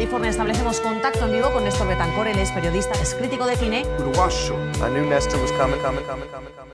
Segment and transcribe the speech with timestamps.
[0.00, 3.84] California, establecemos contacto en vivo con Néstor Betancor, él es periodista, es crítico de cine.
[3.98, 4.54] Uruguayo.
[4.76, 6.72] I knew Nestor was coming, coming, coming, coming, coming.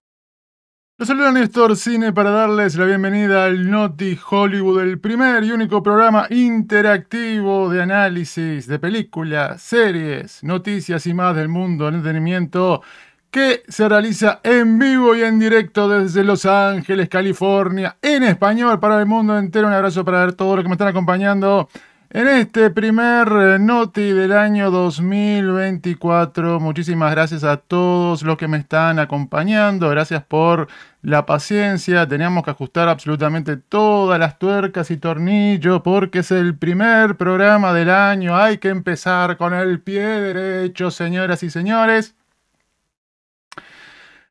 [0.96, 5.82] Los saluda Néstor Cine para darles la bienvenida al Noti Hollywood, el primer y único
[5.82, 12.80] programa interactivo de análisis de películas, series, noticias y más del mundo del entretenimiento
[13.29, 19.00] que se realiza en vivo y en directo desde Los Ángeles, California, en español para
[19.00, 19.66] el mundo entero.
[19.66, 21.68] Un abrazo para todos los que me están acompañando
[22.11, 28.59] en este primer eh, Noti del año 2024, muchísimas gracias a todos los que me
[28.59, 29.88] están acompañando.
[29.91, 30.69] Gracias por
[31.02, 32.06] la paciencia.
[32.06, 37.91] Teníamos que ajustar absolutamente todas las tuercas y tornillos porque es el primer programa del
[37.91, 38.37] año.
[38.37, 42.15] Hay que empezar con el pie derecho, señoras y señores.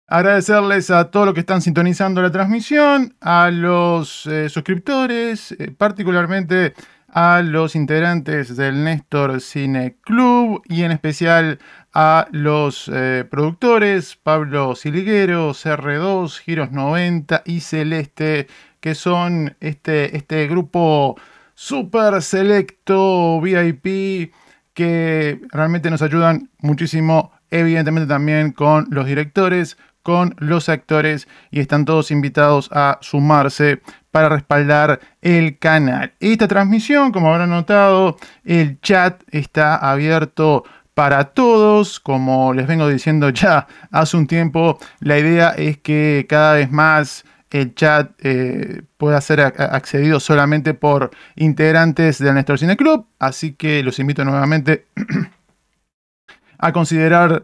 [0.07, 6.75] Agradecerles a todos los que están sintonizando la transmisión, a los eh, suscriptores, eh, particularmente
[7.15, 11.59] a los integrantes del Néstor Cine Club y en especial
[11.93, 18.47] a los eh, productores Pablo Siliguero, CR2, Giros 90 y Celeste,
[18.81, 21.15] que son este, este grupo
[21.53, 24.33] súper selecto VIP
[24.73, 31.85] que realmente nos ayudan muchísimo, evidentemente también con los directores, con los actores y están
[31.85, 33.81] todos invitados a sumarse
[34.15, 36.13] para respaldar el canal.
[36.21, 40.63] Esta transmisión, como habrán notado, el chat está abierto
[40.93, 41.99] para todos.
[41.99, 47.25] Como les vengo diciendo ya hace un tiempo, la idea es que cada vez más
[47.51, 53.07] el chat eh, pueda ser accedido solamente por integrantes del Néstor Cine Club.
[53.19, 54.85] Así que los invito nuevamente
[56.57, 57.43] a considerar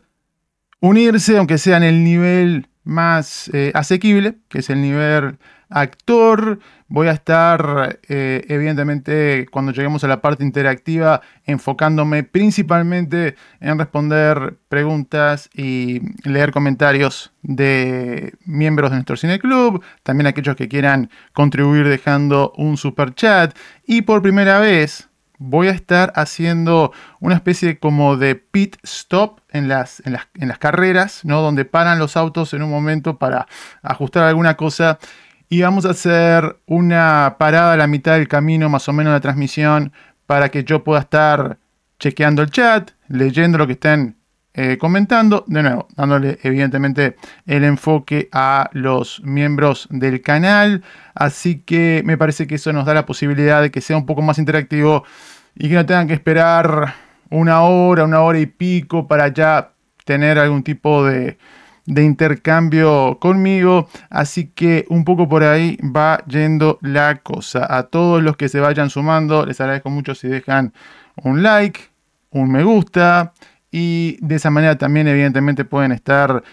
[0.80, 5.38] unirse, aunque sea en el nivel más eh, asequible, que es el nivel
[5.70, 6.60] actor.
[6.88, 14.58] Voy a estar, eh, evidentemente, cuando lleguemos a la parte interactiva, enfocándome principalmente en responder
[14.68, 21.88] preguntas y leer comentarios de miembros de nuestro Cine Club, también aquellos que quieran contribuir
[21.88, 23.56] dejando un super chat.
[23.86, 25.11] Y por primera vez,
[25.44, 30.03] voy a estar haciendo una especie como de pit stop en las,
[30.59, 31.41] carreras, ¿no?
[31.41, 33.47] Donde paran los autos en un momento para
[33.81, 35.00] ajustar alguna cosa.
[35.50, 39.18] Y vamos a hacer una parada a la mitad del camino, más o menos, de
[39.18, 39.91] la transmisión,
[40.28, 41.57] para que yo pueda estar
[42.00, 44.18] chequeando el chat, leyendo lo que estén
[44.53, 47.16] eh, comentando, de nuevo, dándole evidentemente
[47.47, 50.84] el enfoque a los miembros del canal.
[51.16, 54.22] Así que me parece que eso nos da la posibilidad de que sea un poco
[54.22, 55.03] más interactivo
[55.56, 56.94] y que no tengan que esperar
[57.29, 59.72] una hora, una hora y pico para ya
[60.06, 61.38] tener algún tipo de,
[61.85, 63.88] de intercambio conmigo.
[64.09, 67.67] Así que un poco por ahí va yendo la cosa.
[67.69, 70.73] A todos los que se vayan sumando, les agradezco mucho si dejan
[71.23, 71.79] un like,
[72.31, 73.33] un me gusta.
[73.72, 76.44] Y de esa manera también evidentemente pueden estar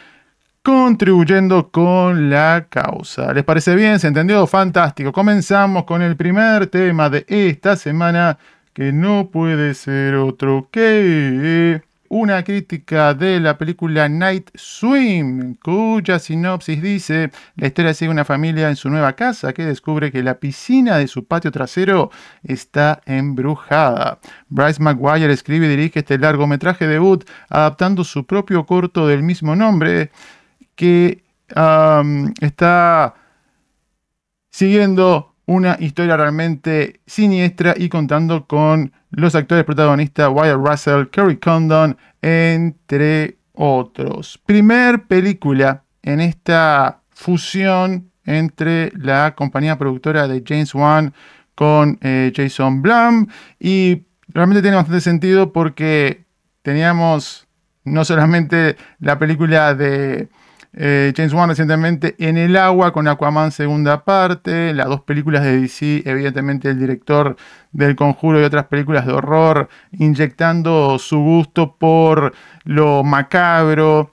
[0.62, 3.32] contribuyendo con la causa.
[3.32, 3.98] ¿Les parece bien?
[3.98, 4.46] ¿Se entendió?
[4.46, 5.12] Fantástico.
[5.12, 8.38] Comenzamos con el primer tema de esta semana
[8.78, 16.80] que no puede ser otro que una crítica de la película Night Swim, cuya sinopsis
[16.80, 20.96] dice, la historia sigue una familia en su nueva casa que descubre que la piscina
[20.96, 22.12] de su patio trasero
[22.44, 24.20] está embrujada.
[24.48, 30.12] Bryce McGuire escribe y dirige este largometraje debut adaptando su propio corto del mismo nombre
[30.76, 31.24] que
[32.40, 33.16] está
[34.50, 41.96] siguiendo una historia realmente siniestra y contando con los actores protagonistas Wyatt Russell, Kerry Condon,
[42.20, 44.38] entre otros.
[44.44, 51.14] Primer película en esta fusión entre la compañía productora de James Wan
[51.54, 53.26] con eh, Jason Blum
[53.58, 56.26] y realmente tiene bastante sentido porque
[56.60, 57.48] teníamos
[57.84, 60.28] no solamente la película de
[60.80, 65.60] eh, James Wan recientemente en el agua con Aquaman segunda parte, las dos películas de
[65.60, 67.34] DC, evidentemente el director
[67.72, 72.32] del Conjuro y otras películas de horror, inyectando su gusto por
[72.62, 74.12] lo macabro,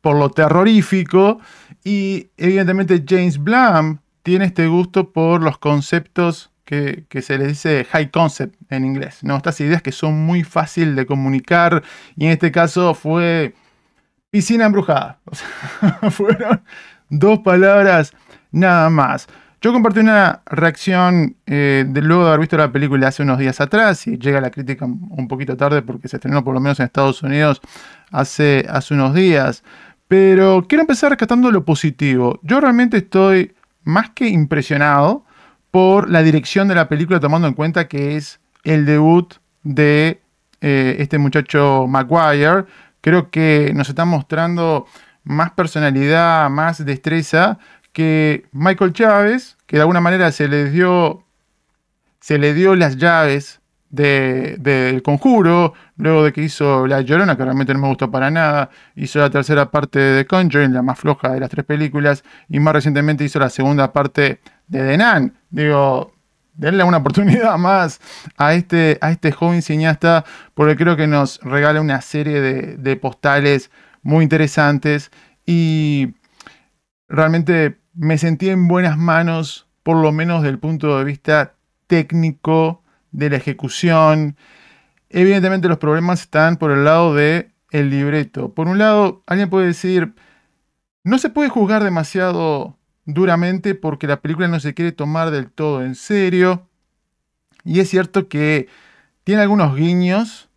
[0.00, 1.38] por lo terrorífico,
[1.84, 7.86] y evidentemente James Blum tiene este gusto por los conceptos que, que, se les dice
[7.90, 9.36] high concept en inglés, ¿no?
[9.36, 11.84] Estas ideas que son muy fácil de comunicar.
[12.16, 13.54] Y en este caso fue
[14.30, 15.18] piscina embrujada.
[16.10, 16.62] fueron
[17.08, 18.12] dos palabras
[18.50, 19.28] nada más.
[19.60, 23.60] Yo compartí una reacción eh, de luego de haber visto la película hace unos días
[23.60, 26.86] atrás y llega la crítica un poquito tarde porque se estrenó por lo menos en
[26.86, 27.60] Estados Unidos
[28.10, 29.64] hace, hace unos días.
[30.08, 32.38] Pero quiero empezar rescatando lo positivo.
[32.42, 35.24] Yo realmente estoy más que impresionado
[35.70, 40.20] por la dirección de la película tomando en cuenta que es el debut de
[40.60, 42.66] eh, este muchacho Maguire.
[43.06, 44.84] Creo que nos está mostrando
[45.22, 47.56] más personalidad, más destreza
[47.92, 51.22] que Michael Chávez, que de alguna manera se le dio,
[52.18, 53.60] se le dio las llaves
[53.90, 58.70] del conjuro, luego de que hizo La Llorona, que realmente no me gustó para nada,
[58.96, 62.74] hizo la tercera parte de Conjuring, la más floja de las tres películas, y más
[62.74, 65.32] recientemente hizo la segunda parte de The Nun.
[65.50, 66.15] Digo,
[66.56, 68.00] denle una oportunidad más
[68.36, 70.24] a este, a este joven cineasta,
[70.54, 73.70] porque creo que nos regala una serie de, de postales
[74.02, 75.10] muy interesantes
[75.44, 76.14] y
[77.08, 81.54] realmente me sentí en buenas manos, por lo menos desde el punto de vista
[81.86, 82.82] técnico
[83.12, 84.36] de la ejecución.
[85.08, 88.52] Evidentemente los problemas están por el lado de el libreto.
[88.54, 90.14] Por un lado, alguien puede decir,
[91.04, 92.75] no se puede juzgar demasiado
[93.06, 96.68] duramente porque la película no se quiere tomar del todo en serio.
[97.64, 98.68] Y es cierto que
[99.24, 100.48] tiene algunos guiños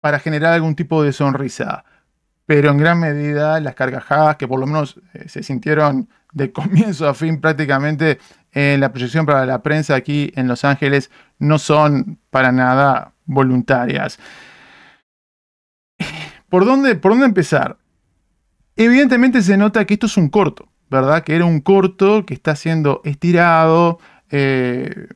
[0.00, 1.84] para generar algún tipo de sonrisa.
[2.46, 7.08] Pero en gran medida las carcajadas que por lo menos eh, se sintieron de comienzo
[7.08, 8.18] a fin prácticamente
[8.52, 14.18] en la proyección para la prensa aquí en Los Ángeles no son para nada voluntarias.
[16.48, 17.76] ¿Por dónde, por dónde empezar?
[18.76, 21.22] Evidentemente se nota que esto es un corto, ¿verdad?
[21.24, 23.98] Que era un corto que está siendo estirado
[24.30, 25.08] eh,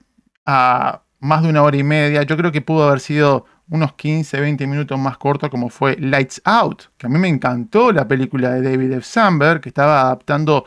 [0.47, 2.23] a más de una hora y media.
[2.25, 6.43] Yo creo que pudo haber sido unos 15, 20 minutos más corto como fue Lights
[6.45, 9.03] Out, que a mí me encantó la película de David F.
[9.03, 10.65] Samberg, que estaba adaptando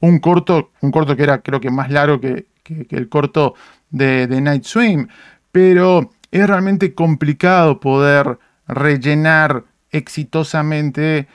[0.00, 3.54] un corto, un corto que era creo que más largo que, el corto
[3.90, 5.08] de, de, Night Swim,
[5.52, 11.28] pero es realmente complicado poder rellenar exitosamente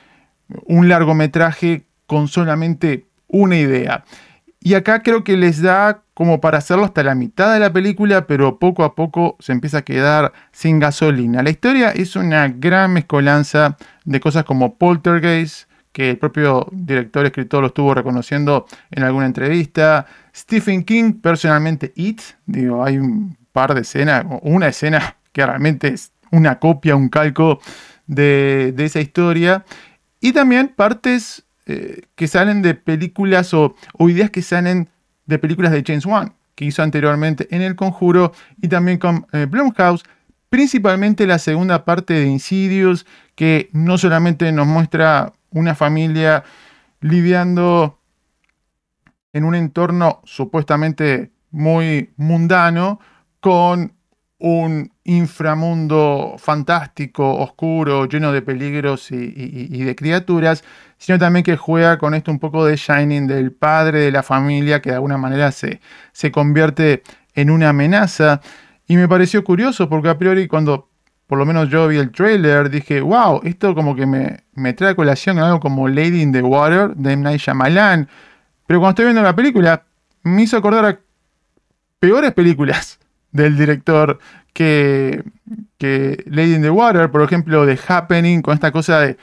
[0.66, 4.04] un largometraje con solamente una idea.
[4.60, 8.26] Y acá creo que les da como para hacerlo hasta la mitad de la película,
[8.26, 11.42] pero poco a poco se empieza a quedar sin gasolina.
[11.42, 17.60] La historia es una gran mezcolanza de cosas como Poltergeist, que el propio director escritor
[17.60, 20.06] lo estuvo reconociendo en alguna entrevista.
[20.34, 26.12] Stephen King, personalmente, It, digo, hay un par de escenas, una escena que realmente es
[26.30, 27.60] una copia, un calco
[28.06, 29.64] de, esa historia.
[30.20, 34.88] Y también partes eh, que salen de películas o, ideas que salen
[35.26, 39.46] de películas de James Wan, que hizo anteriormente en El Conjuro y también con eh,
[39.48, 40.04] Blumhouse,
[40.50, 46.44] principalmente la segunda parte de Insidious, que no solamente nos muestra una familia
[47.00, 47.98] lidiando
[49.32, 53.00] en un entorno supuestamente muy mundano
[53.40, 53.92] con
[54.38, 60.64] un inframundo fantástico, oscuro, lleno de peligros y, de criaturas,
[61.04, 64.80] sino también que juega con esto un poco de Shining del padre de la familia
[64.80, 67.02] que de alguna manera se, se convierte
[67.34, 68.40] en una amenaza.
[68.86, 70.88] Y me pareció curioso porque a priori cuando
[71.26, 74.92] por lo menos yo vi el trailer, dije, wow, esto como que me, me trae
[74.92, 77.22] a colación algo como Lady in the Water de M.
[77.22, 78.08] Night Shyamalan.
[78.66, 79.84] Pero cuando estoy viendo la película,
[80.22, 80.98] me hizo acordar a
[81.98, 82.98] peores películas
[83.30, 84.18] del director
[84.54, 85.22] que,
[85.76, 89.18] que Lady in the Water, por ejemplo, de Happening, con esta cosa de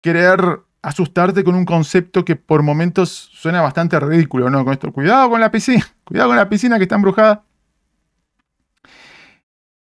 [0.00, 4.64] querer asustarte con un concepto que por momentos suena bastante ridículo, ¿no?
[4.64, 7.44] Con esto, cuidado con la piscina, cuidado con la piscina que está embrujada.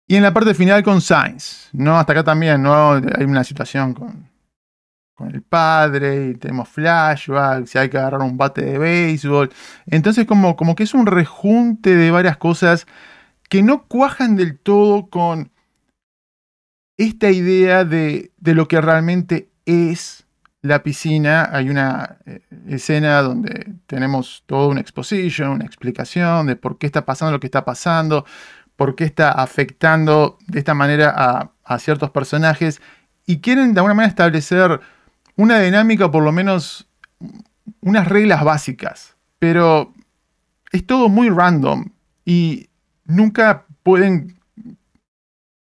[0.08, 1.98] Y en la parte final con Sainz, ¿no?
[2.00, 2.94] Hasta acá también, ¿no?
[2.94, 4.28] Hay una situación con,
[5.14, 9.52] con el padre y tenemos flashbacks, si hay que agarrar un bate de béisbol.
[9.86, 12.88] Entonces como, como que es un rejunte de varias cosas
[13.50, 15.52] que no cuajan del todo con
[16.98, 20.26] esta idea de, de lo que realmente es
[20.62, 21.50] la piscina.
[21.52, 27.06] Hay una eh, escena donde tenemos toda una exposición, una explicación de por qué está
[27.06, 28.26] pasando lo que está pasando
[28.80, 32.82] por qué está afectando de esta manera a, ciertos personajes
[33.26, 34.80] y quieren de alguna manera establecer
[35.36, 36.88] una dinámica, por lo menos
[37.82, 39.94] unas reglas básicas, pero
[40.72, 41.90] es todo muy random
[42.24, 42.70] y
[43.04, 44.40] nunca pueden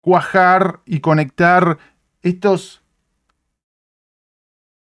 [0.02, 1.78] cuajar y conectar
[2.20, 2.82] estos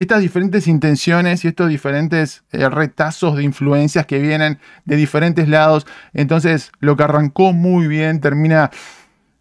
[0.02, 5.86] estas diferentes intenciones y estos diferentes eh, retazos de influencias que vienen de diferentes lados.
[6.12, 8.70] Entonces, lo que arrancó muy bien termina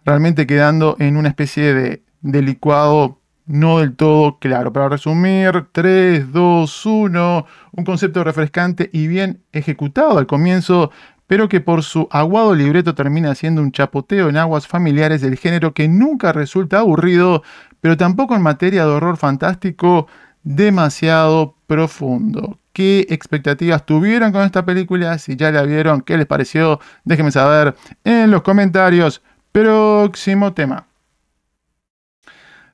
[0.06, 4.72] realmente quedando en una especie de, de licuado no del todo claro.
[4.72, 10.91] Para resumir, 3, 2, 1, un concepto refrescante y bien ejecutado al comienzo,
[11.27, 15.74] pero que por su aguado libreto termina siendo un chapoteo en aguas familiares del género
[15.74, 17.44] que nunca resulta aburrido,
[17.80, 20.08] pero tampoco en materia de horror fantástico
[20.43, 22.60] demasiado profundo.
[22.74, 25.17] ¿Qué expectativas tuvieron con esta película?
[25.17, 26.79] Si ya la vieron, ¿qué les pareció?
[27.03, 29.21] Déjenme saber en los comentarios.
[29.51, 30.88] Próximo tema.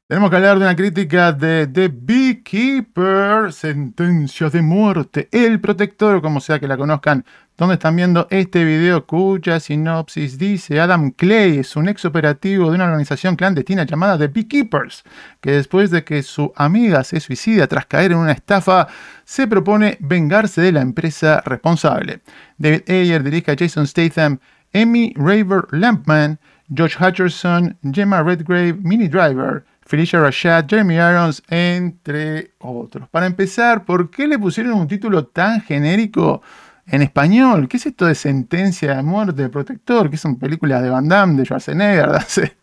[0.09, 6.39] Tenemos que hablar de una crítica de The Beekeeper, sentencia de muerte, el protector, como
[6.39, 7.25] sea que la conozcan,
[7.57, 12.75] donde están viendo este video cuya sinopsis dice Adam Clay es un ex operativo de
[12.75, 15.03] una organización clandestina llamada The Beekeepers,
[15.41, 18.87] que después de que su amiga se suicida tras caer en una estafa,
[19.25, 22.21] se propone vengarse de la empresa responsable.
[22.57, 24.39] David Ayer dirige a Jason Statham,
[24.73, 26.39] Amy Raver Lampman,
[26.73, 33.07] Josh Hutcherson, Gemma Redgrave, Mini Driver, Felicia Rashad, Jeremy Irons, entre otros.
[33.07, 36.41] Para empezar, ¿por qué le pusieron un título tan genérico
[36.85, 37.69] en español?
[37.69, 40.09] ¿Qué es esto de sentencia de muerte de protector?
[40.09, 42.57] Que son películas de Van Damme, de Schwarzenegger, de hace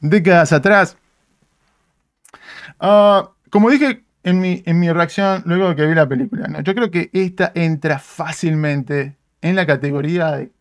[0.00, 0.96] décadas atrás.
[2.78, 6.74] Ah, como dije en mi, en mi reacción luego de que vi la película, yo
[6.74, 10.52] creo que esta entra fácilmente en la categoría de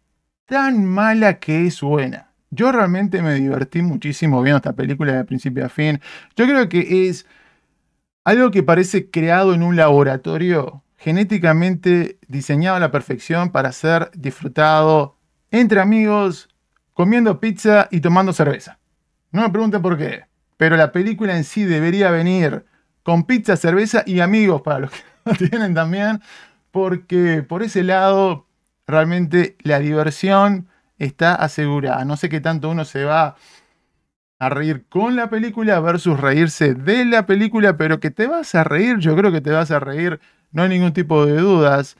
[0.47, 2.32] tan mala que es buena.
[2.53, 5.99] Yo realmente me divertí muchísimo viendo esta película de principio a fin.
[6.35, 7.25] Yo creo que es
[8.23, 15.17] algo que parece creado en un laboratorio, genéticamente diseñado a la perfección para ser disfrutado
[15.51, 16.47] entre amigos,
[16.93, 18.79] comiendo pizza y tomando cerveza.
[19.31, 20.25] No me pregunten por qué,
[20.57, 22.65] pero la película en sí debería venir
[23.01, 26.21] con pizza, cerveza y amigos para los que lo tienen también,
[26.71, 28.47] porque por ese lado
[28.85, 30.67] realmente la diversión
[31.03, 32.05] está asegurada.
[32.05, 33.35] No sé qué tanto uno se va
[34.39, 38.63] a reír con la película versus reírse de la película, pero que te vas a
[38.63, 40.19] reír, yo creo que te vas a reír,
[40.51, 41.97] no hay ningún tipo de dudas.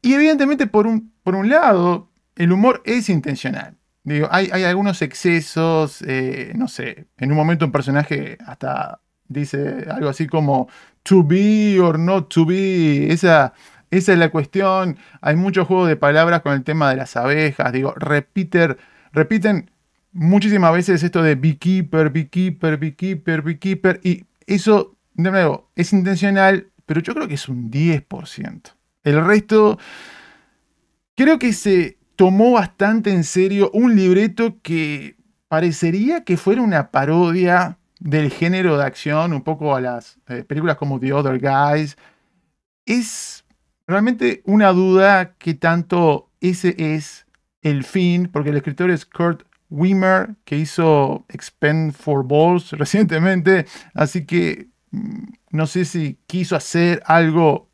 [0.00, 3.76] Y evidentemente, por un, por un lado, el humor es intencional.
[4.04, 9.86] Digo, hay, hay algunos excesos, eh, no sé, en un momento un personaje hasta dice
[9.90, 10.68] algo así como
[11.02, 13.52] to be or not to be, esa
[13.92, 14.96] esa es la cuestión.
[15.20, 17.70] Hay mucho juego de palabras con el tema de las abejas.
[17.72, 18.78] Digo, repiten,
[19.12, 19.70] repiten
[20.12, 24.00] muchísimas veces esto de beekeeper, beekeeper, beekeeper, beekeeper.
[24.02, 28.62] Y eso, de nuevo, es intencional, pero yo creo que es un 10%.
[29.04, 29.78] El resto,
[31.14, 35.16] creo que se tomó bastante en serio un libreto que
[35.48, 40.78] parecería que fuera una parodia del género de acción, un poco a las eh, películas
[40.78, 41.98] como The Other Guys.
[42.86, 43.41] Es
[43.86, 47.26] realmente una duda que tanto ese es
[47.62, 54.26] el fin, porque el escritor es Kurt Wimmer, que hizo Expend for Balls recientemente, así
[54.26, 57.70] que mm, no sé si quiso hacer algo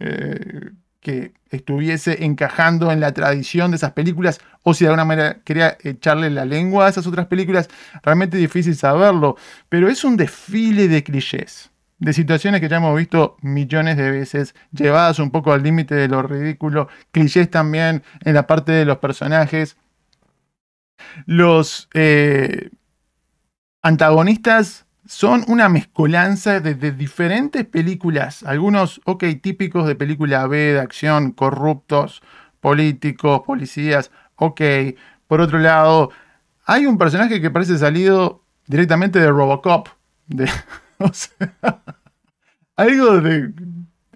[0.00, 5.40] eh, que estuviese encajando en la tradición de esas películas o si de alguna manera
[5.44, 7.68] quería echarle la lengua a esas otras películas,
[8.02, 9.36] realmente difícil saberlo,
[9.68, 14.54] pero es un desfile de clichés de situaciones que ya hemos visto millones de veces,
[14.72, 18.98] llevadas un poco al límite de lo ridículo, clichés también en la parte de los
[18.98, 19.76] personajes.
[21.26, 22.70] Los eh,
[23.82, 31.32] antagonistas son una mezcolanza de, diferentes películas, algunos, ok, típicos de película B, de acción,
[31.32, 32.22] corruptos,
[32.60, 34.60] políticos, policías, ok.
[35.26, 36.10] Por otro lado,
[36.64, 39.88] hay un personaje que parece salido directamente de Robocop,
[40.28, 40.48] de,
[42.76, 43.52] algo de,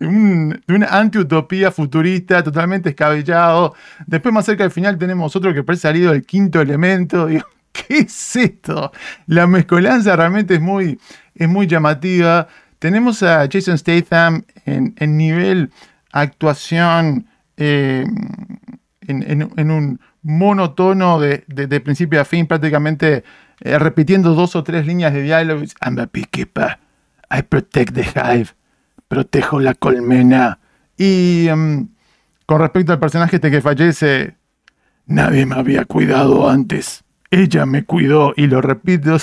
[0.01, 3.75] una anti-utopía futurista totalmente escabellado.
[4.07, 7.29] Después, más cerca del final, tenemos otro que parece salido del quinto elemento.
[7.75, 8.93] ¿qué es esto?
[9.27, 10.99] La mezcolanza realmente es muy,
[11.35, 12.49] es muy llamativa.
[12.79, 15.71] Tenemos a Jason Statham en, nivel
[16.13, 17.27] actuación
[17.57, 18.05] eh,
[19.01, 23.25] en, un monotono de, principio a fin, prácticamente
[23.61, 25.63] eh, repitiendo dos o tres líneas de diálogo.
[25.85, 26.79] I'm a beekeeper.
[27.31, 28.51] I protect the hive.
[29.09, 30.59] Protejo la colmena.
[30.97, 31.89] Y em,
[32.47, 34.37] con respecto al personaje este que fallece,
[35.07, 37.05] nadie me había cuidado antes.
[37.31, 39.17] Ella me cuidó y lo repito.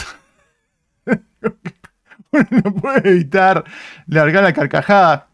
[2.31, 3.63] no puede evitar
[4.07, 5.27] largar la carcajada.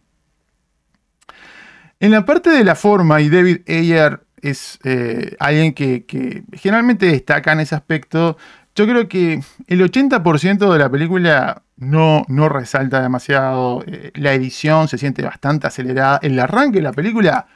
[1.99, 7.07] En la parte de la forma, y David Ayer es eh, alguien que, que, generalmente
[7.07, 8.37] destaca en ese aspecto,
[8.77, 13.83] yo creo que el 80% de la película no, resalta demasiado.
[13.87, 16.19] Eh, la edición se siente bastante acelerada.
[16.21, 17.47] El arranque de la película,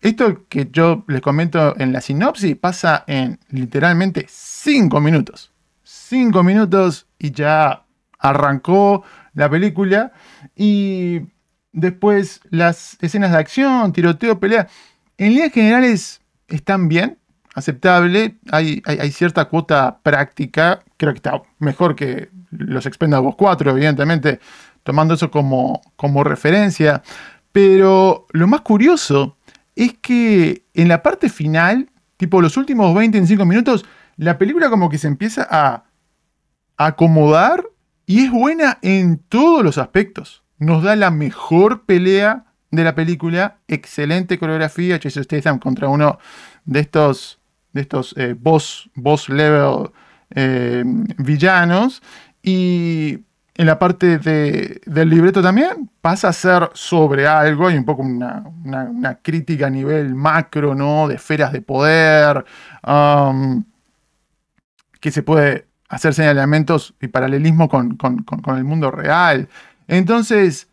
[0.00, 5.50] esto que yo les comento en la sinopsis, pasa en literalmente 5 minutos.
[5.82, 7.84] 5 minutos y ya
[8.20, 9.02] arrancó
[9.34, 10.12] la película.
[10.54, 11.22] Y
[11.72, 14.68] después las escenas de acción, tiroteo, pelea,
[15.16, 17.18] en líneas generales están bien
[17.58, 18.38] aceptable.
[18.50, 20.80] Hay, hay, cierta cuota práctica.
[20.96, 24.40] Creo que está mejor que los Expendables 4, evidentemente,
[24.82, 27.02] tomando eso como, como referencia.
[27.52, 29.36] Pero lo más curioso
[29.76, 33.84] es que en la parte final, tipo los últimos 25 minutos,
[34.16, 35.84] la película como que se empieza a
[36.76, 37.64] acomodar
[38.06, 40.42] y es buena en todos los aspectos.
[40.58, 46.18] Nos da la mejor pelea de la película, excelente coreografía, Jason Statham contra uno
[46.64, 47.37] de estos,
[47.78, 49.90] de estos eh, boss, boss level
[50.34, 50.82] eh,
[51.18, 52.02] villanos.
[52.42, 53.20] Y
[53.54, 58.02] en la parte de- del libreto también pasa a ser sobre algo, y un poco
[58.02, 61.08] una, una- una crítica a nivel macro, ¿no?
[61.08, 62.44] De esferas de poder,
[62.86, 63.64] um,
[65.00, 69.48] que se puede hacer señalamientos y paralelismo con, con- con- con el mundo real.
[69.88, 70.68] Entonces,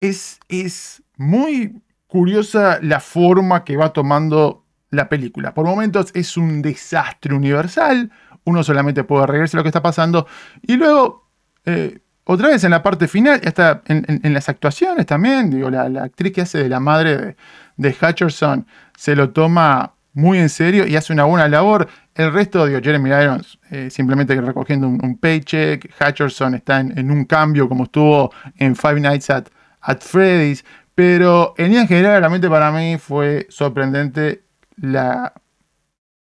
[0.00, 4.63] es, es muy curiosa la forma que va tomando
[4.94, 5.54] la película.
[5.54, 8.10] Por momentos es un desastre universal,
[8.44, 10.26] uno solamente puede reírse de lo que está pasando,
[10.62, 11.28] y luego,
[11.64, 16.32] eh, otra vez en la parte final, hasta en, las actuaciones también, digo, la, actriz
[16.32, 17.36] que hace de la madre de,
[17.76, 21.88] de Hutcherson se lo toma muy en serio y hace una buena labor.
[22.14, 27.10] El resto, digo, Jeremy Irons eh, simplemente recogiendo un, un paycheck, Hutcherson está en, en
[27.10, 29.46] un cambio como estuvo en Five Nights at,
[29.82, 34.43] at Freddy's, pero en general realmente para mí fue sorprendente
[34.76, 35.34] la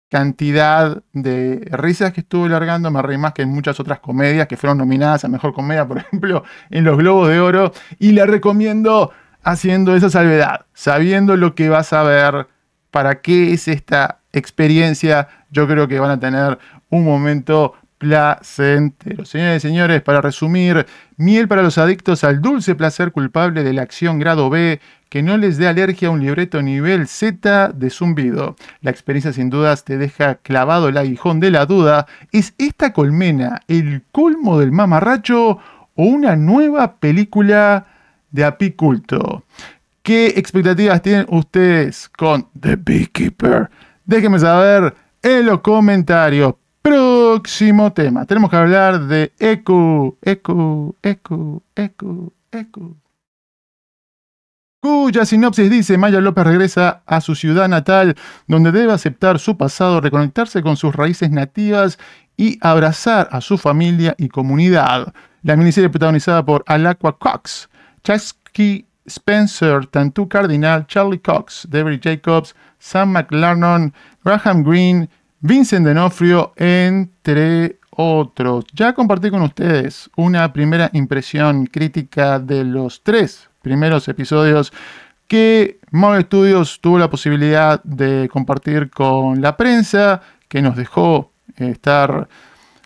[0.09, 4.57] cantidad de risas que estuve largando, me reí más que en muchas otras comedias que
[4.57, 9.11] fueron nominadas a Mejor Comedia, por ejemplo, en los Globos de Oro, y la recomiendo
[9.43, 12.47] haciendo esa salvedad, sabiendo lo que vas a ver,
[12.91, 16.57] para qué es esta experiencia, yo creo que van a tener
[16.89, 19.25] un momento placentero.
[19.25, 20.85] Señores y señores, para resumir,
[21.17, 25.37] miel para los adictos al dulce placer culpable de la acción grado B, que no
[25.37, 28.55] les dé alergia a un libreto nivel Z de zumbido.
[28.81, 32.07] La experiencia sin dudas te deja clavado el aguijón de la duda.
[32.31, 35.59] ¿Es esta colmena el colmo del mamarracho
[35.95, 37.87] o una nueva película
[38.31, 39.43] de apiculto?
[40.03, 43.69] ¿Qué expectativas tienen ustedes con The Beekeeper?
[44.05, 46.55] Déjenme saber en los comentarios.
[46.81, 48.25] Próximo tema.
[48.25, 52.95] Tenemos que hablar de Eku, Eku, Eku, Eku, Eku.
[54.87, 58.15] Cuya sinopsis dice Maya López regresa a su ciudad natal,
[58.47, 61.99] donde debe aceptar su pasado, reconectarse con sus raíces nativas
[62.37, 65.13] y abrazar a su familia y comunidad.
[65.43, 67.67] La miniserie protagonizada por Alacua Cox,
[68.01, 75.09] Chasky Spencer, Tantú Cardinal, Charlie Cox, David Jacobs, Sam McLarnon, Graham Greene,
[75.41, 78.63] Vincent D'Onofrio, entre otros.
[78.73, 84.71] Ya compartí con ustedes una primera impresión crítica de los tres primeros episodios
[85.27, 91.69] que Marvel Studios tuvo la posibilidad de compartir con la prensa, que nos dejó eh,
[91.71, 92.29] estar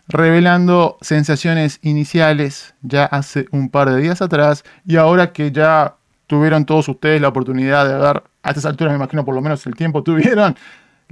[0.08, 5.94] revelando sensaciones iniciales ya hace un par de días atrás y ahora que ya
[6.26, 9.64] tuvieron todos ustedes la oportunidad de ver, a estas alturas me imagino por lo menos
[9.66, 10.56] el tiempo tuvieron,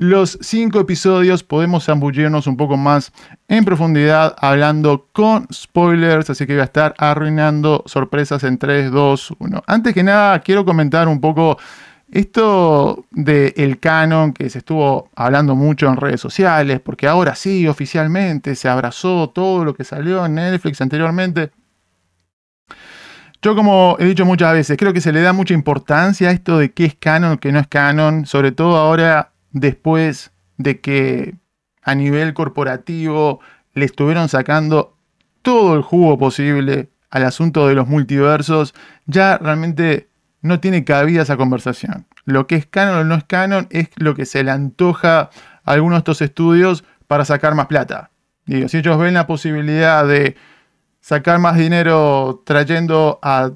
[0.00, 3.12] los cinco episodios podemos zambullirnos un poco más
[3.48, 9.34] en profundidad hablando con spoilers, así que voy a estar arruinando sorpresas en 3, 2,
[9.38, 9.62] 1.
[9.66, 11.58] Antes que nada, quiero comentar un poco
[12.10, 17.68] esto del el canon que se estuvo hablando mucho en redes sociales, porque ahora sí,
[17.68, 21.50] oficialmente se abrazó todo lo que salió en Netflix anteriormente.
[23.42, 26.56] Yo como he dicho muchas veces, creo que se le da mucha importancia a esto
[26.56, 31.36] de qué es canon, qué no es canon, sobre todo ahora después de que
[31.82, 33.40] a nivel corporativo
[33.74, 34.96] le estuvieron sacando
[35.42, 38.74] todo el jugo posible al asunto de los multiversos,
[39.06, 40.08] ya realmente
[40.42, 42.06] no tiene cabida esa conversación.
[42.24, 45.30] Lo que es canon o no es canon es lo que se le antoja
[45.64, 48.10] a algunos de estos estudios para sacar más plata.
[48.46, 50.36] Digo, si ellos ven la posibilidad de
[51.00, 53.52] sacar más dinero trayendo a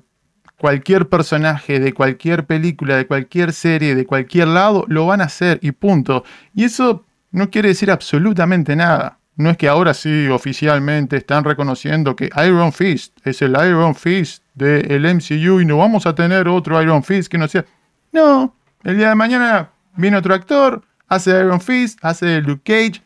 [0.59, 5.59] cualquier personaje de cualquier película, de cualquier serie, de cualquier lado, lo van a hacer
[5.62, 6.25] y punto.
[6.55, 9.19] Y eso no quiere decir absolutamente nada.
[9.37, 14.45] No es que ahora sí oficialmente están reconociendo que Iron Fist es el Iron Fist
[14.55, 17.64] del MCU y no vamos a tener otro Iron Fist que no sea.
[18.12, 23.03] No, el día de mañana viene otro actor, hace Iron Fist, hace Luke Cage.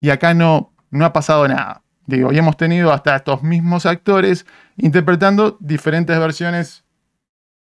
[0.00, 1.82] Y acá no, no ha pasado nada.
[2.06, 6.84] Digo, y hemos tenido hasta estos mismos actores interpretando diferentes versiones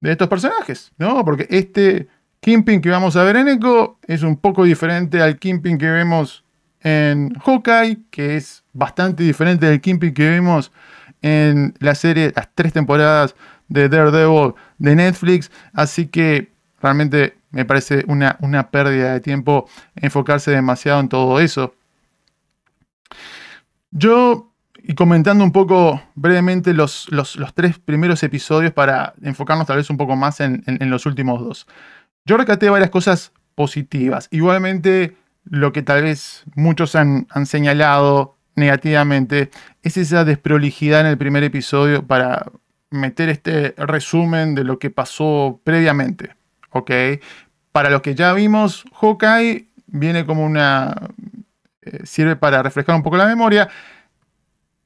[0.01, 1.25] de estos personajes, ¿no?
[1.25, 2.09] Porque este
[2.41, 6.43] Kingpin que vamos a ver en Echo es un poco diferente al Kingpin que vemos
[6.83, 10.73] en Hawkeye, que es bastante diferente del Kingpin que vemos
[11.21, 13.35] en la serie, las tres temporadas
[13.69, 15.51] de Daredevil de Netflix.
[15.75, 21.75] Así que realmente me parece una, una pérdida de tiempo enfocarse demasiado en todo eso.
[23.91, 29.91] Yo, y comentando un poco brevemente los, los, tres primeros episodios para enfocarnos tal vez
[29.91, 31.67] un poco más en, en, en los últimos dos.
[32.25, 34.29] Yo recaté varias cosas positivas.
[34.31, 39.51] Igualmente, lo que tal vez muchos han, han señalado negativamente
[39.83, 42.47] es esa desprolijidad en el primer episodio para
[42.91, 46.35] meter este resumen de lo que pasó previamente.
[46.71, 46.91] ¿Ok?
[47.73, 50.95] Para los que ya vimos, Hawkeye viene como una.
[51.83, 53.69] Eh, sirve para refrescar un poco la memoria.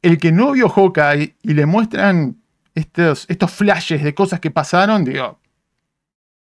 [0.02, 2.36] El que no vio Hawkeye y le muestran
[2.74, 5.38] estos, flashes de cosas que pasaron, digo.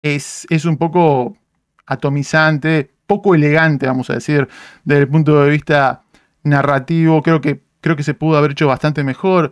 [0.02, 1.38] Es, es un poco
[1.86, 4.48] atomizante, poco elegante, vamos a decir,
[4.84, 6.04] desde el punto de vista
[6.44, 7.22] narrativo.
[7.22, 9.52] Creo que, creo que se pudo haber hecho bastante mejor.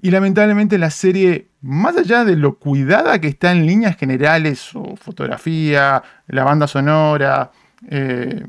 [0.00, 4.96] Y lamentablemente la serie, más allá de lo cuidada que está en líneas generales, o
[4.96, 7.50] fotografía, la banda sonora,
[7.88, 8.44] eh,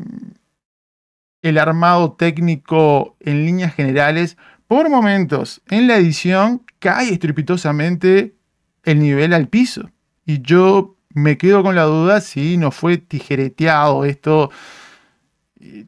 [1.41, 8.35] el armado técnico en líneas generales, por momentos en la edición cae estrepitosamente
[8.83, 9.89] el nivel al piso.
[10.25, 14.51] Y yo me quedo con la duda si no fue tijereteado esto,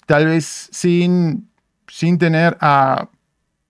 [0.05, 1.49] tal vez sin,
[1.88, 3.09] sin tener a,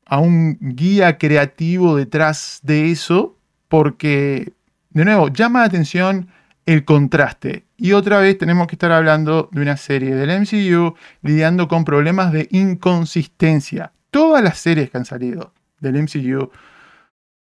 [0.06, 3.38] a un guía creativo detrás de eso,
[3.68, 4.54] porque,
[4.90, 6.30] de nuevo, llama la atención
[6.66, 7.66] el contraste.
[7.82, 12.34] Y otra vez tenemos que estar hablando de una serie del MCU lidiando con problemas
[12.34, 13.94] de inconsistencia.
[14.12, 16.52] Todas las series que han salido del MCU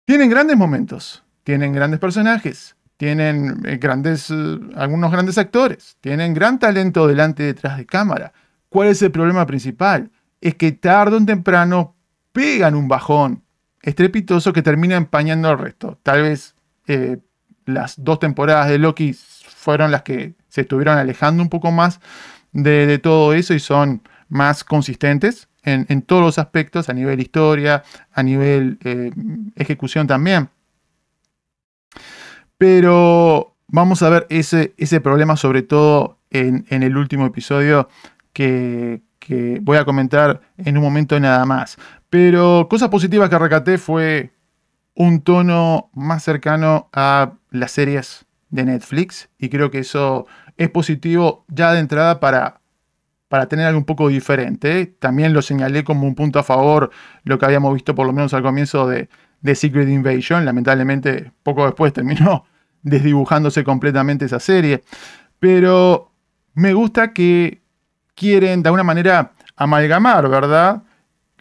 [0.07, 6.59] tienen grandes momentos, tienen grandes personajes, tienen eh, grandes, eh, algunos grandes actores, tienen gran
[6.59, 8.33] talento delante y detrás de cámara.
[8.71, 10.11] ¿Cuál es el problema principal?
[10.41, 11.95] Es que tarde o temprano
[12.33, 13.43] pegan un bajón
[13.83, 15.99] estrepitoso que termina empañando el resto.
[16.03, 16.55] Tal vez
[16.87, 17.19] eh,
[17.67, 19.15] las dos temporadas de Loki
[19.63, 22.01] fueron las que se estuvieron alejando un poco más
[22.51, 28.23] de, todo eso y son más consistentes en, todos los aspectos, a nivel historia, a
[28.25, 29.13] nivel eh,
[29.55, 30.49] ejecución también.
[32.59, 37.89] Pero vamos a ver ese, ese problema sobre todo en, el último episodio
[38.33, 41.77] que, que voy a comentar en un momento nada más.
[42.11, 44.33] Pero cosas positivas que recaté fue
[44.97, 51.45] un tono más cercano a las series de Netflix y creo que eso es positivo
[51.49, 52.61] ya de entrada para,
[53.29, 54.87] para tener algo un poco diferente.
[54.87, 56.91] También lo señalé como un punto a favor
[57.25, 59.09] lo que habíamos visto por lo menos al comienzo de,
[59.41, 60.45] de Secret Invasion.
[60.45, 62.45] Lamentablemente poco después terminó
[62.83, 64.85] desdibujándose completamente esa serie.
[65.41, 66.13] Pero
[66.55, 67.63] me gusta que
[68.15, 70.83] quieren de alguna manera amalgamar, ¿verdad?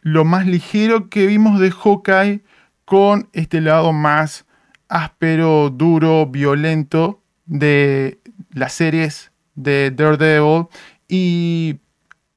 [0.02, 2.44] Lo más ligero que vimos de Hawkeye
[2.86, 4.46] con este lado más
[4.92, 8.20] áspero, duro, violento de
[8.52, 10.68] las series de Daredevil
[11.08, 11.80] y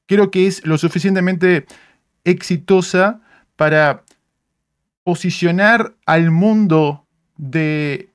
[0.07, 1.65] creo que es lo suficientemente
[2.23, 3.21] exitosa
[3.57, 4.03] para
[5.03, 7.05] posicionar al mundo
[7.37, 8.09] de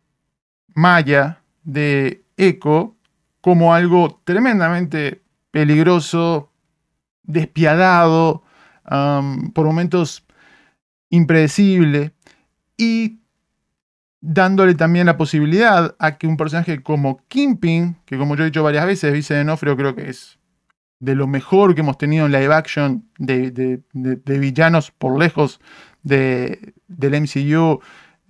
[0.75, 2.97] Maya, de Echo,
[3.43, 6.51] como algo tremendamente peligroso,
[7.23, 8.43] despiadado,
[8.91, 10.25] um, por momentos
[11.11, 12.13] impredecible.
[12.77, 13.20] Y
[14.21, 18.63] dándole también la posibilidad a que un personaje como Kingpin, que como yo he dicho
[18.63, 20.39] varias veces, Vice D'Onofrio creo que es
[20.99, 25.19] de lo mejor que hemos tenido en live action de, de, de, de villanos por
[25.19, 25.61] lejos
[26.03, 27.81] del MCU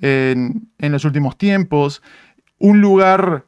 [0.00, 2.02] en los últimos tiempos,
[2.58, 3.46] un lugar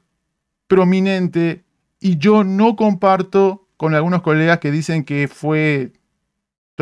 [0.67, 1.65] prominente
[2.01, 5.93] y yo no comparto con algunos colegas que dicen que fue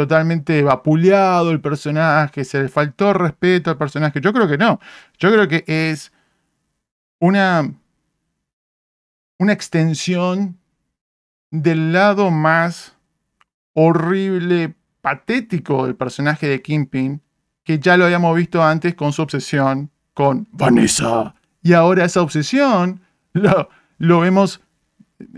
[0.00, 4.20] totalmente vapuleado el personaje, se le faltó respeto al personaje.
[4.20, 4.80] Yo creo que no.
[5.18, 6.12] Yo creo que es
[7.20, 7.72] una,
[9.38, 10.58] una extensión
[11.50, 12.96] del lado más
[13.74, 17.20] horrible, patético del personaje de Kingpin,
[17.64, 21.34] que ya lo habíamos visto antes con su obsesión con Vanessa.
[21.62, 23.00] Y ahora esa obsesión
[23.32, 24.60] lo, lo vemos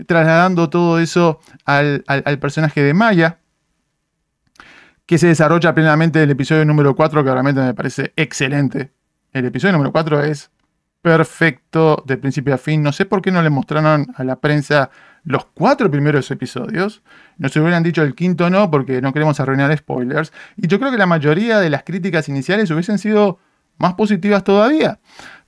[0.05, 3.39] trasladando todo eso al, al, al personaje de Maya
[5.05, 8.91] que se desarrolla plenamente en el episodio número 4, que realmente me parece excelente.
[9.31, 10.51] El episodio número 4 es
[11.01, 12.81] perfecto de principio a fin.
[12.81, 14.89] No sé por qué no le mostraron a la prensa
[15.23, 17.03] los cuatro primeros episodios.
[17.37, 20.31] Nos hubieran dicho el quinto no, porque no queremos arruinar spoilers.
[20.55, 23.39] Y yo creo que la mayoría de las críticas iniciales hubiesen sido
[23.77, 24.99] más positivas todavía.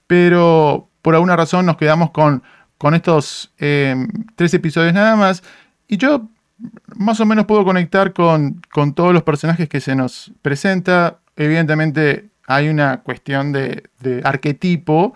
[0.08, 2.44] Pero por alguna razón nos quedamos con,
[2.78, 3.96] con estos eh,
[4.36, 5.42] tres episodios nada más.
[5.88, 6.30] Y yo
[6.96, 11.20] más o menos puedo conectar con, con, todos los personajes que se nos presenta.
[11.36, 13.84] Evidentemente hay una cuestión de,
[14.24, 15.14] arquetipo.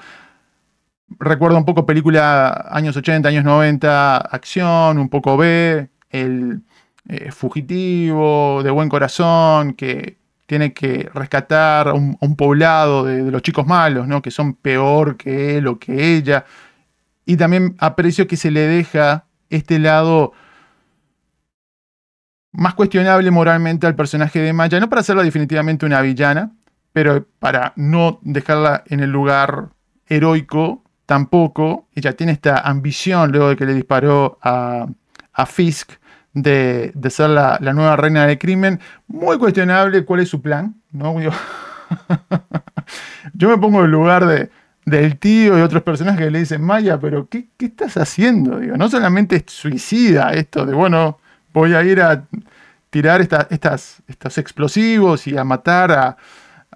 [1.20, 6.62] Recuerdo un poco película años 80, años 90, acción, un poco B, el
[7.08, 13.24] eh, fugitivo, de buen corazón, que tiene que rescatar a un, a un poblado de,
[13.24, 14.22] de, los chicos malos, ¿no?
[14.22, 16.46] que son peor que él o que ella.
[17.26, 20.34] Y también aprecio que se le deja este lado
[22.52, 26.52] más cuestionable moralmente al personaje de Maya, no para hacerla definitivamente una villana,
[26.94, 29.70] pero para no dejarla en el lugar
[30.08, 31.88] heroico tampoco.
[31.96, 34.88] Ella tiene esta ambición luego de que le disparó a,
[35.48, 35.94] Fisk
[36.34, 38.80] de, ser la, nueva reina del crimen.
[39.08, 40.76] Muy cuestionable cuál es su plan.
[40.92, 41.16] ¿no?
[43.34, 44.50] Yo, me pongo en el lugar de,
[44.86, 48.60] del tío y otros personajes que le dicen, Maya, pero ¿qué, estás haciendo?
[48.60, 51.20] Digo, no solamente es suicida esto de, bueno,
[51.54, 52.26] voy a ir a
[52.90, 56.18] tirar estas, estos explosivos y a matar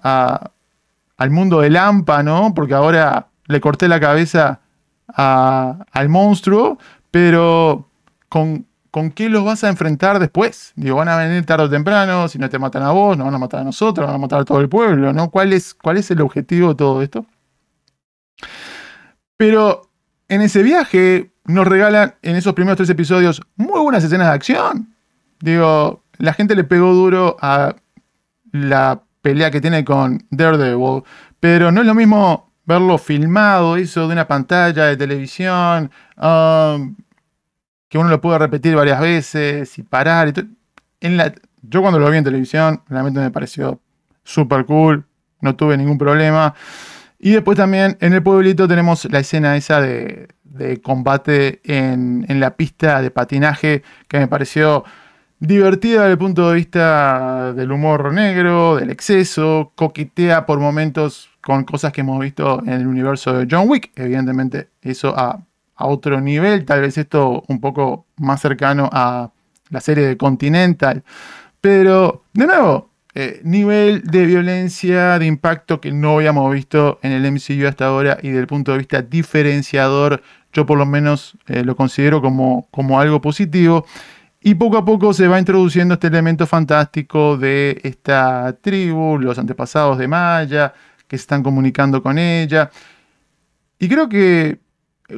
[0.02, 2.54] al mundo de Lampa, ¿no?
[2.54, 4.60] Porque ahora le corté la cabeza
[5.06, 6.78] al monstruo,
[7.10, 7.88] pero
[8.28, 10.72] ¿con, ¿con qué los vas a enfrentar después?
[10.76, 13.34] Digo, van a venir tarde o temprano, si no te matan a vos, no van
[13.34, 15.30] a matar a nosotros, van a matar a todo el pueblo, ¿no?
[15.30, 17.26] ¿Cuál es, cuál es el objetivo de todo esto?
[19.36, 19.90] Pero
[20.28, 24.94] en ese viaje nos regalan en esos primeros tres episodios muy buenas escenas de acción.
[25.40, 27.74] Digo, la gente le pegó duro a
[28.52, 31.02] la pelea que tiene con Daredevil,
[31.40, 36.96] pero no es lo mismo verlo filmado, eso de una pantalla de televisión, um,
[37.88, 40.32] que uno lo puede repetir varias veces y parar.
[41.62, 43.80] yo cuando lo vi en televisión, realmente me pareció
[44.22, 45.04] súper cool,
[45.40, 46.54] no tuve ningún problema.
[47.18, 50.28] Y después también en el pueblito tenemos la escena esa de,
[50.82, 54.84] combate en, en, la pista de patinaje que me pareció
[55.40, 61.64] divertida desde el punto de vista del humor negro, del exceso, coquetea por momentos con
[61.64, 63.92] cosas que hemos visto en el universo de John Wick.
[63.96, 65.40] Evidentemente, eso a,
[65.76, 69.30] otro nivel, tal vez esto un poco más cercano a
[69.70, 71.02] la serie de Continental.
[71.60, 77.30] Pero, de nuevo, eh, nivel de violencia, de impacto que no habíamos visto en el
[77.30, 80.22] MCU hasta ahora y del punto de vista diferenciador,
[80.54, 83.84] yo por lo menos eh, lo considero como, como algo positivo.
[84.40, 89.98] Y poco a poco se va introduciendo este elemento fantástico de esta tribu, los antepasados
[89.98, 90.72] de Maya,
[91.08, 92.70] que se están comunicando con ella.
[93.78, 94.58] Y creo que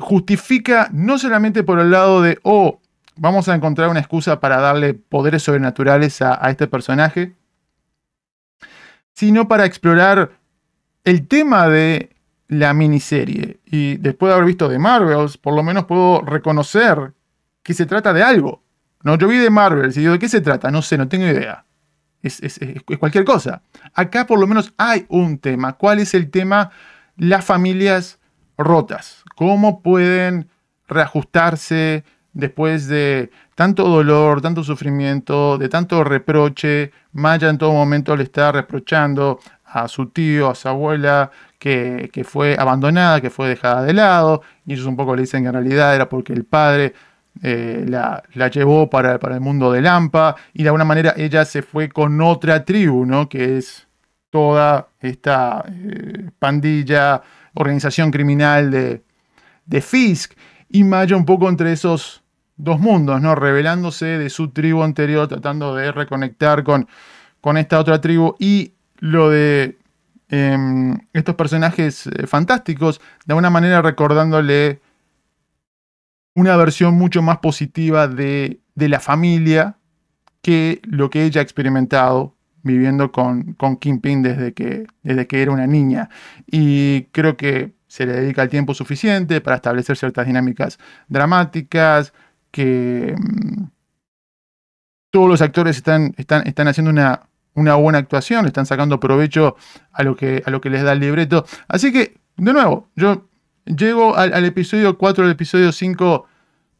[0.00, 2.80] justifica no solamente por el lado de, oh,
[3.16, 7.34] vamos a encontrar una excusa para darle poderes sobrenaturales a, este personaje,
[9.14, 10.32] sino para explorar
[11.04, 12.15] el tema de
[12.48, 13.60] la miniserie.
[13.66, 17.12] Y después de haber visto de Marvels, por lo menos puedo reconocer
[17.62, 18.62] que se trata de algo.
[19.02, 20.70] No, yo vi de Marvels y digo, ¿de qué se trata?
[20.70, 21.66] No sé, no tengo idea
[22.26, 22.60] es,
[22.98, 23.62] cualquier cosa.
[23.94, 25.74] Acá por lo menos hay un tema.
[25.74, 26.70] ¿Cuál es el tema?
[27.16, 28.18] Las familias
[28.58, 29.24] rotas.
[29.36, 30.48] ¿Cómo pueden
[30.88, 36.92] reajustarse después de tanto dolor, tanto sufrimiento, de tanto reproche?
[37.12, 42.56] Maya en todo momento le está reprochando a su tío, a su abuela, que, fue
[42.58, 45.94] abandonada, que fue dejada de lado, y ellos un poco le dicen que en realidad
[45.94, 46.94] era porque el padre
[47.42, 51.88] eh, la, llevó para, el mundo de Lampa y de alguna manera ella se fue
[51.88, 53.28] con otra tribu, ¿no?
[53.28, 53.86] Que es
[54.30, 57.22] toda esta eh, pandilla,
[57.54, 59.02] organización criminal de,
[59.64, 60.34] de, Fisk
[60.68, 62.22] y Maya un poco entre esos
[62.56, 63.34] dos mundos, ¿no?
[63.34, 66.88] Revelándose de su tribu anterior, tratando de reconectar con,
[67.40, 69.78] con esta otra tribu y lo de
[70.28, 74.80] em, estos personajes eh, fantásticos, de alguna manera recordándole
[76.34, 79.78] una versión mucho más positiva de, la familia
[80.42, 85.52] que lo que ella ha experimentado viviendo con, con Kingpin desde que, desde que era
[85.52, 86.10] una niña.
[86.46, 92.12] Y creo que se le dedica el tiempo suficiente para establecer ciertas dinámicas dramáticas,
[92.50, 93.64] que mm,
[95.10, 99.56] todos los actores están, están, están haciendo una, una, buena actuación, están sacando provecho
[99.92, 101.44] a lo, que, a lo que les da el libreto.
[101.68, 103.28] Así que, de nuevo, yo
[103.64, 106.26] llego al, episodio 4, al episodio 5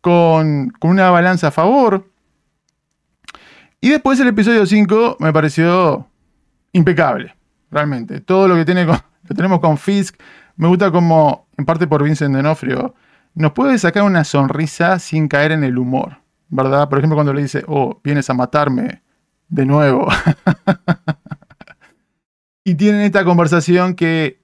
[0.00, 2.08] con, una balanza a favor.
[3.80, 6.08] Y después el episodio 5 me pareció
[6.72, 7.34] impecable,
[7.70, 8.20] realmente.
[8.20, 8.86] Todo lo que tiene
[9.34, 10.16] tenemos con Fisk,
[10.56, 12.94] me gusta como, en parte por Vincent D'Onofrio,
[13.34, 16.88] nos puede sacar una sonrisa sin caer en el humor, ¿verdad?
[16.88, 19.02] Por ejemplo, cuando le dice, oh, vienes a matarme
[19.48, 20.08] de nuevo.
[22.64, 24.40] y tienen esta conversación que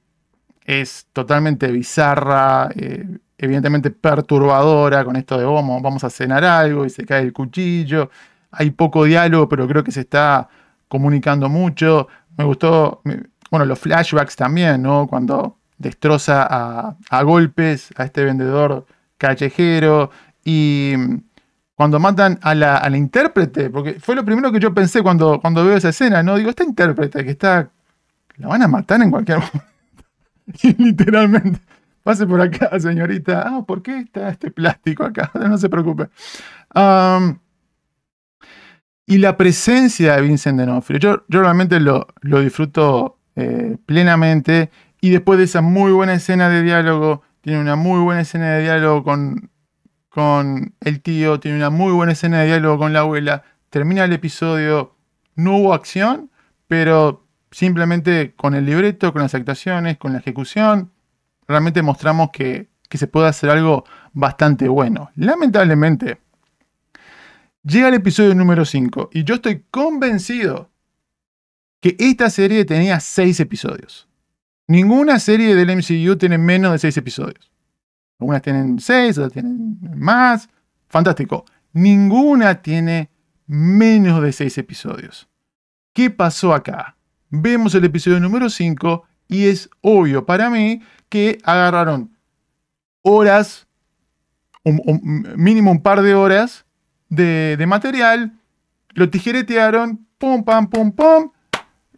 [0.64, 6.90] es totalmente bizarra, eh, evidentemente perturbadora con esto de oh, vamos a cenar algo y
[6.90, 8.10] se cae el cuchillo.
[8.50, 10.48] Hay poco diálogo, pero creo que se está
[10.88, 12.08] comunicando mucho.
[12.36, 13.02] Me gustó,
[13.50, 15.06] bueno, los flashbacks también, ¿no?
[15.08, 16.46] Cuando destroza
[17.10, 18.86] a, golpes a este vendedor
[19.18, 20.10] callejero
[20.44, 20.94] y
[21.74, 25.76] cuando matan a la, intérprete, porque fue lo primero que yo pensé cuando, cuando veo
[25.76, 26.36] esa escena, ¿no?
[26.36, 27.70] Digo, esta intérprete que está,
[28.36, 30.82] la van a matar en cualquier momento.
[30.82, 31.60] literalmente,
[32.02, 33.44] pase por acá, señorita.
[33.46, 35.30] Ah, ¿por qué está este plástico acá?
[35.48, 36.08] No se preocupe.
[39.06, 40.98] y la presencia de Vincent D'Onofrio.
[40.98, 46.48] Yo, yo realmente lo, lo disfruto eh, plenamente y después de esa muy buena escena
[46.48, 49.50] de diálogo, tiene una muy buena escena de diálogo con,
[50.12, 54.12] con el tío, tiene una muy buena escena de diálogo con la abuela, termina el
[54.12, 54.94] episodio,
[55.36, 56.30] no hubo acción,
[56.68, 60.92] pero simplemente con el libreto, con las actuaciones, con la ejecución,
[61.48, 65.10] realmente mostramos que, que se puede hacer algo bastante bueno.
[65.14, 66.20] Lamentablemente,
[67.62, 70.70] llega el episodio número 5 y yo estoy convencido
[71.80, 74.08] que esta serie tenía 6 episodios.
[74.68, 77.51] Ninguna serie del MCU tiene menos de 6 episodios.
[78.22, 80.48] Algunas tienen 6, otras tienen más.
[80.88, 81.44] Fantástico.
[81.72, 83.10] Ninguna tiene
[83.48, 85.28] menos de 6 episodios.
[85.92, 86.96] ¿Qué pasó acá?
[87.30, 92.16] Vemos el episodio número 5 y es obvio para mí que agarraron
[93.02, 93.66] horas,
[94.64, 96.64] mínimo un par de horas
[97.08, 98.38] de, de material,
[98.90, 101.32] lo tijeretearon, pum, pam, pum, pum,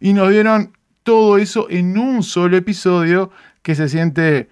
[0.01, 4.49] y nos dieron todo eso en un solo episodio que se siente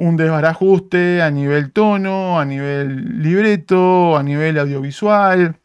[0.00, 5.56] un desbarajuste a nivel tono, a nivel libreto, a nivel audiovisual.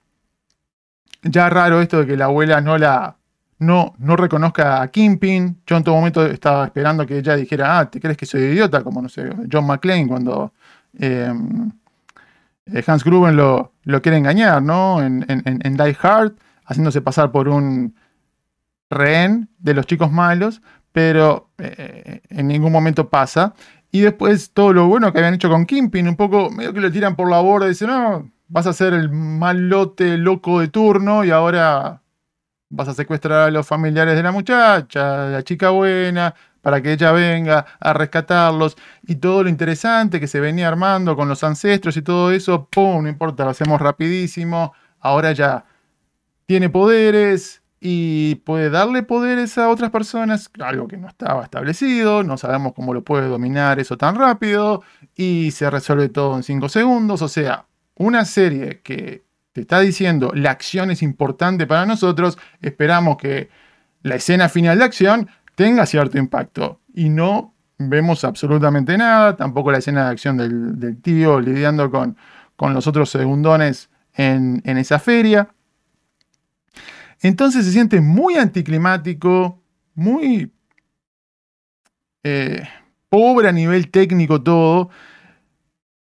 [1.23, 3.17] Ya raro esto de que la abuela no la
[3.59, 5.61] no, no reconozca a Kimping.
[5.65, 8.83] Yo en todo momento estaba esperando que ella dijera, ah, ¿te crees que soy idiota?
[8.83, 10.51] Como, no sé, John McClane cuando
[10.99, 11.71] em,
[12.65, 15.01] eh, Hans Gruben lo, lo, quiere engañar, ¿no?
[15.01, 16.33] En, en, Die Hard,
[16.65, 17.95] haciéndose pasar por un
[18.89, 23.53] rehén de los chicos malos, pero eh, en ningún momento pasa.
[23.95, 26.91] Y después todo lo bueno que habían hecho con Kimping, un poco medio que lo
[26.91, 31.23] tiran por la borda y dicen, no, vas a ser el malote loco de turno
[31.23, 32.01] y ahora
[32.67, 37.13] vas a secuestrar a los familiares de la muchacha, la chica buena, para que ella
[37.13, 38.75] venga a rescatarlos
[39.07, 43.03] y todo lo interesante que se venía armando con los ancestros y todo eso, ¡pum!
[43.03, 45.63] No importa, lo hacemos rapidísimo, ahora ya
[46.45, 52.35] tiene poderes y puede darle poderes a otras personas, algo que no estaba establecido, no
[52.35, 54.81] sabemos cómo lo puede dominar eso tan rápido
[55.15, 60.31] y se resuelve todo en 5 segundos, o sea, una serie que te está diciendo
[60.33, 63.49] la acción es importante para nosotros, esperamos que
[64.01, 66.81] la escena final de acción tenga cierto impacto.
[66.91, 72.17] Y no vemos absolutamente nada, tampoco la escena de acción del, tío lidiando con,
[72.55, 75.49] con, los otros segundones en, esa feria.
[77.21, 79.61] Entonces se siente muy anticlimático,
[79.93, 80.51] muy
[82.23, 82.67] eh,
[83.09, 84.89] pobre a nivel técnico todo.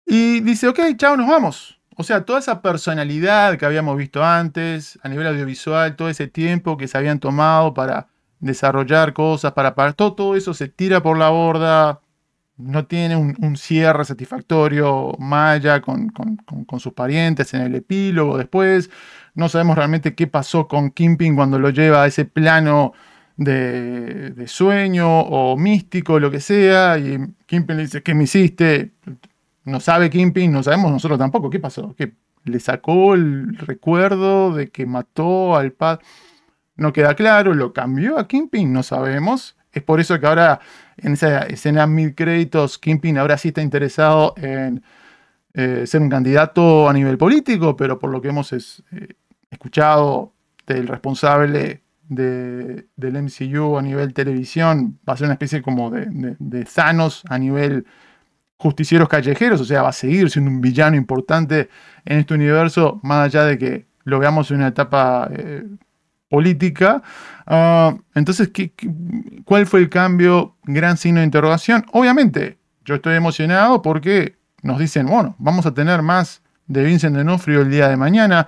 [0.07, 1.81] Y dice, ok, chao, nos vamos.
[1.97, 6.77] O sea, toda esa personalidad que habíamos visto antes, a nivel audiovisual, todo ese tiempo
[6.77, 12.01] que se habían tomado para desarrollar cosas, para, todo eso se tira por la borda,
[12.59, 16.12] no tiene un, cierre satisfactorio Maya con,
[16.79, 18.90] sus parientes en el epílogo después.
[19.35, 22.92] No sabemos realmente qué pasó con Kimping cuando lo lleva a ese plano
[23.37, 26.99] de, sueño o místico, lo que sea.
[26.99, 28.92] Y Kimping le dice, ¿qué me hiciste?
[29.64, 32.12] no sabe Kimping, no sabemos nosotros tampoco qué pasó, que
[32.45, 36.05] le sacó el recuerdo de que mató al padre.
[36.77, 39.56] No queda claro, lo cambió a Kimping, no sabemos.
[39.77, 40.59] Es por eso que ahora
[40.97, 44.83] en esa escena mil créditos, Kimping ahora sí está interesado en
[45.53, 48.69] eh, ser un candidato a nivel político, pero por lo que hemos eh,
[49.51, 50.33] escuchado
[50.67, 56.37] del responsable del MCU a nivel televisión, va a ser una especie como de, de,
[56.39, 56.67] de
[57.29, 57.85] a nivel
[58.57, 61.69] justicieros callejeros, o sea, va a seguir siendo un villano importante
[62.07, 65.65] en este universo, más allá de que lo veamos en una etapa eh,
[66.29, 67.03] política.
[67.47, 68.73] Ah, entonces, ¿qué,
[69.45, 70.57] cuál fue el cambio?
[70.65, 71.85] Gran signo de interrogación.
[71.93, 77.62] Obviamente, yo estoy emocionado porque nos dicen, bueno, vamos a tener más de Vincent D'Onofrio
[77.62, 78.47] el día de mañana,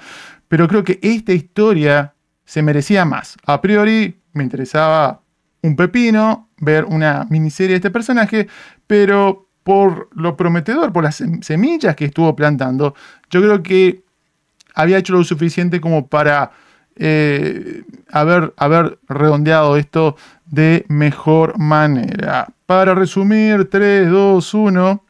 [0.49, 2.14] pero creo que esta historia
[2.45, 3.37] se merecía más.
[3.47, 5.21] A priori me interesaba
[5.62, 8.49] un pepino ver una miniserie de este personaje,
[8.87, 12.95] pero por lo prometedor, por las semillas que estuvo plantando,
[13.31, 14.03] yo creo que
[14.74, 16.53] había hecho lo suficiente como para
[16.99, 22.49] eh, haber, haber redondeado esto de mejor manera.
[22.66, 25.05] Para resumir, 3, 2, 1.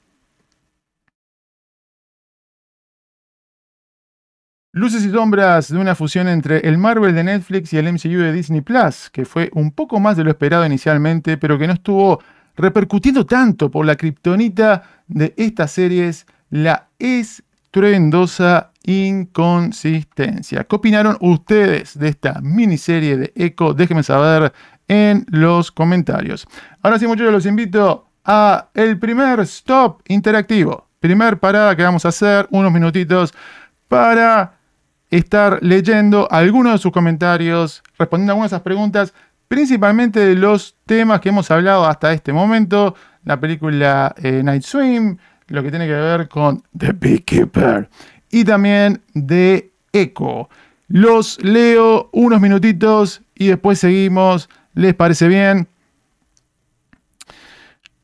[4.72, 8.32] Luces y sombras de una fusión entre el Marvel de Netflix y el MCU de
[8.32, 12.22] Disney Plus, que fue un poco más de lo esperado inicialmente, pero que no estuvo
[12.54, 20.64] repercutiendo tanto por la kriptonita de estas series, la estruendosa inconsistencia.
[20.64, 23.74] ¿Qué opinaron ustedes de esta miniserie de Echo?
[23.74, 24.52] Déjenme saber
[24.88, 26.46] en los comentarios.
[26.82, 30.88] Ahora sí, muchachos, los invito a el primer stop interactivo.
[31.00, 33.34] Primer parada que vamos a hacer, unos minutitos
[33.88, 34.54] para
[35.10, 39.12] estar leyendo algunos de sus comentarios, respondiendo algunas de esas preguntas,
[39.48, 45.18] principalmente de los temas que hemos hablado hasta este momento, la película eh, Night Swim,
[45.48, 47.88] lo que tiene que ver con The Beekeeper
[48.30, 50.48] y también de Echo.
[50.88, 54.48] Los leo unos minutitos y después seguimos.
[54.74, 55.68] ¿Les parece bien?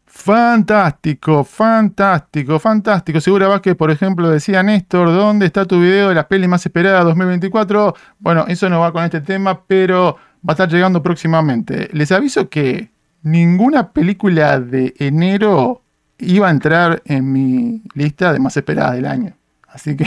[0.06, 3.20] Fantástico, fantástico, fantástico.
[3.20, 7.04] Segura que por ejemplo, decía Néstor, ¿dónde está tu video de las pelis más esperadas
[7.04, 7.94] 2024?
[8.20, 11.90] Bueno, eso no va con este tema, pero va a estar llegando próximamente.
[11.92, 12.90] Les aviso que
[13.22, 15.82] ninguna película de enero
[16.18, 19.34] iba a entrar en mi lista de más esperadas del año.
[19.74, 20.06] Así que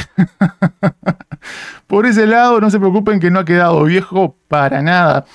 [1.87, 5.25] por ese lado no se preocupen que no ha quedado viejo para nada.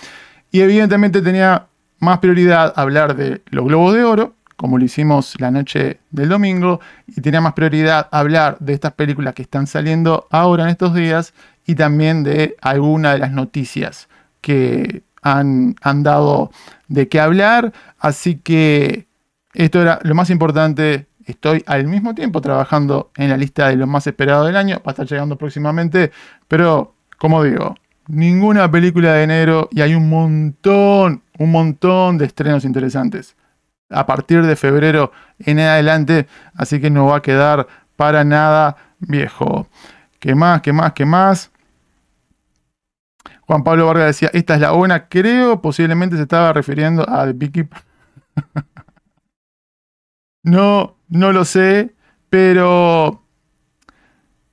[0.51, 1.67] Y evidentemente tenía
[2.01, 6.81] más prioridad hablar de los globos de oro, como lo hicimos la noche del domingo,
[7.07, 11.35] y tenía más prioridad hablar de estas películas que están saliendo ahora en estos días
[11.67, 14.09] y también de alguna de las noticias
[14.41, 16.51] que han, han dado
[16.89, 17.73] de qué hablar.
[17.99, 19.07] Así que
[19.53, 21.07] esto era lo más importante.
[21.33, 24.77] Estoy al mismo tiempo trabajando en la lista de lo más esperado del año.
[24.87, 26.13] Va a estar llegando próximamente.
[26.47, 27.75] Pero, como digo,
[28.07, 33.35] ninguna película de enero y hay un montón, un montón de estrenos interesantes.
[33.89, 36.27] A partir de febrero en adelante.
[36.55, 37.67] Así que no va a quedar
[37.97, 39.69] para nada viejo.
[40.21, 40.61] ¿Qué más?
[40.61, 40.93] ¿Qué más?
[40.93, 41.51] ¿Qué más?
[43.47, 45.09] Juan Pablo Vargas decía, esta es la buena.
[45.09, 47.81] Creo posiblemente se estaba refiriendo a The Beekeeper.
[50.45, 51.95] No, no lo sé,
[52.31, 53.23] pero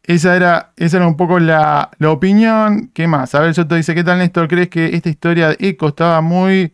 [0.03, 2.89] esa era, esa era un poco la, opinión.
[2.93, 3.34] ¿Qué más?
[3.34, 4.49] A ver, yo te dice, ¿qué tal Néstor?
[4.49, 6.74] ¿Crees que esta historia de Echo estaba muy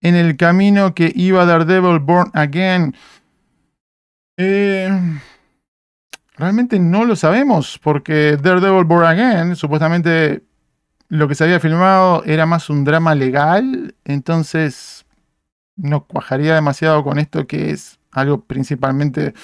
[0.00, 2.94] en el camino que iba Daredevil Born Again?
[4.38, 4.88] Eh,
[6.36, 10.42] realmente no lo sabemos, porque Daredevil Born Again, supuestamente
[11.08, 15.04] lo que se había filmado era más un drama legal, entonces
[15.76, 19.34] no cuajaría demasiado con esto que es algo principalmente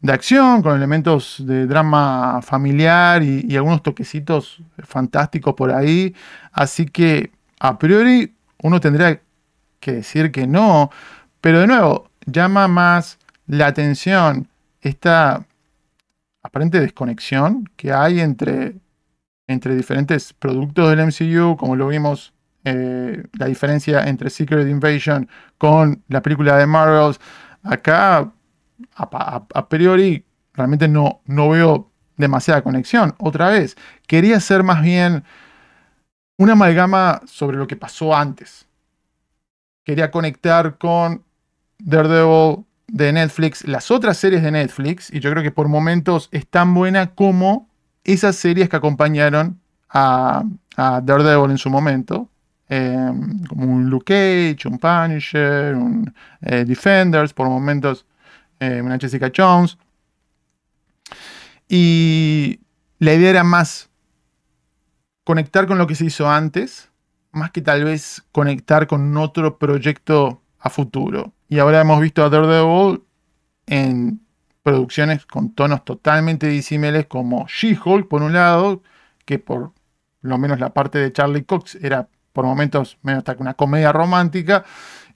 [0.00, 6.14] de acción, con elementos de drama familiar y, algunos toquecitos fantásticos por ahí.
[6.52, 9.20] Así que a priori uno tendría
[9.80, 10.90] que decir que no,
[11.40, 14.48] pero de nuevo, llama más la atención
[14.80, 15.46] esta
[16.42, 18.76] aparente desconexión que hay entre,
[19.46, 22.34] entre diferentes productos del MCU, como lo vimos
[22.64, 27.20] eh, la diferencia entre Secret Invasion con la película de Marvels.
[27.64, 28.30] Acá,
[28.94, 33.14] a, priori, realmente no, no veo demasiada conexión.
[33.18, 35.24] Otra vez, quería ser más bien
[36.36, 38.66] una amalgama sobre lo que pasó antes.
[39.84, 41.24] Quería conectar con
[41.78, 46.46] Daredevil de Netflix, las otras series de Netflix, y yo creo que por momentos es
[46.46, 47.68] tan buena como
[48.04, 49.58] esas series que acompañaron
[49.88, 50.44] a,
[50.76, 52.28] a Daredevil en su momento.
[52.68, 58.06] Em, como un Luke Cage, un Punisher, un eh, Defenders, por momentos
[58.58, 59.76] eh, una Jessica Jones.
[61.68, 62.60] Y
[62.98, 63.90] la idea era más
[65.24, 66.90] conectar con lo que se hizo antes,
[67.32, 71.32] más que tal vez conectar con otro proyecto a futuro.
[71.48, 73.02] Y ahora hemos visto a Daredevil
[73.66, 74.20] en
[74.62, 78.82] producciones con tonos totalmente disímiles como She-Hulk, por un lado,
[79.26, 79.72] que por
[80.22, 84.64] lo menos la parte de Charlie Cox era por momentos menos hasta una comedia romántica,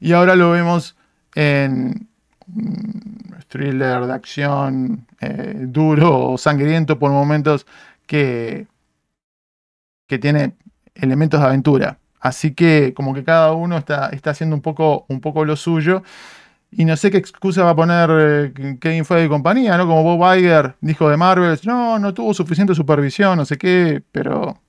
[0.00, 0.96] y ahora lo vemos
[1.34, 2.08] en
[2.54, 7.66] un thriller de acción eh, duro o sangriento por momentos
[8.06, 8.66] que,
[10.06, 10.54] que tiene
[10.94, 11.98] elementos de aventura.
[12.20, 16.02] Así que como que cada uno está, está haciendo un poco, un poco lo suyo.
[16.70, 19.86] Y no sé qué excusa va a poner Kevin Feige y compañía, ¿no?
[19.86, 24.60] Como Bob Iger dijo de Marvel, no, no tuvo suficiente supervisión, no sé qué, pero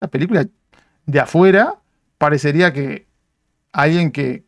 [0.00, 0.44] la película
[1.06, 1.74] de afuera,
[2.18, 3.06] parecería que
[3.72, 4.44] alguien que,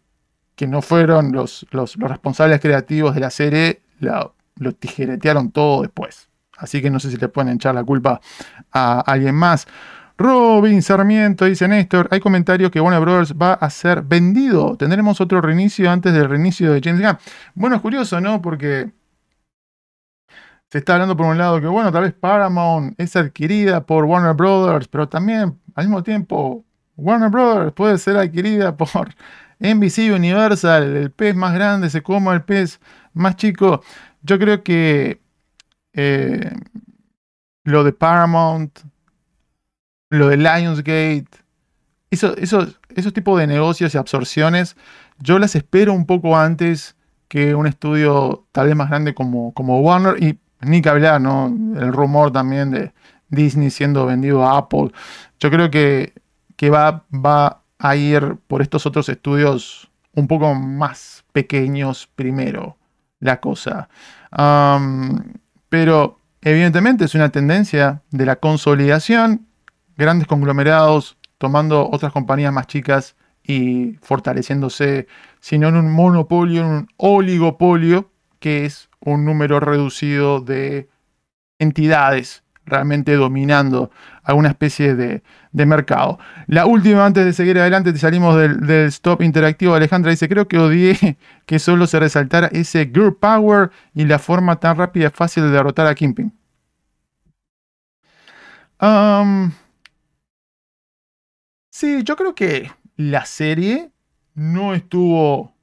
[0.68, 4.34] no fueron los, los, responsables creativos de la serie lo,
[4.78, 6.28] tijeretearon todo después.
[6.56, 8.20] Así que no sé si le pueden echar la culpa
[8.72, 9.66] a alguien más.
[10.16, 14.76] Robin Sarmiento dice Néstor, hay comentarios que Warner Brothers va a ser vendido.
[14.76, 17.18] Tendremos otro reinicio antes del reinicio de James Gunn.
[17.54, 18.40] Bueno, es curioso, ¿no?
[18.40, 18.92] Porque
[20.70, 24.34] se está hablando por un lado que, bueno, tal vez Paramount es adquirida por Warner
[24.34, 26.64] Brothers, pero también al mismo tiempo
[26.96, 28.88] Warner Brothers puede ser adquirida por
[29.60, 32.80] NBC Universal, el pez más grande se coma el pez
[33.12, 33.82] más chico.
[34.22, 35.20] Yo creo que
[35.92, 36.50] eh,
[37.64, 38.80] lo de Paramount,
[40.10, 41.28] lo de Lionsgate,
[42.10, 44.76] eso, esos tipos de negocios y absorciones,
[45.18, 46.96] yo las espero un poco antes
[47.28, 51.46] que un estudio tal vez más grande como, como Warner y ni que hablar, ¿no?
[51.46, 52.92] El rumor también de,
[53.34, 54.90] Disney siendo vendido a Apple.
[55.40, 56.12] Yo creo que,
[56.56, 62.76] que va, va a ir por estos otros estudios un poco más pequeños primero
[63.20, 63.88] la cosa.
[65.68, 69.46] pero evidentemente es una tendencia de la consolidación,
[69.96, 75.06] grandes conglomerados tomando otras compañías más chicas y fortaleciéndose,
[75.40, 80.88] sino en un monopolio, en un oligopolio, que es un número reducido de
[81.58, 83.90] entidades realmente dominando
[84.22, 86.18] alguna especie de, mercado.
[86.46, 89.74] La última, antes de seguir adelante, te salimos del, stop interactivo.
[89.74, 94.58] Alejandra dice, creo que odié que solo se resaltara ese Girl Power y la forma
[94.60, 96.32] tan rápida y fácil de derrotar a Kimping.
[101.70, 103.90] sí, yo creo que la serie
[104.34, 105.54] no estuvo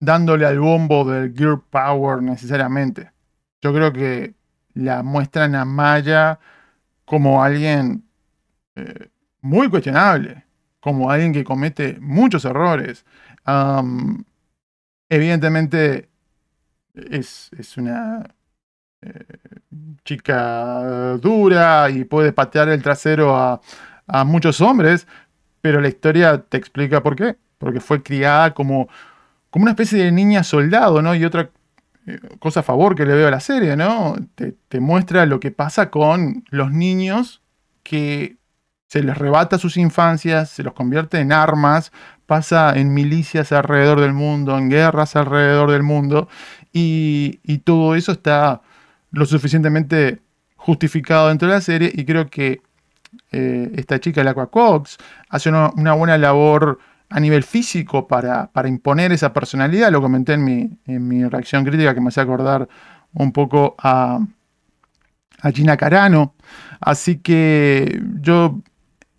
[0.00, 3.12] dándole al bombo del Girl Power necesariamente.
[3.60, 4.37] Yo creo que
[4.78, 6.38] la muestran a Maya
[7.04, 8.04] como alguien
[8.76, 9.08] eh,
[9.40, 10.44] muy cuestionable,
[10.80, 13.04] como alguien que comete muchos errores.
[15.08, 16.08] evidentemente
[16.94, 18.24] es, una
[19.02, 19.24] eh,
[20.04, 23.60] chica dura y puede patear el trasero a,
[24.06, 25.08] a muchos hombres,
[25.60, 27.36] pero la historia te explica por qué.
[27.58, 28.88] Porque fue criada como,
[29.50, 31.16] como una especie de niña soldado, ¿no?
[31.16, 31.50] Y otra
[32.38, 34.16] cosa a favor que le veo a la serie, ¿no?
[34.34, 37.42] Te, muestra lo que pasa con los niños
[37.82, 38.36] que
[38.86, 41.92] se les rebata sus infancias, se los convierte en armas,
[42.26, 46.28] pasa en milicias alrededor del mundo, en guerras alrededor del mundo,
[46.72, 48.62] y, todo eso está
[49.10, 50.20] lo suficientemente
[50.56, 52.60] justificado dentro de la serie, y creo que
[53.32, 54.98] eh, esta chica, la Cox,
[55.28, 56.78] hace una buena labor
[57.10, 59.90] a nivel físico para, imponer esa personalidad.
[59.90, 62.68] Lo comenté en mi, en mi, reacción crítica que me hace acordar
[63.14, 64.20] un poco a,
[65.40, 66.34] a Gina Carano.
[66.80, 68.60] Así que yo,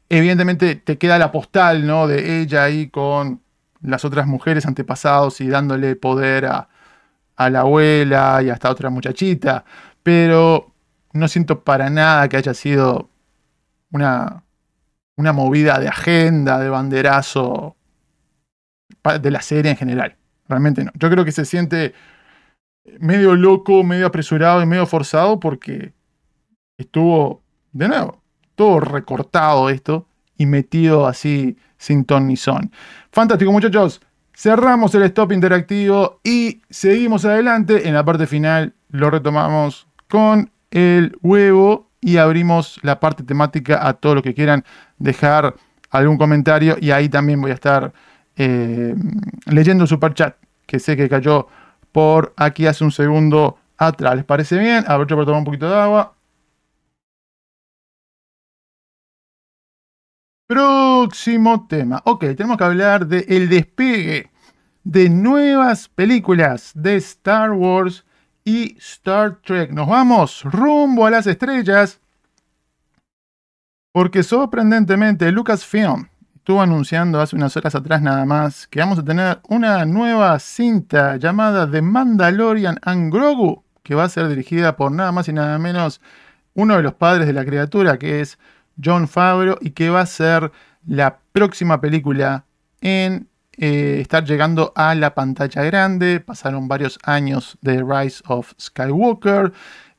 [0.07, 2.07] evidentemente, te queda la postal ¿no?
[2.07, 3.41] de ella ahí con
[3.81, 6.69] las otras mujeres antepasados y dándole poder a,
[7.37, 9.65] a la abuela y hasta otra muchachita.
[10.03, 10.73] Pero
[11.13, 13.09] no siento para nada que haya sido
[13.91, 14.43] una,
[15.15, 17.77] una movida de agenda, de banderazo
[19.21, 20.15] de la serie en general.
[20.47, 20.91] Realmente no.
[20.95, 21.93] Yo creo que se siente
[22.99, 25.93] medio loco, medio apresurado y medio forzado porque
[26.77, 28.21] estuvo, de nuevo,
[28.55, 32.71] todo recortado esto y metido así sin ton ni son.
[33.11, 34.01] Fantástico muchachos.
[34.33, 37.87] Cerramos el stop interactivo y seguimos adelante.
[37.87, 43.93] En la parte final lo retomamos con el huevo y abrimos la parte temática a
[43.93, 44.63] todos los que quieran
[44.97, 45.55] dejar
[45.89, 47.93] algún comentario y ahí también voy a estar
[48.39, 48.95] eh,
[49.47, 51.47] leyendo super chat, que sé que cayó
[51.91, 54.15] por aquí hace un segundo atrás.
[54.15, 54.85] ¿Les parece bien?
[54.87, 56.15] Aprovecho para tomar un poquito de agua.
[60.47, 62.01] Próximo tema.
[62.05, 64.31] Ok, tenemos que hablar del el despegue
[64.83, 68.05] de nuevas películas de Star Wars
[68.45, 69.71] y Star Trek.
[69.71, 71.99] Nos vamos rumbo a las estrellas.
[73.91, 76.08] Porque sorprendentemente Lucasfilm
[76.49, 81.17] estuvo anunciando hace unas horas atrás nada más que vamos a tener una nueva cinta
[81.17, 85.59] llamada The Mandalorian and Grogu, que va a ser dirigida por nada más y nada
[85.59, 86.01] menos
[86.55, 88.39] uno de los padres de la criatura, que es
[88.83, 90.51] John Favreau, y que va a ser
[90.87, 92.45] la próxima película
[92.81, 96.19] en eh, estar llegando a la pantalla grande.
[96.19, 99.53] Pasaron varios años de Rise of Skywalker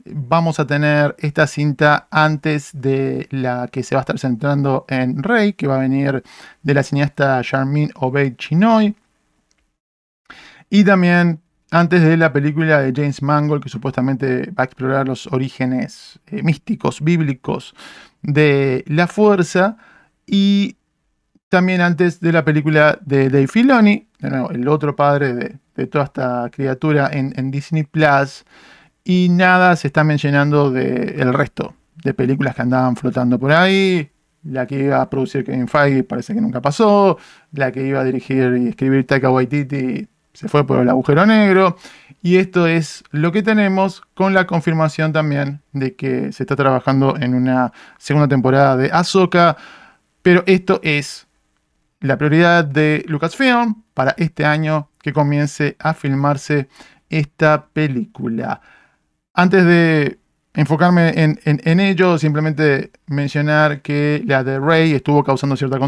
[0.05, 5.23] vamos a tener esta cinta antes de la que se va a estar centrando en
[5.23, 6.23] Rey, que va a venir
[6.63, 8.97] de la cineasta Charmin Obey Chinoy.
[10.69, 11.41] Y también
[11.71, 16.43] antes de la película de James Mangold, que supuestamente va a explorar los orígenes eh,
[16.43, 17.75] místicos, bíblicos
[18.23, 19.77] de la fuerza.
[20.27, 20.77] Y
[21.49, 27.09] también antes de la película de Dave Filoni, el otro padre de, toda esta criatura
[27.11, 28.45] en Disney Plus
[29.05, 34.11] y nada se está mencionando del resto de películas que andaban flotando por ahí.
[34.43, 37.19] La que iba a producir Kevin Feige parece que nunca pasó.
[37.53, 41.77] La que iba a dirigir y escribir Taika Waititi se fue por el agujero negro.
[42.23, 47.17] Y esto es lo que tenemos con la confirmación también de que se está trabajando
[47.19, 49.57] en una segunda temporada de Ahsoka.
[50.23, 51.27] Pero esto es
[52.01, 56.69] la prioridad de Lucasfilm para este año que comience a filmarse
[57.11, 58.61] esta película.
[59.41, 60.19] Antes de
[60.53, 65.79] enfocarme en, ello, simplemente mencionar que la de Rey estuvo causando cierta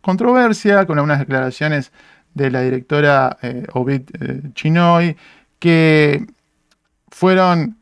[0.00, 1.92] controversia con algunas declaraciones
[2.32, 5.14] de la directora eh, Ovid eh, Chinoy
[5.58, 6.26] que
[7.10, 7.76] fueron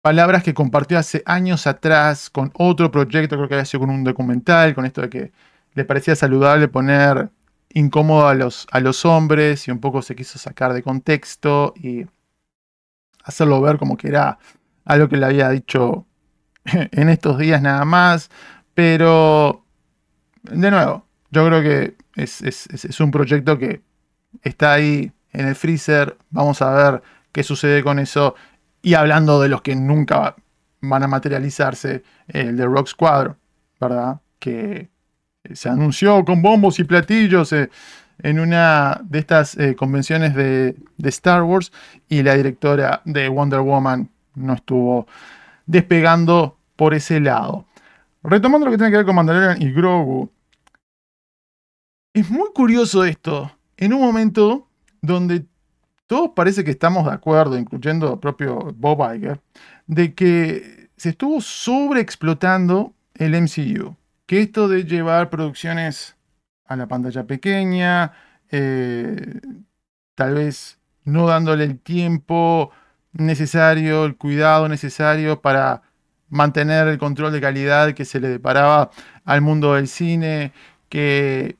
[0.00, 4.02] palabras que compartió hace años atrás con otro proyecto, creo que había sido con un
[4.02, 5.32] documental, con esto de que
[5.74, 7.28] le parecía saludable poner
[7.74, 12.06] incómodo a los, a los hombres y un poco se quiso sacar de contexto y
[13.28, 14.38] hacerlo ver como que era
[14.84, 16.06] algo que le había dicho
[16.64, 18.30] en estos días nada más,
[18.74, 19.64] pero
[20.42, 23.82] de nuevo, yo creo que es, un proyecto que
[24.42, 27.02] está ahí en el freezer, vamos a ver
[27.32, 28.34] qué sucede con eso
[28.80, 30.34] y hablando de los que nunca
[30.80, 33.36] van a materializarse, el de Rock Squadron,
[33.78, 34.20] ¿verdad?
[34.38, 34.88] Que
[35.52, 37.68] se anunció con bombos y platillos eh,
[38.18, 41.72] en una de estas eh, convenciones de, Star Wars
[42.08, 45.06] y la directora de Wonder Woman no estuvo
[45.66, 47.66] despegando por ese lado.
[48.22, 50.30] Retomando lo que tiene que ver con Mandalorian y Grogu,
[52.12, 53.50] es muy curioso esto.
[53.76, 54.66] En un momento
[55.00, 55.46] donde
[56.06, 59.40] todos parece que estamos de acuerdo, incluyendo el propio Bob Iger,
[59.86, 63.96] de que se estuvo sobreexplotando el MCU.
[64.26, 66.17] Que esto de llevar producciones
[66.68, 68.12] a la pantalla pequeña,
[68.50, 69.40] eh,
[70.14, 72.70] tal vez no dándole el tiempo
[73.12, 75.82] necesario, el cuidado necesario para
[76.28, 78.90] mantener el control de calidad que se le deparaba
[79.24, 80.52] al mundo del cine,
[80.88, 81.56] que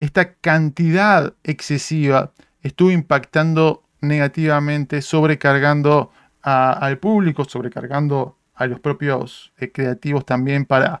[0.00, 2.32] esta cantidad excesiva
[2.62, 6.10] estuvo impactando negativamente, sobrecargando
[6.42, 11.00] al público, sobrecargando a los propios eh, creativos también para,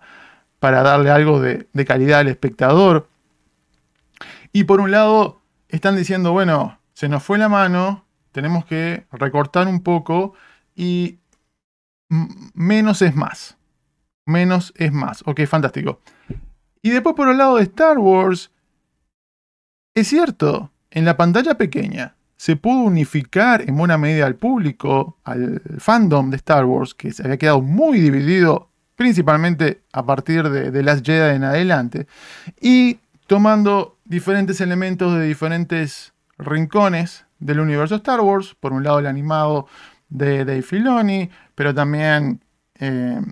[0.58, 3.08] para darle algo de, calidad al espectador.
[4.52, 9.66] Y por un lado, están diciendo, bueno, se nos fue la mano, tenemos que recortar
[9.66, 10.34] un poco
[10.74, 11.18] y
[12.08, 13.56] menos es más.
[14.26, 15.22] Menos es más.
[15.26, 16.00] Ok, fantástico.
[16.82, 18.50] Y después por el lado de Star Wars,
[19.94, 25.62] es cierto, en la pantalla pequeña se pudo unificar en buena medida al público, al
[25.78, 30.82] fandom de Star Wars, que se había quedado muy dividido, principalmente a partir de, de
[30.82, 32.08] Last Jedi en adelante,
[32.60, 32.98] y
[33.32, 39.68] tomando diferentes elementos de diferentes rincones del universo Star Wars, por un lado el animado
[40.10, 42.44] de Dave Filoni, pero también
[42.78, 43.22] eh,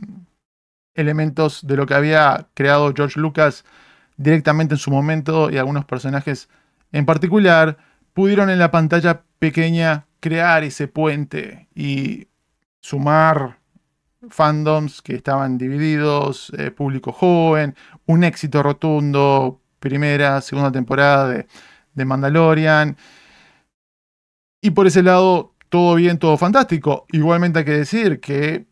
[0.95, 3.67] elementos de lo que había creado George Lucas
[4.17, 6.49] directamente en su momento y algunos personajes
[6.93, 7.77] en particular,
[8.15, 12.27] pudieron en la pantalla pequeña crear ese puente y
[12.81, 13.59] sumar
[14.31, 17.75] fandoms que estaban divididos, eh, público joven,
[18.07, 21.47] un éxito rotundo, primera, segunda temporada de,
[21.95, 22.97] de Mandalorian.
[24.62, 27.07] Y por ese lado, todo bien, todo fantástico.
[27.11, 28.66] Igualmente hay que decir que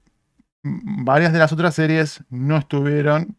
[0.63, 3.37] varias de las otras series no estuvieron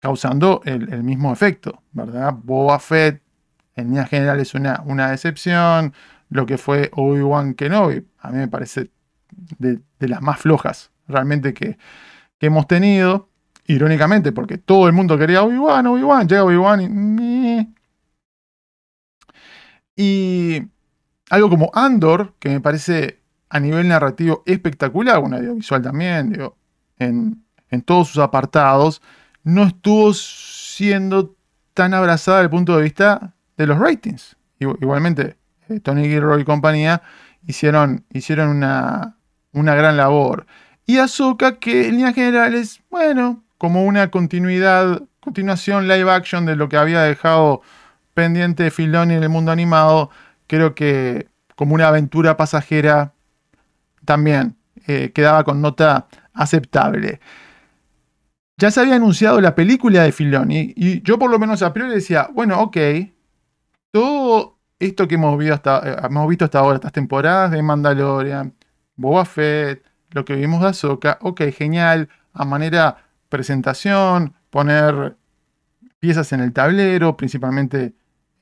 [0.00, 2.32] causando el, mismo efecto, ¿verdad?
[2.32, 3.22] Boba Fett
[3.74, 5.92] en línea general es una, una decepción.
[6.30, 8.90] Lo que fue Obi-Wan Kenobi, a mí me parece
[9.58, 11.78] de, las más flojas realmente que,
[12.40, 13.28] hemos tenido.
[13.68, 16.80] Irónicamente, porque todo el mundo quería Obi-Wan, Obi-Wan, llega Obi-Wan
[17.20, 17.74] y...
[20.00, 20.62] Y
[21.28, 26.56] algo como Andor, que me parece a nivel narrativo espectacular, un audiovisual también, digo,
[26.98, 29.02] en, en todos sus apartados,
[29.42, 31.34] no estuvo siendo
[31.74, 34.36] tan abrazada desde el punto de vista de los ratings.
[34.60, 35.36] Igualmente,
[35.68, 37.02] eh, Tony Gilroy y compañía
[37.46, 39.16] hicieron, hicieron una,
[39.52, 40.46] una gran labor.
[40.86, 46.68] Y Ahsoka, que en líneas generales, bueno, como una continuidad, continuación live action de lo
[46.68, 47.60] que había dejado
[48.14, 50.10] pendiente Filoni en el mundo animado,
[50.46, 53.12] creo que como una aventura pasajera
[54.04, 54.56] también
[54.86, 57.20] eh, quedaba con nota aceptable.
[58.56, 61.92] Ya se había anunciado la película de Filoni y yo por lo menos a priori
[61.92, 62.76] decía, bueno, ok,
[63.90, 68.54] todo esto que hemos, visto hasta, eh, hemos visto hasta ahora, estas temporadas de Mandalorian,
[68.96, 75.16] Boba Fett, lo que vimos de Ahsoka, ok, genial, a manera presentación, poner
[75.98, 77.94] piezas en el tablero, principalmente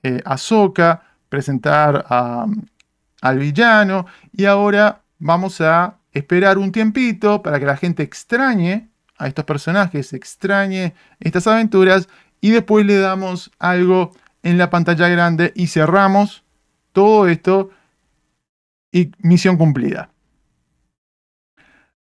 [0.03, 7.77] eh, Ahsoka, presentar al villano, y ahora vamos a esperar un tiempito para que la
[7.77, 12.09] gente extrañe a estos personajes, extrañe estas aventuras,
[12.41, 14.13] y después le damos algo
[14.43, 16.45] en la pantalla grande y cerramos
[16.93, 17.71] todo esto
[18.93, 20.11] y misión cumplida.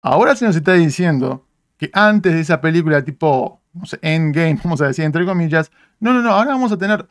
[0.02, 1.43] Ahora se nos está diciendo
[1.92, 3.62] antes de esa película tipo,
[4.02, 5.70] Endgame, vamos a decir entre comillas,
[6.00, 7.06] no, no, no, ahora vamos a tener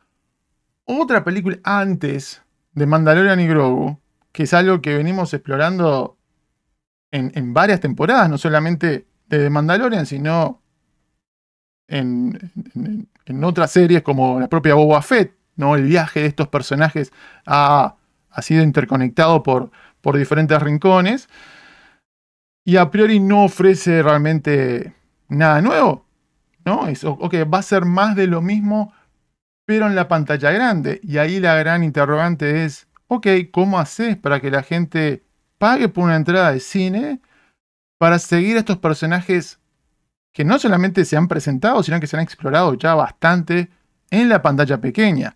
[0.86, 2.42] otra película antes
[2.74, 4.00] de Mandalorian y Grogu,
[4.32, 6.18] que es algo que venimos explorando
[7.12, 10.62] en, varias temporadas, no solamente de Mandalorian, sino
[11.88, 12.52] en,
[13.44, 15.76] otras series como la propia Boba Fett, ¿no?
[15.76, 17.14] El viaje de estos personajes
[17.46, 17.96] ha,
[18.42, 19.70] sido interconectado por,
[20.02, 21.30] por diferentes rincones.
[22.66, 24.94] Y a priori no ofrece realmente
[25.30, 26.06] nada nuevo.
[26.66, 26.88] ¿No?
[26.88, 28.94] Es, ok, va a ser más de lo mismo,
[29.66, 31.02] pero en la pantalla grande.
[31.04, 35.24] Y ahí la gran interrogante es, ok, ¿cómo haces para que la gente
[35.58, 37.20] pague por una entrada de cine
[37.98, 39.60] para seguir a estos personajes
[40.32, 43.70] que no solamente se han presentado, sino que se han explorado ya bastante
[44.10, 45.36] en la pantalla pequeña?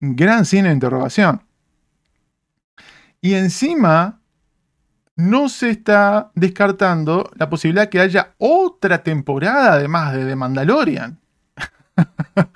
[0.00, 1.42] Gran cine de interrogación.
[3.20, 4.20] Y encima,
[5.16, 11.18] no se está descartando la posibilidad que haya otra temporada además de The Mandalorian.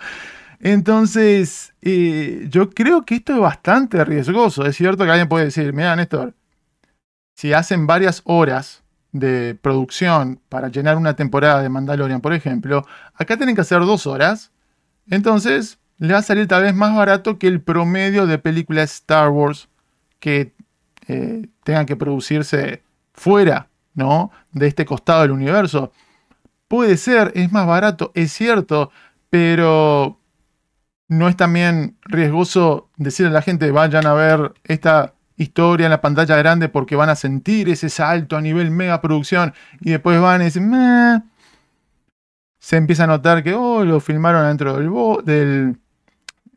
[0.61, 4.66] Entonces, eh, yo creo que esto es bastante riesgoso.
[4.66, 6.34] Es cierto que alguien puede decir, mira, Néstor,
[7.34, 8.82] si hacen varias horas
[9.12, 12.84] de producción para llenar una temporada de Mandalorian, por ejemplo,
[13.14, 14.50] acá tienen que hacer dos horas.
[15.09, 19.30] Entonces, le va a salir tal vez más barato que el promedio de películas Star
[19.30, 19.68] Wars
[20.18, 20.52] que
[21.09, 22.82] eh, tengan que producirse
[23.12, 24.30] fuera, ¿no?
[24.52, 25.92] De este costado del universo.
[26.68, 28.90] Puede ser, es más barato, es cierto,
[29.30, 30.20] pero
[31.09, 36.00] no es también riesgoso decirle a la gente vayan a ver esta historia en la
[36.00, 40.42] pantalla grande porque van a sentir ese salto a nivel mega producción y después van
[40.42, 40.70] y dicen,
[42.59, 44.90] se empieza a notar que, oh, lo filmaron dentro del,
[45.24, 45.78] del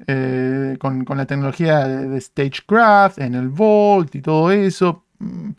[0.07, 5.05] eh, con, la tecnología de, Stagecraft, en el Vault y todo eso.
[5.19, 5.51] Mm.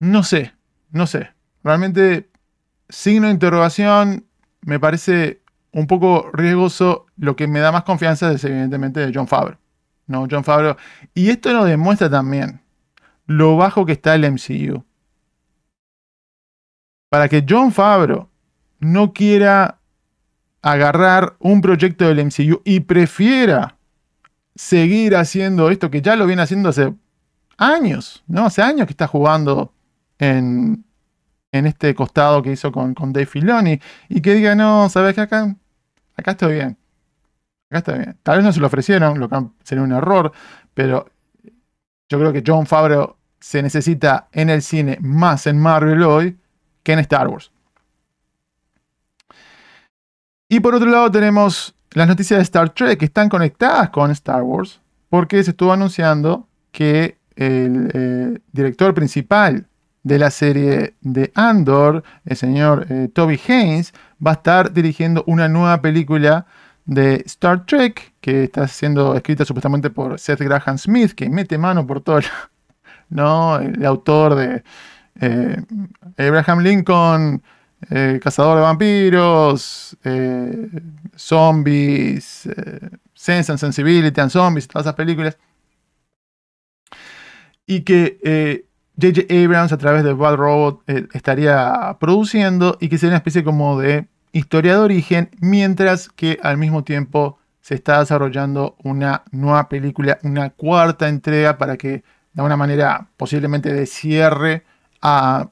[0.00, 0.52] No sé,
[0.90, 1.30] no sé.
[1.62, 2.30] Realmente,
[2.88, 4.26] signo de interrogación
[4.62, 5.42] me parece
[5.72, 7.06] un poco riesgoso.
[7.16, 9.58] Lo que me da más confianza es evidentemente de John Favreau.
[10.06, 10.76] No, John Favreau.
[11.14, 12.60] Y esto nos demuestra también
[13.26, 14.84] lo bajo que está el MCU.
[17.10, 18.28] Para que John Favreau
[18.80, 19.78] no quiera
[20.64, 23.76] agarrar un proyecto del MCU y prefiera
[24.54, 26.94] seguir haciendo esto que ya lo viene haciendo hace
[27.58, 28.46] años, ¿no?
[28.46, 29.74] Hace años que está jugando
[30.18, 30.86] en,
[31.52, 35.20] en este costado que hizo con, con Dave Filoni y que diga, no, ¿sabes qué?
[35.20, 35.54] Acá,
[36.16, 36.78] acá estoy bien.
[37.68, 38.18] Acá estoy bien.
[38.22, 40.32] Tal vez no se lo ofrecieron, lo que sería un error,
[40.72, 41.10] pero
[42.08, 46.38] yo creo que John Favreau se necesita en el cine más en Marvel hoy
[46.82, 47.52] que en Star Wars.
[50.48, 54.42] Y por otro lado tenemos las noticias de Star Trek que están conectadas con Star
[54.42, 59.66] Wars, porque se estuvo anunciando que el eh, director principal
[60.02, 65.48] de la serie de Andor, el señor eh, Toby Haynes, va a estar dirigiendo una
[65.48, 66.46] nueva película
[66.84, 71.86] de Star Trek que está siendo escrita supuestamente por Seth Graham Smith, que mete mano
[71.86, 72.20] por todo,
[73.08, 73.56] ¿no?
[73.58, 74.62] El autor de
[75.20, 75.62] eh,
[76.18, 77.42] Abraham Lincoln,
[77.90, 80.68] eh, Cazador de vampiros, eh,
[81.16, 85.38] zombies, eh, Sense and Sensibility and Zombies, todas esas películas.
[87.66, 88.66] Y que
[89.00, 89.22] J.J.
[89.34, 90.82] Abrams a través de Bad Robot
[91.14, 96.58] estaría produciendo y que sería una especie como de historia de origen, mientras que al
[96.58, 102.02] mismo tiempo se está desarrollando una nueva película, una cuarta entrega para que de
[102.40, 104.64] alguna manera posiblemente de cierre
[105.00, 105.48] a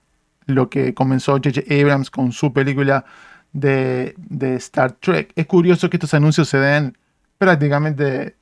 [0.47, 1.63] lo que comenzó J.J.
[1.75, 3.05] Abrams con su película
[3.53, 4.15] de,
[4.57, 5.33] Star Trek.
[5.37, 6.97] Es curioso que estos anuncios se den
[7.39, 8.37] prácticamente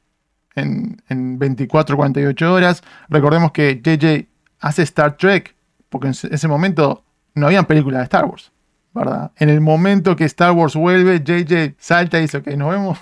[0.54, 2.82] en, en 24 48 horas.
[3.08, 4.26] Recordemos que J.J.
[4.60, 5.54] hace Star Trek
[5.90, 8.52] porque en ese momento no habían películas de Star Wars,
[8.94, 9.32] ¿verdad?
[9.36, 12.98] En el momento que Star Wars vuelve, JJ salta y dice, ok, nos vemos.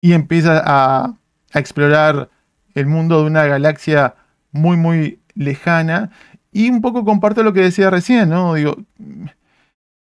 [0.00, 1.14] Y empieza a,
[1.52, 2.28] a explorar
[2.74, 4.16] el mundo de una galaxia
[4.50, 6.10] muy, muy lejana
[6.52, 8.54] y un poco comparto lo que decía recién, ¿no?
[8.54, 8.76] Digo,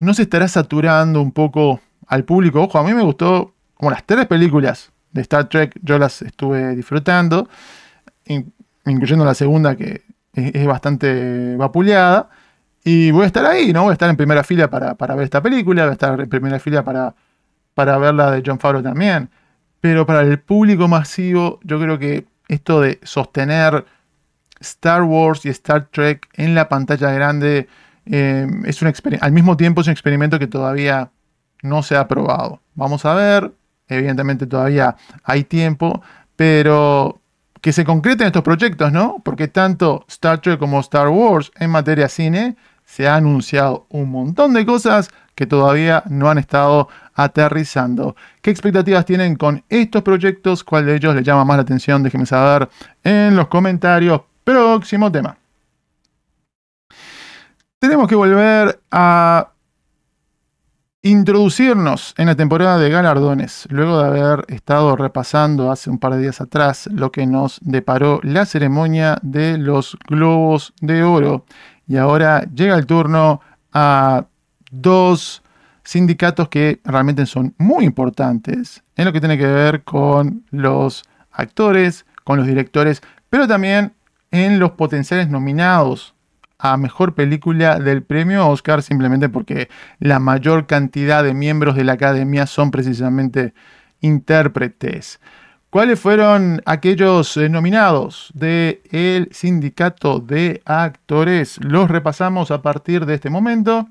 [0.00, 2.62] no se estará saturando un poco al público.
[2.62, 6.74] Ojo, a mí me gustó como las tres películas de Star Trek, yo las estuve
[6.76, 7.48] disfrutando,
[8.84, 10.02] incluyendo la segunda que
[10.34, 12.28] es, bastante vapuleada.
[12.82, 13.82] Y voy a estar ahí, ¿no?
[13.82, 16.58] Voy a estar en primera fila para, ver esta película, voy a estar en primera
[16.58, 17.14] fila para,
[17.74, 19.30] para ver la de John Favreau también.
[19.80, 23.84] Pero para el público masivo, yo creo que esto de sostener
[24.60, 27.68] Star Wars y Star Trek en la pantalla grande
[28.06, 31.10] eh, es un al mismo tiempo es un experimento que todavía
[31.62, 32.60] no se ha probado.
[32.74, 33.52] Vamos a ver,
[33.88, 36.02] evidentemente todavía hay tiempo,
[36.36, 37.20] pero
[37.60, 39.16] que se concreten estos proyectos, ¿no?
[39.22, 44.54] Porque tanto Star Trek como Star Wars en materia cine se ha anunciado un montón
[44.54, 48.16] de cosas que todavía no han estado aterrizando.
[48.42, 50.64] ¿Qué expectativas tienen con estos proyectos?
[50.64, 52.02] ¿Cuál de ellos les llama más la atención?
[52.02, 52.68] Déjenme saber
[53.04, 54.22] en los comentarios.
[54.50, 55.38] Próximo tema.
[57.78, 59.52] Tenemos que volver a
[61.02, 66.22] introducirnos en la temporada de galardones, luego de haber estado repasando hace un par de
[66.22, 71.44] días atrás lo que nos deparó la ceremonia de los Globos de Oro.
[71.86, 73.40] Y ahora llega el turno
[73.72, 74.26] a
[74.72, 75.44] dos
[75.84, 82.04] sindicatos que realmente son muy importantes en lo que tiene que ver con los actores,
[82.24, 83.94] con los directores, pero también
[84.30, 86.14] en los potenciales nominados
[86.58, 89.68] a mejor película del premio Oscar simplemente porque
[89.98, 93.54] la mayor cantidad de miembros de la academia son precisamente
[94.00, 95.20] intérpretes.
[95.70, 101.58] ¿Cuáles fueron aquellos eh, nominados del el sindicato de actores?
[101.62, 103.88] Los repasamos a partir de este momento.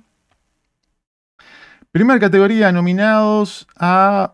[1.91, 4.33] Primera categoría, nominados a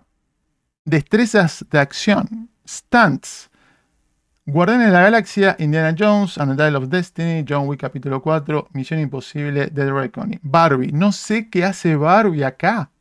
[0.84, 3.50] destrezas de acción, stunts.
[4.48, 8.70] Guardianes de la Galaxia, Indiana Jones, And the Dial of Destiny, John Wick capítulo 4,
[8.74, 10.40] Misión Imposible, Dead Reckoning.
[10.44, 12.92] Barbie, no sé qué hace Barbie acá.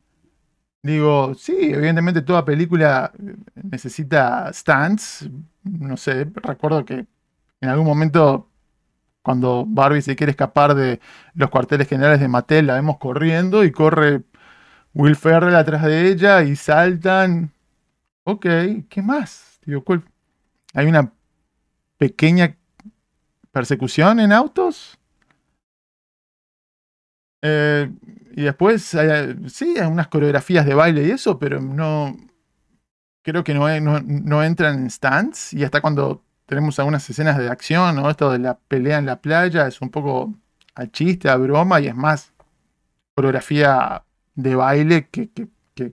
[0.81, 5.29] Digo, sí, evidentemente toda película eh, necesita stunts.
[5.63, 7.05] No sé, recuerdo que
[7.61, 8.49] en algún momento
[9.21, 10.99] cuando Barbie se quiere escapar de
[11.35, 14.23] los cuarteles generales de Mattel, la vemos corriendo y corre
[14.93, 17.51] Will Ferrell atrás de ella y saltan.
[18.23, 18.45] Ok,
[18.89, 19.59] ¿qué más?
[19.65, 19.83] Digo,
[20.73, 21.14] Hay una
[21.97, 22.57] pequeña
[23.51, 24.97] persecución en autos.
[27.41, 27.91] Eh,
[28.35, 28.83] y después,
[29.47, 32.17] sí, hay unas coreografías de baile y eso, pero no.
[33.23, 35.53] Creo que no, no, entran en stands.
[35.53, 38.09] Y hasta cuando tenemos algunas escenas de acción, ¿no?
[38.09, 40.33] Esto de la pelea en la playa es un poco
[40.75, 42.33] a chiste, a broma, y es más
[43.15, 44.03] coreografía
[44.35, 45.29] de baile que,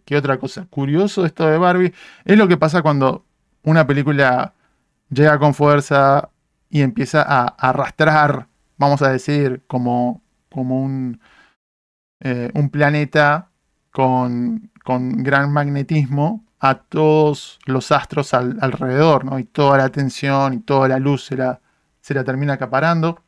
[0.04, 0.66] que otra cosa.
[0.68, 1.94] Curioso esto de Barbie
[2.24, 3.24] es lo que pasa cuando
[3.62, 4.54] una película
[5.12, 6.30] llega con fuerza
[6.68, 8.48] y empieza a arrastrar,
[8.78, 11.20] vamos a decir, como, como un,
[12.20, 13.50] eh, un planeta
[13.90, 19.38] con, con, gran magnetismo a todos los astros alrededor, ¿no?
[19.38, 21.60] Y toda la atención y toda la luz se la,
[22.00, 23.20] se la termina acaparando.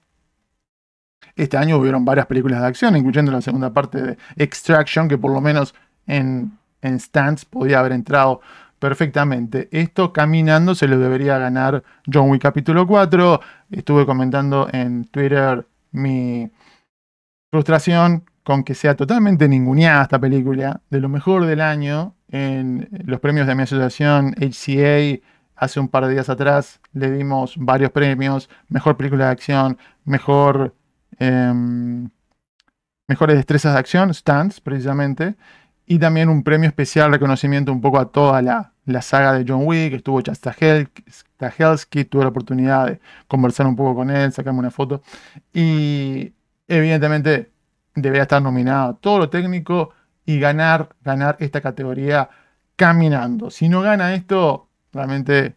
[1.36, 5.32] Este año hubieron varias películas de acción, incluyendo la segunda parte de Extraction, que por
[5.32, 5.74] lo menos
[6.06, 8.40] en, en stands podía haber entrado
[8.84, 9.70] perfectamente.
[9.72, 11.82] Esto caminando se lo debería ganar
[12.12, 13.40] John Wick capítulo 4.
[13.70, 16.50] Estuve comentando en Twitter mi
[17.50, 23.20] frustración con que sea totalmente ninguneada esta película, de lo mejor del año, en los
[23.20, 25.18] premios de mi asociación HCA.
[25.56, 30.74] Hace un par de días atrás le dimos varios premios, mejor película de acción, mejor
[31.18, 32.10] em,
[33.08, 35.36] mejores destrezas de acción, stunts precisamente,
[35.86, 39.62] y también un premio especial reconocimiento un poco a toda la, la saga de John
[39.64, 45.02] Wick, estuvo Stahelski, tuve la oportunidad de conversar un poco con él, sacarme una foto.
[45.52, 46.32] Y
[46.68, 47.50] evidentemente
[47.94, 49.90] debería estar nominado todo lo técnico
[50.26, 52.28] y ganar, ganar esta categoría
[52.76, 53.50] caminando.
[53.50, 55.56] Si no gana esto, realmente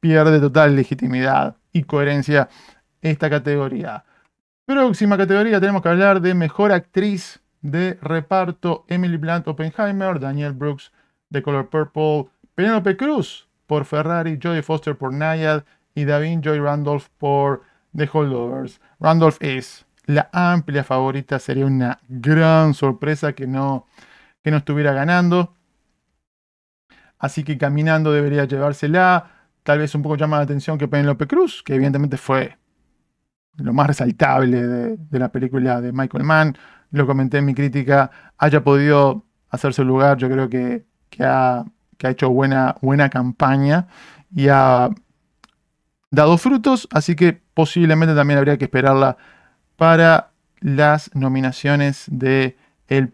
[0.00, 2.48] pierde total legitimidad y coherencia
[3.00, 4.04] esta categoría.
[4.64, 10.92] Próxima categoría tenemos que hablar de mejor actriz de reparto Emily Blunt Oppenheimer, Daniel Brooks
[11.30, 17.06] de Color Purple, Penelope Cruz por Ferrari, Jodie Foster por Nayad y Davin Joy Randolph
[17.18, 17.62] por
[17.96, 18.80] The Holdovers.
[19.00, 23.86] Randolph es la amplia favorita, sería una gran sorpresa que no,
[24.42, 25.54] que no estuviera ganando.
[27.18, 29.30] Así que caminando debería llevársela.
[29.62, 32.58] Tal vez un poco llama la atención que Penelope Cruz, que evidentemente fue
[33.56, 36.58] lo más resaltable de, la película de Michael Mann.
[36.90, 40.18] Lo comenté en mi crítica, haya podido hacer su lugar.
[40.18, 41.64] Yo creo que, que ha
[42.02, 43.86] que ha hecho buena, buena campaña
[44.34, 44.90] y ha
[46.10, 49.16] dado frutos, así que posiblemente también habría que esperarla
[49.76, 52.56] para las nominaciones de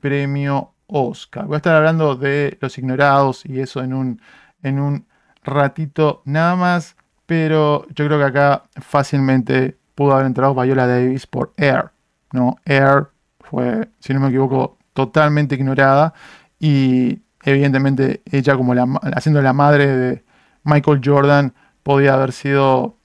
[0.01, 1.45] premio Oscar.
[1.45, 4.23] Voy a estar hablando de los ignorados y eso en un,
[4.63, 5.07] en un
[5.45, 11.53] ratito nada más, pero yo creo que acá fácilmente pudo haber entrado Viola Davis por
[11.59, 11.91] Air.
[12.33, 12.57] ¿no?
[12.65, 13.09] Air
[13.41, 16.15] fue, si no me equivoco, totalmente ignorada
[16.59, 18.85] y evidentemente ella como la,
[19.15, 20.25] haciendo la madre de
[20.65, 22.97] Michael Jordan podía haber sido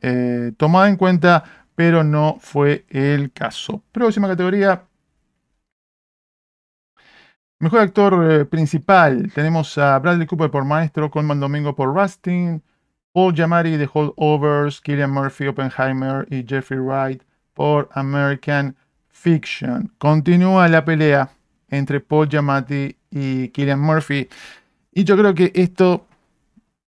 [0.00, 1.44] eh, tomada en cuenta,
[1.74, 3.82] pero no fue el caso.
[3.92, 4.84] Próxima categoría.
[7.60, 9.32] Mejor actor eh, principal.
[9.34, 12.62] Tenemos a Bradley Cooper por Maestro, Colman Domingo por Rustin,
[13.12, 17.22] Paul Giamatti de Holdovers, Killian Murphy, Oppenheimer y Jeffrey Wright
[17.54, 18.76] por American
[19.08, 19.92] Fiction.
[19.98, 21.30] Continúa la pelea
[21.70, 24.28] entre Paul Giamatti y Killian Murphy.
[24.92, 26.06] Y yo creo que esto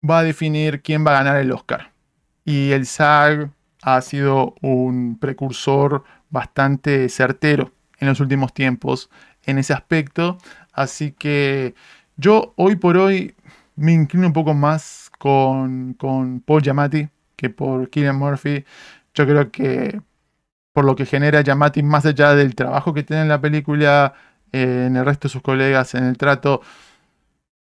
[0.09, 1.93] va a definir quién va a ganar el Oscar.
[2.45, 3.51] Y el SAG
[3.83, 9.11] ha sido un precursor bastante certero en los últimos tiempos
[9.45, 10.39] en ese aspecto.
[10.73, 11.75] Así que
[12.16, 13.35] yo hoy por hoy
[13.77, 18.64] me inclino un poco más con, con Paul Giamatti que por Killian Murphy.
[19.14, 20.01] Yo creo que
[20.73, 24.14] por lo que genera Giamatti, más allá del trabajo que tiene en la película,
[24.53, 26.63] eh, en el resto de sus colegas, en el trato,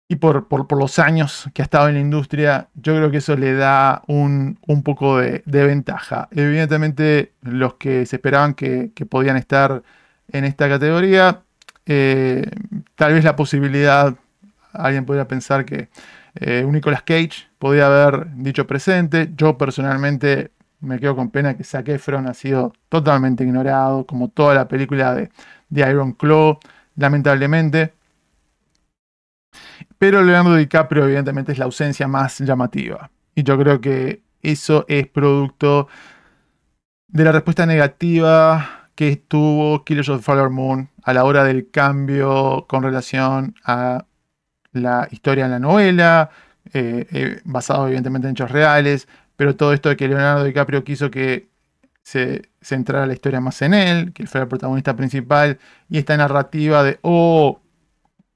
[0.10, 3.36] y por, por, los años que ha estado en la industria, yo creo que eso
[3.36, 6.30] le da un, un poco de, ventaja.
[6.32, 9.84] Evidentemente, los que se esperaban que, que podían estar
[10.30, 11.42] en esta categoría,
[11.86, 12.44] eh,
[12.96, 14.16] tal vez la posibilidad,
[14.74, 15.90] alguien podría pensar que
[16.36, 19.32] eh, un Nicolas Cage podía haber dicho presente.
[19.36, 24.54] Yo personalmente me quedo con pena que Zac Efron ha sido totalmente ignorado, como toda
[24.54, 25.30] la película de,
[25.70, 26.60] de Iron Claw,
[26.98, 27.94] lamentablemente.
[29.98, 33.10] Pero Leonardo DiCaprio evidentemente es la ausencia más llamativa.
[33.34, 35.88] Y yo creo que eso es producto
[37.08, 41.70] de la respuesta negativa que tuvo Killers of the Flower Moon a la hora del
[41.72, 44.06] cambio con relación a
[44.74, 46.30] la historia en la novela,
[46.74, 51.10] eh, eh, basado evidentemente en hechos reales, pero todo esto de que Leonardo DiCaprio quiso
[51.12, 51.48] que
[52.08, 56.16] se centrara la historia más en él, que él fuera el protagonista principal, y esta
[56.16, 57.60] narrativa de, oh,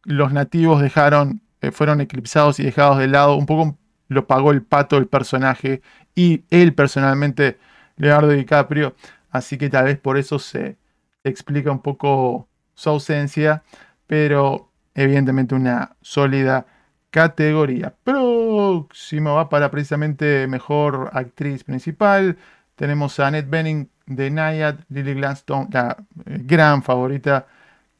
[0.03, 3.77] los nativos dejaron, eh, fueron eclipsados y dejados de lado, un poco
[4.09, 5.81] lo pagó el pato el personaje
[6.13, 7.59] y él personalmente,
[7.95, 8.93] Leonardo DiCaprio,
[9.29, 10.77] así que tal vez por eso se
[11.23, 13.63] explica un poco su ausencia,
[14.05, 16.65] pero evidentemente una sólida
[17.09, 17.95] categoría.
[18.03, 22.37] Próximo va para precisamente mejor actriz principal.
[22.81, 27.45] Tenemos a Annette Bening de Nayad, Lily Gladstone, la eh, gran favorita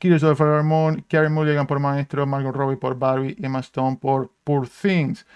[0.04, 4.32] of the Flower Moon, Carrie Mulligan por Maestro, Margot Robbie por Barbie, Emma Stone por
[4.44, 5.28] Poor Things.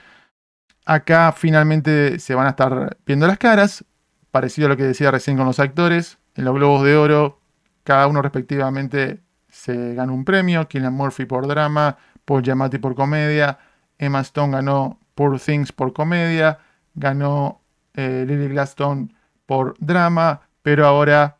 [0.83, 3.85] Acá finalmente se van a estar viendo las caras,
[4.31, 6.17] parecido a lo que decía recién con los actores.
[6.33, 7.39] En los Globos de Oro,
[7.83, 10.67] cada uno respectivamente se ganó un premio.
[10.67, 13.59] Killian Murphy por drama, Paul Giamatti por comedia,
[13.99, 16.57] Emma Stone ganó Poor Things por comedia,
[16.95, 17.61] ganó
[17.93, 19.09] eh, Lily Gladstone
[19.45, 21.37] por drama, pero ahora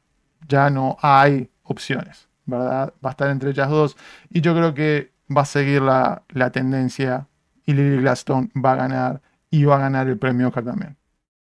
[0.47, 2.25] ya no hay opciones.
[2.45, 2.93] ¿verdad?
[3.03, 3.97] Va a estar entre ellas dos.
[4.29, 7.27] Y yo creo que va a seguir la, tendencia
[7.65, 10.97] y Lily Gladstone va a ganar y va a ganar el premio Oscar también.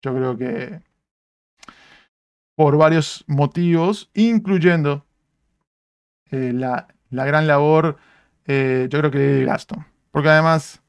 [0.01, 0.81] Yo creo que
[2.55, 5.05] por varios motivos, incluyendo
[6.31, 7.97] eh, la, gran labor,
[8.45, 9.85] eh, yo creo que Lily Gladstone.
[10.11, 10.81] Porque además,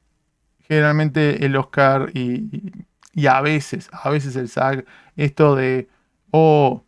[0.59, 4.85] generalmente el Oscar y, y, a veces, a veces el SAG,
[5.17, 5.89] esto de,
[6.31, 6.83] oh,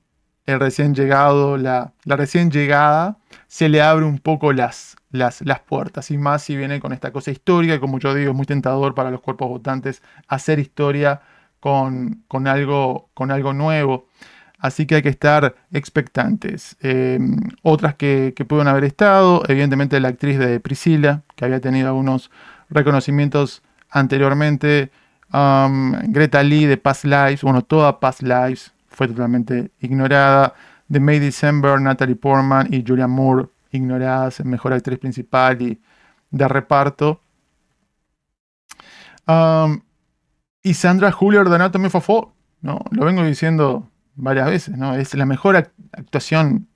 [0.45, 3.17] el recién llegado, la, recién llegada,
[3.47, 6.11] se le abre un poco las, las, las, puertas.
[6.11, 9.11] Y más si viene con esta cosa histórica, como yo digo, es muy tentador para
[9.11, 11.21] los cuerpos votantes hacer historia
[11.59, 14.07] con, con, algo, con algo nuevo.
[14.59, 16.77] Así que hay que estar expectantes.
[16.81, 21.87] Em, otras que, que pueden haber estado, evidentemente la actriz de Priscila, que había tenido
[21.87, 22.31] algunos
[22.69, 24.91] reconocimientos anteriormente.
[25.31, 30.53] Greta Lee de Past Lives, bueno, toda Past Lives, fue totalmente ignorada.
[30.91, 35.79] The May December, Natalie Portman y Julia Moore ignoradas Mejor Actriz Principal y
[36.31, 37.21] de reparto.
[40.63, 42.13] Y Sandra Julier de Anatomy of a
[42.61, 42.79] ¿no?
[42.91, 44.95] Lo vengo diciendo varias veces, ¿no?
[44.95, 46.67] Es la mejor actuación,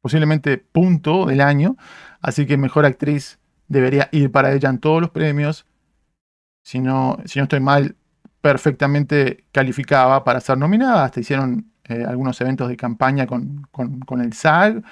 [0.00, 1.76] posiblemente punto del año,
[2.20, 3.38] así que Mejor Actriz
[3.68, 5.66] debería ir para ella en todos los premios.
[6.62, 7.96] Si no, estoy mal,
[8.40, 11.04] perfectamente calificaba para ser nominada.
[11.04, 13.66] Hasta hicieron eh, algunos eventos de campaña con,
[14.20, 14.82] el SAG.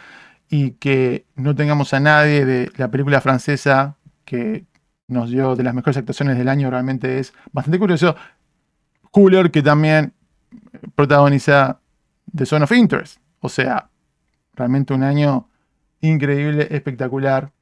[0.48, 4.66] Y que no tengamos a nadie de la película francesa que
[5.06, 8.16] nos dio de las mejores actuaciones del año realmente es bastante curioso.
[9.12, 10.12] Cooler, que también
[10.94, 11.80] protagoniza
[12.34, 13.18] The Zone of Interest.
[13.40, 13.90] O sea,
[14.54, 15.48] realmente un año
[16.00, 17.52] increíble, espectacular,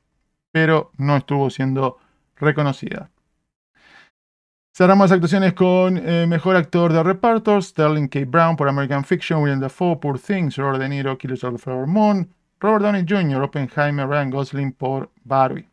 [0.50, 1.98] pero no estuvo siendo
[2.36, 3.10] reconocida.
[4.78, 8.20] Cerramos las actuaciones con eh, Mejor Actor de Reparto, Sterling K.
[8.24, 12.32] Brown por American Fiction, William Dafoe por Things, Robert De Niro, Killers of the Moon,
[12.60, 15.68] Robert Downey Jr., Oppenheimer, Ryan Gosling por Barbie.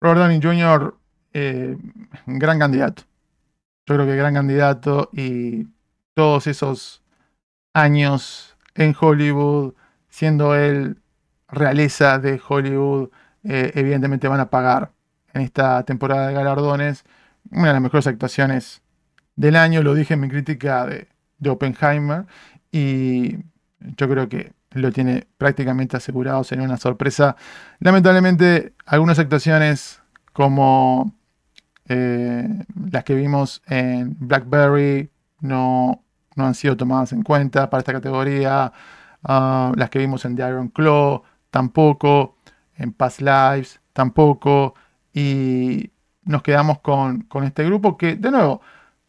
[0.00, 0.94] Robert Downey Jr.,
[1.32, 1.76] eh,
[2.26, 3.02] gran candidato.
[3.84, 5.66] Yo creo que gran candidato y
[6.14, 7.02] todos esos
[7.74, 9.74] años en Hollywood,
[10.08, 11.02] siendo él
[11.48, 13.10] realeza de Hollywood,
[13.42, 14.92] eh, evidentemente van a pagar
[15.36, 17.04] en esta temporada de galardones.
[17.50, 18.82] Una de las mejores actuaciones
[19.36, 21.08] del año, lo dije en mi crítica de,
[21.48, 22.26] Oppenheimer.
[22.72, 23.36] Y
[23.80, 27.36] yo creo que lo tiene prácticamente asegurado, sería una sorpresa.
[27.78, 30.00] Lamentablemente, algunas actuaciones
[30.32, 31.14] como
[31.88, 35.10] eh, las que vimos en Blackberry
[35.40, 36.02] no,
[36.34, 38.72] no, han sido tomadas en cuenta para esta categoría.
[39.22, 42.36] Ah, las que vimos en The Iron Claw, tampoco.
[42.78, 44.74] En Past Lives, tampoco.
[45.16, 45.92] Y
[46.24, 48.60] nos quedamos con, con este grupo que, de nuevo,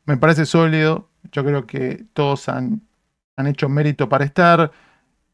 [0.06, 1.10] me parece sólido.
[1.34, 2.82] Yo creo que todos han,
[3.36, 4.72] han hecho mérito para estar.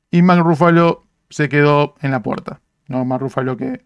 [0.10, 2.60] Y Mark Ruffalo se quedó en la puerta.
[2.88, 3.06] ¿no?
[3.06, 3.86] Mark Ruffalo que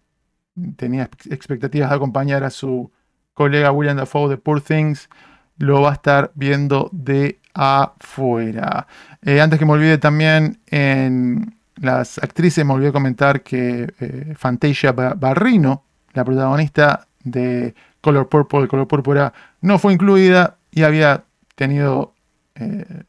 [0.76, 2.90] tenía expectativas de acompañar a su
[3.34, 5.10] colega William Dafoe de Poor Things,
[5.58, 8.86] lo va a estar viendo de afuera.
[9.20, 14.92] Eh, antes que me olvide también en las actrices, me olvidé comentar que eh, Fantasia
[14.92, 15.84] Barrino,
[16.18, 22.12] la protagonista de Color Purple, Color Púrpura, no fue incluida y había tenido
[22.56, 23.04] eh,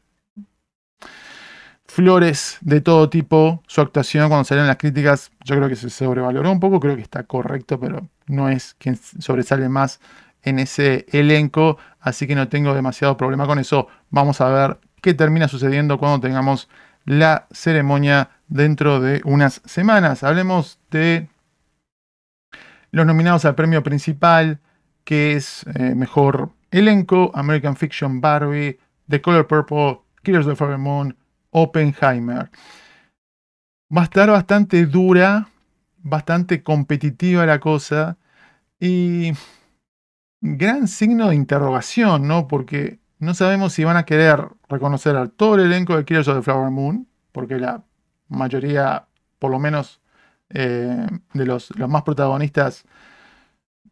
[1.86, 3.62] flores de todo tipo.
[3.66, 7.02] Su actuación cuando salieron las críticas, yo creo que se sobrevaloró un poco, creo que
[7.02, 10.00] está correcto, pero no es quien sobresale más
[10.42, 13.88] en ese elenco, así que no tengo demasiado problema con eso.
[14.10, 16.68] Vamos a ver qué termina sucediendo cuando tengamos
[17.04, 20.22] la ceremonia dentro de unas semanas.
[20.22, 21.28] Hablemos de
[22.90, 24.60] los nominados al premio principal,
[25.04, 28.78] que es eh, mejor elenco, American Fiction Barbie,
[29.08, 31.16] The Color Purple, Killers of the Moon,
[31.50, 32.50] Oppenheimer.
[33.94, 35.48] Va a estar bastante dura,
[35.98, 38.18] bastante competitiva la cosa
[38.78, 39.32] y
[40.40, 42.46] gran signo de interrogación, ¿no?
[42.46, 46.36] Porque no sabemos si van a querer reconocer a todo el elenco de Killers of
[46.36, 47.84] the Flower Moon, porque la
[48.28, 49.06] mayoría,
[49.38, 49.99] por lo menos
[50.50, 52.84] eh, de los, más protagonistas,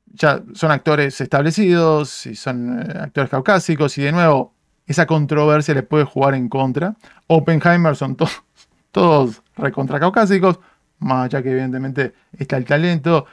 [0.07, 4.55] ya son actores establecidos y son eh, actores caucásicos y de nuevo
[4.87, 6.97] esa controversia le puede jugar en contra.
[7.27, 8.43] Oppenheimer son todos,
[8.91, 10.59] todos recontra caucásicos,
[10.99, 13.27] más allá que evidentemente está el talento.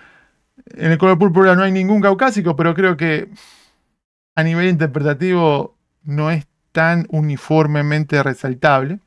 [0.67, 3.29] En el color púrpura no hay ningún caucásico, pero creo que
[4.35, 8.99] a nivel interpretativo no es tan uniformemente resaltable.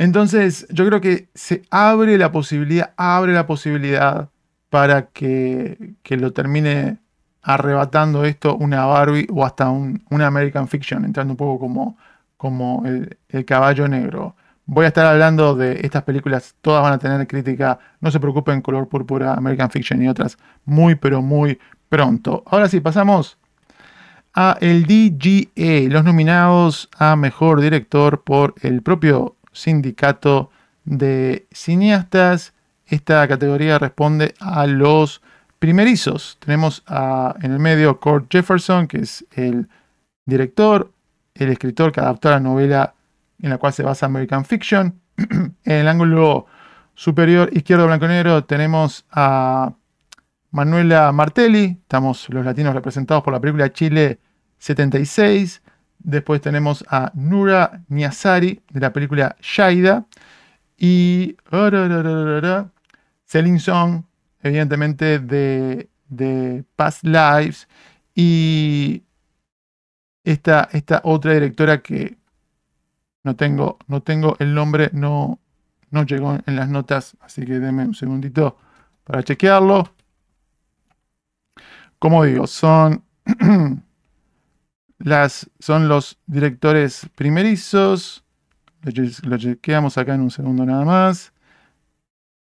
[0.00, 4.30] Entonces, yo creo que se abre la posibilidad, abre la posibilidad
[4.70, 6.96] para que, que lo termine
[7.42, 11.98] arrebatando esto una Barbie o hasta un, una American Fiction, entrando un poco como,
[12.38, 14.36] como el, caballo negro.
[14.64, 18.62] Voy a estar hablando de estas películas, todas van a tener crítica, no se preocupen,
[18.62, 21.58] color púrpura, American Fiction y otras, muy pero muy
[21.90, 22.42] pronto.
[22.46, 23.36] Ahora sí, pasamos
[24.32, 30.50] a el DGA, los nominados a Mejor Director por el propio sindicato
[30.84, 32.52] de cineastas.
[32.86, 35.22] Esta categoría responde a los
[35.58, 36.38] primerizos.
[36.40, 36.82] Tenemos
[37.42, 39.68] en el medio Kurt Jefferson, que es el
[40.24, 40.92] director,
[41.34, 42.94] el escritor que adaptó la novela
[43.40, 45.00] en la cual se basa American Fiction.
[45.16, 46.46] en el ángulo
[46.94, 49.72] superior izquierdo blanco negro tenemos a
[50.50, 54.18] Manuela Martelli, estamos los latinos representados por la película Chile
[54.58, 55.62] 76.
[56.02, 60.06] Después tenemos a Nura Niazari de la película Shaida.
[60.76, 61.36] Y
[63.26, 64.02] Celine Song
[64.42, 67.68] evidentemente, de, Past Lives
[68.14, 69.02] y
[70.24, 72.18] esta, esta, otra directora que
[73.22, 75.38] no tengo, no tengo el nombre, no,
[75.90, 78.56] no llegó en las notas, así que denme un segundito
[79.04, 79.92] para chequearlo.
[81.98, 83.04] Como digo, son,
[85.00, 88.22] las, son los directores primerizos.
[89.22, 91.32] Lo chequeamos acá en un segundo nada más.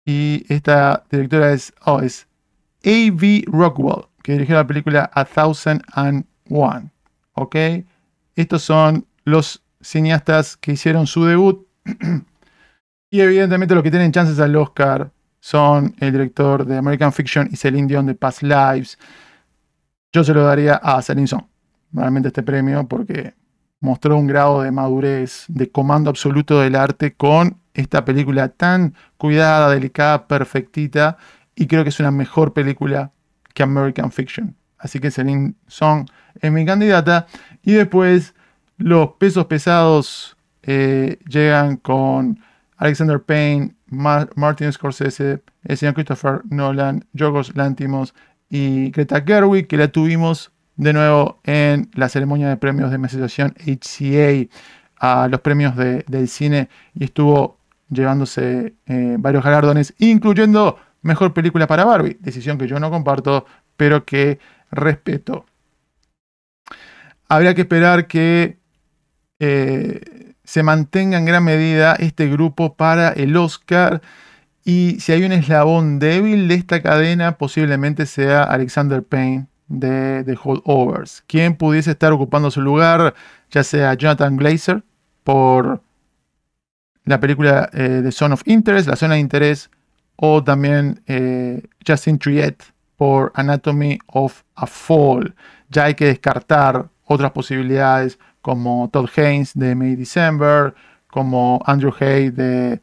[0.06, 2.28] Y esta directora es, oh, es
[2.84, 3.46] A.V.
[3.48, 6.92] Rockwell, que dirigió la película A Thousand and One.
[7.34, 7.56] ¿Ok?
[8.36, 11.66] Estos son los cineastas que hicieron su debut.
[13.10, 17.56] y evidentemente los que tienen chances al Oscar son el director de American Fiction y
[17.56, 18.98] Celine Dion de Past Lives.
[20.14, 21.46] Yo se lo daría a Celine Song,
[21.94, 23.34] realmente este premio, porque
[23.80, 29.70] mostró un grado de madurez, de comando absoluto del arte con esta película tan cuidada,
[29.70, 31.18] delicada, perfectita,
[31.56, 33.12] y creo que es una mejor película
[33.54, 34.56] que American Fiction.
[34.78, 36.08] Así que Celine Song
[36.40, 37.28] es mi candidata.
[37.62, 38.34] Y después
[38.78, 42.40] los pesos pesados eh, llegan con
[42.78, 48.16] Alexander Payne, Martin Scorsese, el señor Christopher Nolan, Yorgos Lantimos
[48.50, 53.06] y Greta Gerwig, que la tuvimos de nuevo en la ceremonia de premios de mi
[53.06, 54.48] asociación HCA
[54.98, 57.58] a los premios del cine y estuvo
[57.90, 63.46] llevándose eh, varios galardones, incluyendo Mejor Película para Barbie, decisión que yo no comparto,
[63.76, 64.40] pero que
[64.70, 65.46] respeto.
[67.28, 68.60] Habría que esperar que
[69.40, 74.02] eh, se mantenga en gran medida este grupo para el Oscar.
[74.64, 80.38] Y si hay un eslabón débil de esta cadena, posiblemente sea Alexander Payne de The
[80.42, 81.24] Holdovers.
[81.28, 83.14] Quien pudiese estar ocupando su lugar,
[83.50, 84.84] ya sea Jonathan Glazer
[85.24, 85.82] por
[87.06, 89.70] la película eh, The Zone of Interest, La Zona de Interés,
[90.16, 92.62] o también eh, Justin Triet
[92.96, 95.34] por Anatomy of a Fall.
[95.70, 100.76] Ya hay que descartar otras posibilidades como Todd Haynes de May December,
[101.08, 102.82] como Andrew Hay de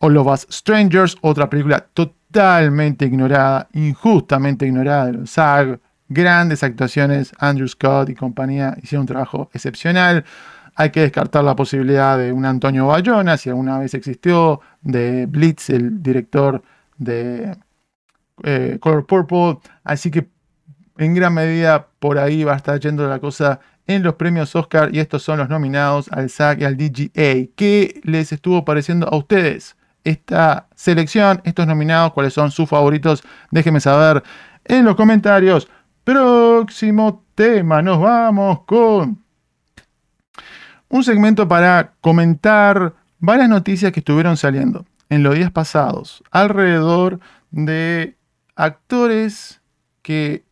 [0.00, 5.80] All of Us Strangers, otra película totalmente ignorada, injustamente ignorada de SAG.
[6.08, 10.24] Grandes actuaciones, Andrew Scott y compañía hicieron un trabajo excepcional.
[10.74, 15.70] Hay que descartar la posibilidad de un Antonio Bayona, si alguna vez existió, de Blitz,
[15.70, 16.62] el director
[16.96, 17.56] de
[18.42, 19.58] eh, Color Purple.
[19.84, 20.28] Así que
[20.96, 24.94] en gran medida por ahí va a estar yendo la cosa en los premios Oscar
[24.94, 27.48] y estos son los nominados al SAG y al DGA.
[27.56, 32.12] ¿Qué les estuvo pareciendo a ustedes esta selección, estos nominados?
[32.12, 33.22] ¿Cuáles son sus favoritos?
[33.50, 34.22] Déjenme saber
[34.64, 35.68] en los comentarios.
[36.08, 39.22] Próximo tema, nos vamos con
[40.88, 47.20] un segmento para comentar varias noticias que estuvieron saliendo en los días pasados alrededor
[47.50, 48.16] de
[48.56, 49.60] actores
[50.00, 50.46] que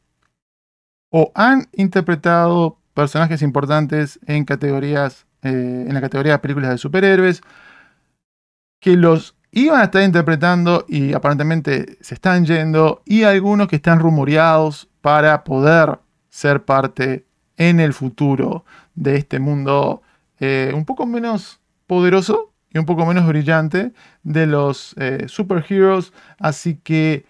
[1.09, 7.41] o han interpretado personajes importantes en categorías, eh, en la categoría de películas de superhéroes,
[8.79, 14.01] que los iban a estar interpretando y aparentemente se están yendo, y algunos que están
[14.01, 16.01] rumoreados para poder
[16.31, 17.27] ser parte
[17.57, 18.65] en el futuro
[18.97, 20.03] de este mundo
[20.41, 23.93] eh, un poco menos poderoso y un poco menos brillante
[24.25, 26.13] de los eh, superheroes.
[26.41, 27.25] Así que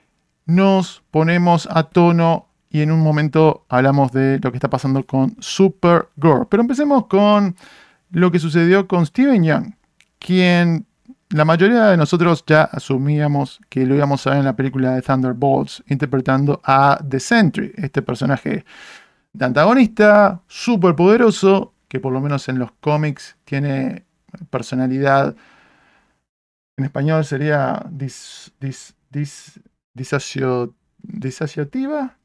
[0.46, 5.36] nos ponemos a tono y en un momento hablamos de lo que está pasando con
[5.38, 6.46] Supergirl.
[6.48, 7.56] Pero empecemos con
[8.10, 9.74] lo que sucedió con Steven Young,
[10.18, 10.86] quien
[11.36, 15.02] la mayoría de nosotros ya asumíamos que lo íbamos a ver en la película de
[15.02, 18.64] Thunderbolts, interpretando a The Sentry, este personaje
[19.32, 24.06] de antagonista, súper poderoso, que por lo menos en los cómics tiene
[24.50, 25.36] personalidad.
[26.76, 29.60] En español sería dis, dis, dis,
[29.92, 32.16] disasociativa,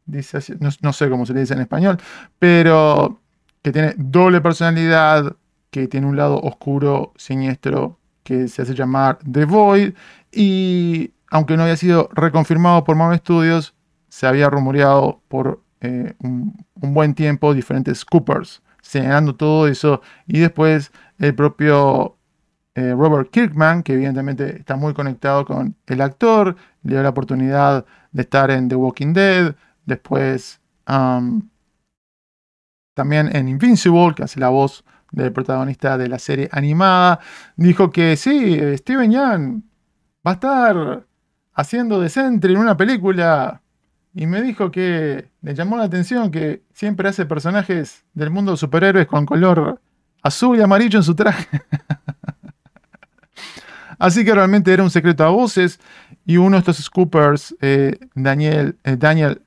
[0.81, 1.97] no, sé cómo se le dice en español,
[2.39, 3.21] pero
[3.61, 5.35] que tiene doble personalidad,
[5.69, 9.93] que tiene un lado oscuro, siniestro, que se hace llamar The Void,
[10.31, 13.73] y aunque no había sido reconfirmado por Marvel Studios,
[14.09, 20.91] se había rumoreado por eh, un, buen tiempo diferentes Coopers, señalando todo eso, y después
[21.17, 22.17] el propio
[22.75, 27.85] eh, Robert Kirkman, que evidentemente está muy conectado con el actor, le dio la oportunidad
[28.11, 30.59] de estar en The Walking Dead, después
[32.93, 37.19] también en Invincible, que hace la voz del protagonista de la serie animada,
[37.55, 39.69] dijo que sí, Steven Yeun
[40.25, 41.05] va a estar
[41.53, 43.61] haciendo de Sentry en una película
[44.13, 48.57] y me dijo que le llamó la atención que siempre hace personajes del mundo de
[48.57, 49.79] superhéroes con color
[50.21, 51.47] azul y amarillo en su traje.
[53.99, 55.79] Así que realmente era un secreto a voces
[56.25, 59.43] y uno de estos scoopers, eh, Daniel, eh, Daniel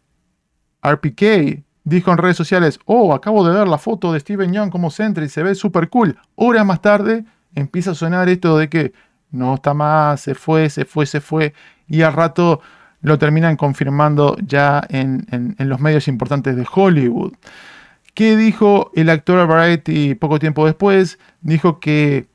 [0.83, 4.91] RPK, dijo en redes sociales, oh, acabo de ver la foto de Steven Young como
[4.91, 6.19] Sentry, se ve súper cool.
[6.35, 7.25] Horas más tarde
[7.55, 8.93] empieza a sonar esto de que
[9.31, 11.55] no está más, se fue, se fue, se fue,
[11.87, 12.61] y al rato
[13.01, 15.27] lo terminan confirmando ya en,
[15.59, 17.35] los medios importantes de Hollywood.
[18.15, 21.19] ¿Qué dijo el actor Variety poco tiempo después?
[21.43, 22.29] Dijo que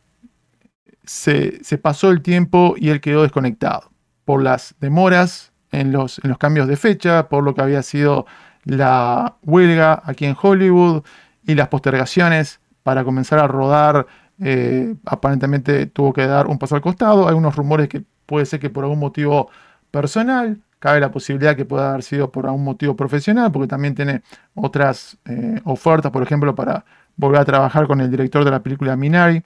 [1.06, 3.92] se, pasó el tiempo y él quedó desconectado
[4.26, 8.28] por las demoras en los, en los cambios de fecha, por lo que había sido
[8.65, 11.03] la huelga aquí en Hollywood
[11.44, 14.07] y las postergaciones para comenzar a rodar.
[14.41, 17.27] Eh, aparentemente tuvo que dar un paso al costado.
[17.27, 19.49] Hay unos rumores que puede ser que por algún motivo
[19.91, 24.22] personal, cabe la posibilidad que pueda haber sido por algún motivo profesional, porque también tiene
[24.56, 28.95] otras eh, ofertas, por ejemplo, para volver a trabajar con el director de la película
[28.95, 29.44] Minari.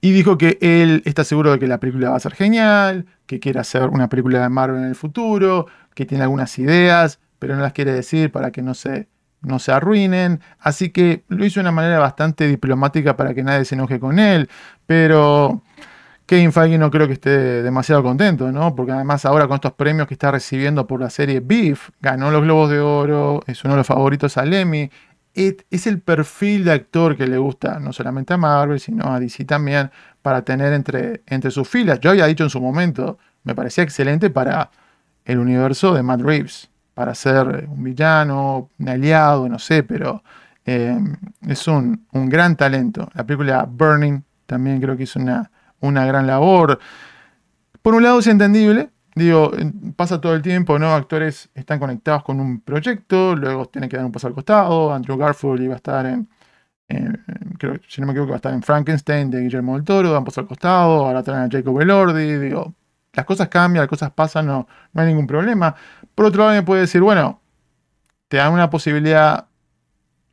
[0.00, 3.38] Y dijo que él está seguro de que la película va a ser genial, que
[3.38, 7.62] quiere hacer una película de Marvel en el futuro, que tiene algunas ideas, pero no
[7.62, 9.08] las quiere decir para que no se,
[9.40, 10.40] no se arruinen.
[10.60, 14.20] Así que lo hizo de una manera bastante diplomática para que nadie se enoje con
[14.20, 14.48] él.
[14.86, 15.64] Pero
[16.24, 18.76] Kevin Feige no creo que esté demasiado contento, ¿no?
[18.76, 22.42] Porque además ahora con estos premios que está recibiendo por la serie Beef, ganó los
[22.42, 24.88] Globos de Oro, es uno de los favoritos al Emmy.
[25.34, 29.46] Es el perfil de actor que le gusta no solamente a Marvel, sino a DC
[29.46, 29.90] también,
[30.22, 31.98] para tener entre, entre sus filas.
[31.98, 34.70] Yo había dicho en su momento, me parecía excelente para
[35.24, 40.22] el universo de Matt Reeves para ser un villano, un aliado, no sé, pero
[40.64, 40.98] eh,
[41.46, 43.08] es un, gran talento.
[43.14, 45.50] La película Burning también creo que hizo una,
[45.80, 46.78] una gran labor.
[47.82, 49.50] Por un lado es entendible, digo,
[49.96, 50.94] pasa todo el tiempo, ¿no?
[50.94, 54.92] Actores están conectados con un proyecto, luego tienen que dar un paso al costado.
[54.92, 56.28] Andrew Garfield iba a estar en
[56.92, 57.10] eh,
[57.58, 60.24] creo, si no me equivoco, va a estar en Frankenstein de Guillermo del Toro, van
[60.34, 62.74] al costado, ahora traen a Jacob Elordi, digo,
[63.14, 65.74] las cosas cambian, las cosas pasan, no hay ningún problema.
[66.14, 67.40] Por otro lado, me puede decir, bueno,
[68.28, 69.46] te dan una posibilidad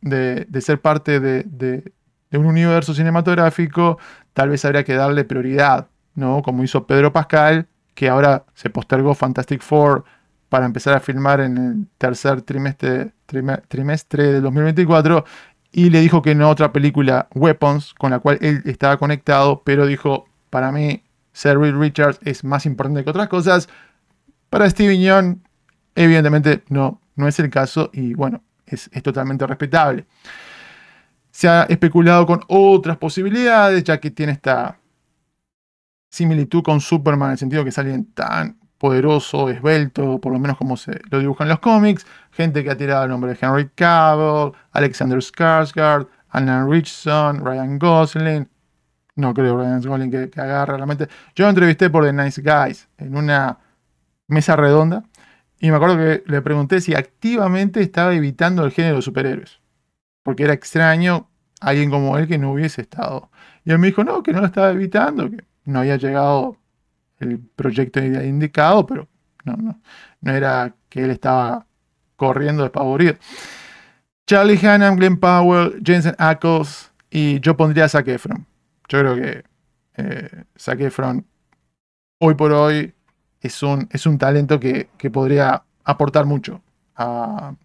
[0.02, 1.94] de, ser parte de,
[2.32, 3.98] un universo cinematográfico,
[4.34, 6.42] tal vez habría que darle prioridad, ¿no?
[6.42, 10.04] Como hizo Pedro Pascal, que ahora se postergó Fantastic Four
[10.48, 13.14] para empezar a filmar en el tercer trimestre,
[13.68, 15.26] trimestre del 2024
[15.72, 19.86] y le dijo que no otra película, Weapons, con la cual él estaba conectado, pero
[19.86, 21.04] dijo, para mí,
[21.44, 23.70] Reed Richards es más importante que otras cosas.
[24.50, 25.44] Para Steven Yeun,
[26.04, 30.06] evidentemente no, no es el caso y bueno, es, es totalmente respetable.
[31.30, 34.80] Se ha especulado con otras posibilidades, ya que tiene esta
[36.10, 40.58] similitud con Superman en el sentido que es alguien tan poderoso, esbelto, por lo menos
[40.58, 44.54] como se lo dibujan los cómics, gente que ha tirado el nombre de Henry Cavill,
[44.72, 48.50] Alexander Skarsgård, Anna Richardson, Ryan Gosling.
[49.18, 51.10] No creo Ryan Gosling que, que realmente.
[51.36, 53.58] Yo lo entrevisté por The Nice Guys en una
[54.28, 55.04] mesa redonda
[55.60, 59.60] y me acuerdo que le pregunté si activamente estaba evitando el género de superhéroes.
[60.24, 61.30] Porque era extraño
[61.60, 63.30] alguien como él que no hubiese estado.
[63.66, 66.58] Y él me dijo, no, que no lo estaba evitando, que no había llegado
[67.20, 69.08] el proyecto indicado, pero
[69.44, 69.82] no, no,
[70.22, 71.66] no era que él estaba
[72.16, 73.16] corriendo despavorido.
[74.26, 78.46] Charlie Hannam, Glenn Powell, Jensen Ackles y yo pondría a Zac Efron.
[78.88, 79.44] Yo creo que
[79.98, 81.26] eh, Zac Efron
[82.20, 82.94] hoy por hoy
[83.42, 86.62] es un, es un talento que, podría aportar mucho
[86.96, 87.56] a,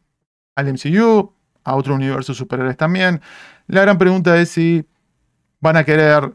[0.55, 1.33] al MCU,
[1.65, 3.21] a otro universo superhéroes también.
[3.67, 4.87] La gran pregunta es si
[5.61, 6.35] van a querer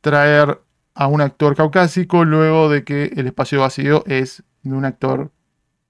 [0.00, 0.60] traer
[0.94, 5.30] a un actor caucásico luego de que el espacio vacío es de un actor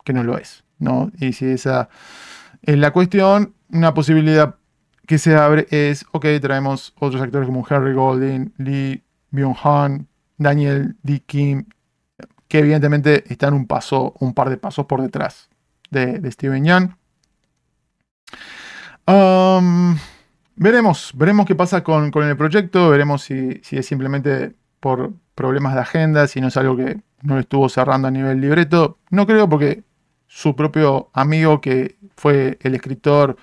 [0.04, 0.64] que no lo es.
[0.78, 1.10] ¿no?
[1.18, 1.88] Y si esa
[2.62, 4.56] es la cuestión, una posibilidad
[5.06, 11.20] que se abre es, ok, traemos otros actores como Harry Golding, Lee Byung-han, Daniel D.
[11.20, 11.66] Kim,
[12.48, 15.48] que evidentemente están un paso, un par de pasos por detrás
[15.90, 16.96] de, Steven Yeun.
[19.06, 19.96] Um,
[20.56, 25.80] veremos, veremos qué pasa con, el proyecto, veremos si, si es simplemente por problemas de
[25.80, 28.98] agenda, si no es algo que no estuvo cerrando a nivel libreto.
[29.10, 29.84] No creo porque
[30.26, 33.36] su propio amigo que fue el escritor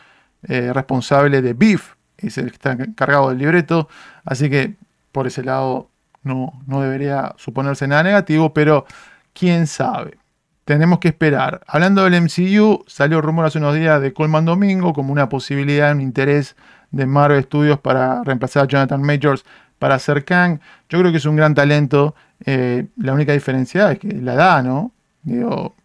[0.43, 3.87] eh, responsable de Beef es el que está encargado del libreto,
[4.25, 4.75] así que
[5.11, 5.89] por ese lado
[6.23, 8.85] no, no debería suponerse nada negativo, pero
[9.33, 10.17] quién sabe.
[10.65, 11.61] Tenemos que esperar.
[11.67, 16.01] Hablando del MCU, salió rumor hace unos días de Colman Domingo como una posibilidad, un
[16.01, 16.55] interés
[16.91, 19.43] de Marvel Studios para reemplazar a Jonathan Majors
[19.77, 20.59] para ser Kang.
[20.87, 22.15] Yo creo que es un gran talento.
[22.45, 24.93] Eh, la única diferencia es que la edad, ¿no?
[25.23, 25.75] Digo,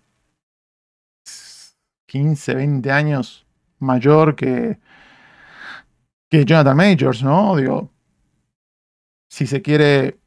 [2.07, 3.47] 15, 20 años
[3.81, 4.79] mayor que,
[6.31, 7.57] que Jonathan Majors, ¿no?
[7.57, 7.91] Digo,
[9.29, 10.19] si se quiere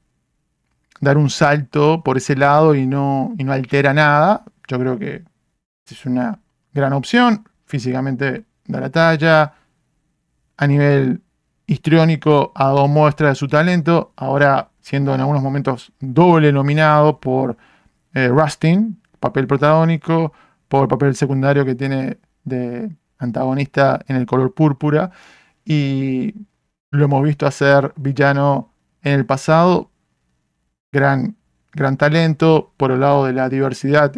[1.02, 5.24] dar un salto por ese lado y no, altera nada, yo creo que
[5.86, 6.40] es una
[6.74, 7.44] gran opción.
[7.66, 9.54] Físicamente da la talla.
[10.58, 11.22] A nivel
[11.66, 17.58] histriónico ha dado muestra de su talento, ahora siendo en algunos momentos doble nominado por
[18.14, 20.34] eh, Rustin, papel protagónico,
[20.68, 25.12] por el papel secundario que tiene de antagonista en el color púrpura,
[25.66, 26.34] y
[26.92, 29.91] lo hemos visto hacer villano en el pasado,
[30.92, 31.36] gran,
[31.72, 34.12] gran talento, por el lado de la diversidad,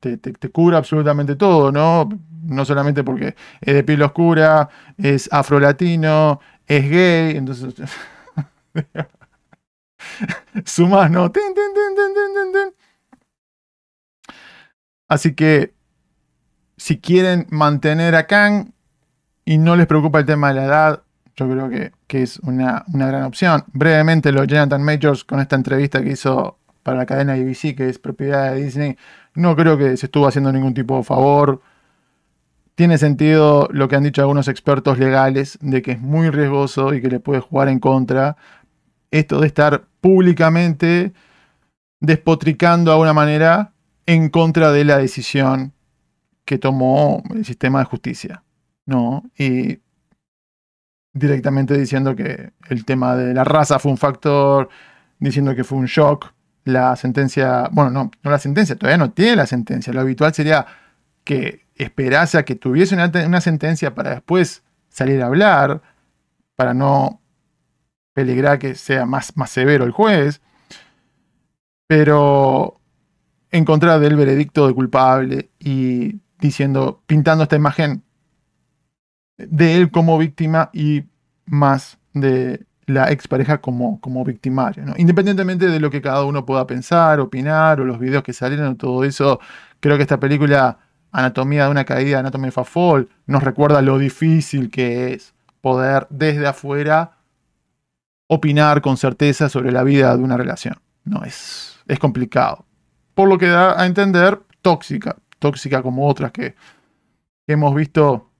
[0.00, 2.08] te, te, cura absolutamente todo, ¿no?
[2.44, 7.74] No solamente porque es de piel oscura, es afro-latino, es gay, entonces
[10.64, 11.30] sumas, ¿no?
[15.08, 15.74] Así que
[16.76, 18.72] si quieren mantener a Kang
[19.44, 21.02] y no les preocupa el tema de la edad,
[21.36, 23.64] yo creo que, es una, gran opción.
[23.72, 27.98] Brevemente, lo Jonathan Majors con esta entrevista que hizo para la cadena ABC, que es
[27.98, 28.96] propiedad de Disney,
[29.34, 31.62] no creo que se estuvo haciendo ningún tipo de favor
[32.74, 37.02] tiene sentido lo que han dicho algunos expertos legales de que es muy riesgoso y
[37.02, 38.36] que le puede jugar en contra.
[39.10, 41.12] Esto de estar públicamente
[42.00, 43.72] despotricando de alguna manera
[44.06, 45.74] en contra de la decisión
[46.44, 48.42] que tomó el sistema de justicia.
[48.86, 49.30] ¿no?
[49.38, 49.78] Y
[51.12, 54.68] directamente diciendo que el tema de la raza fue un factor,
[55.18, 56.32] diciendo que fue un shock.
[56.64, 59.92] La sentencia, bueno, no, no la sentencia, todavía no tiene la sentencia.
[59.92, 60.66] Lo habitual sería
[61.24, 65.82] que esperase a que tuviese una, sentencia para después salir a hablar,
[66.56, 67.20] para no
[68.14, 70.40] peligrar que sea más, más severo el juez,
[71.86, 72.80] pero
[73.50, 78.02] en contra del veredicto de culpable y diciendo, pintando esta imagen
[79.50, 81.04] de él como víctima y
[81.46, 84.84] más de la expareja como, como victimario.
[84.84, 84.94] ¿no?
[84.96, 89.04] Independientemente de lo que cada uno pueda pensar, opinar, o los videos que salieron, todo
[89.04, 89.40] eso,
[89.80, 90.78] creo que esta película,
[91.10, 96.06] Anatomía de una caída, Anatomy of a Fall, nos recuerda lo difícil que es poder
[96.10, 97.18] desde afuera
[98.28, 100.76] opinar con certeza sobre la vida de una relación.
[101.04, 102.64] No es, es complicado.
[103.14, 106.54] Por lo que da a entender tóxica, tóxica como otras que
[107.46, 108.31] hemos visto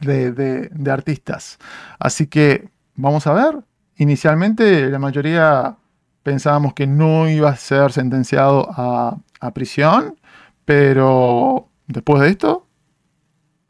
[0.00, 1.58] de, artistas.
[1.98, 3.58] Así que vamos a ver.
[3.96, 5.76] Inicialmente la mayoría
[6.22, 10.16] pensábamos que no iba a ser sentenciado a, a prisión,
[10.64, 12.66] pero después de esto,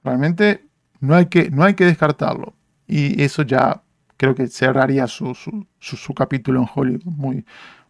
[0.05, 0.67] realmente
[1.01, 2.55] no hay que, no hay que descartarlo.
[2.87, 3.83] Y eso ya
[4.17, 7.45] creo que cerraría su, su, su, su, capítulo en Hollywood muy,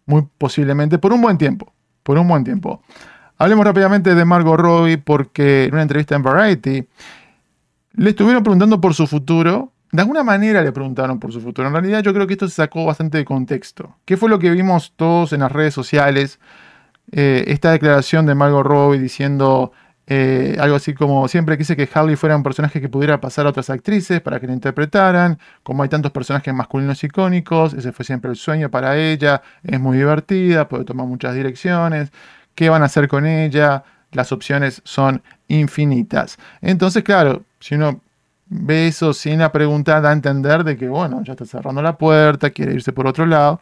[0.07, 1.73] muy posiblemente por un buen tiempo.
[2.03, 2.83] Por un buen tiempo.
[3.37, 6.87] Hablemos rápidamente de Margot Robbie porque en una entrevista en Variety
[8.01, 9.75] le estuvieron preguntando por su futuro.
[9.93, 11.69] De alguna manera le preguntaron por su futuro.
[11.69, 13.95] En realidad yo creo que esto se sacó bastante de contexto.
[14.07, 16.41] ¿Qué fue lo que vimos todos en las redes sociales?
[17.13, 19.73] Eh, esta declaración de Margot Robbie diciendo
[20.07, 23.51] eh, algo así como siempre quise que Harley fuera un personaje que pudiera pasar a
[23.51, 28.31] otras actrices para que la interpretaran, como hay tantos personajes masculinos icónicos, ese fue siempre
[28.31, 32.13] el sueño para ella, es muy divertida, puede tomar muchas direcciones,
[32.55, 33.85] ¿qué van a hacer con ella?
[34.11, 36.39] Las opciones son infinitas.
[36.61, 38.01] Entonces, claro, si uno
[38.47, 41.97] ve eso sin la pregunta, da a entender de que, bueno, ya está cerrando la
[41.99, 43.61] puerta, quiere irse por otro lado.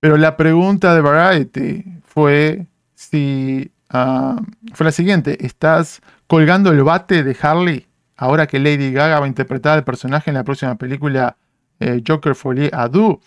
[0.00, 4.36] Pero la pregunta de Variety fue si uh,
[4.74, 7.86] fue la siguiente: ¿Estás colgando el bate de Harley
[8.16, 11.36] ahora que Lady Gaga va a interpretar al personaje en la próxima película
[11.80, 13.20] eh, Joker Folie Adu?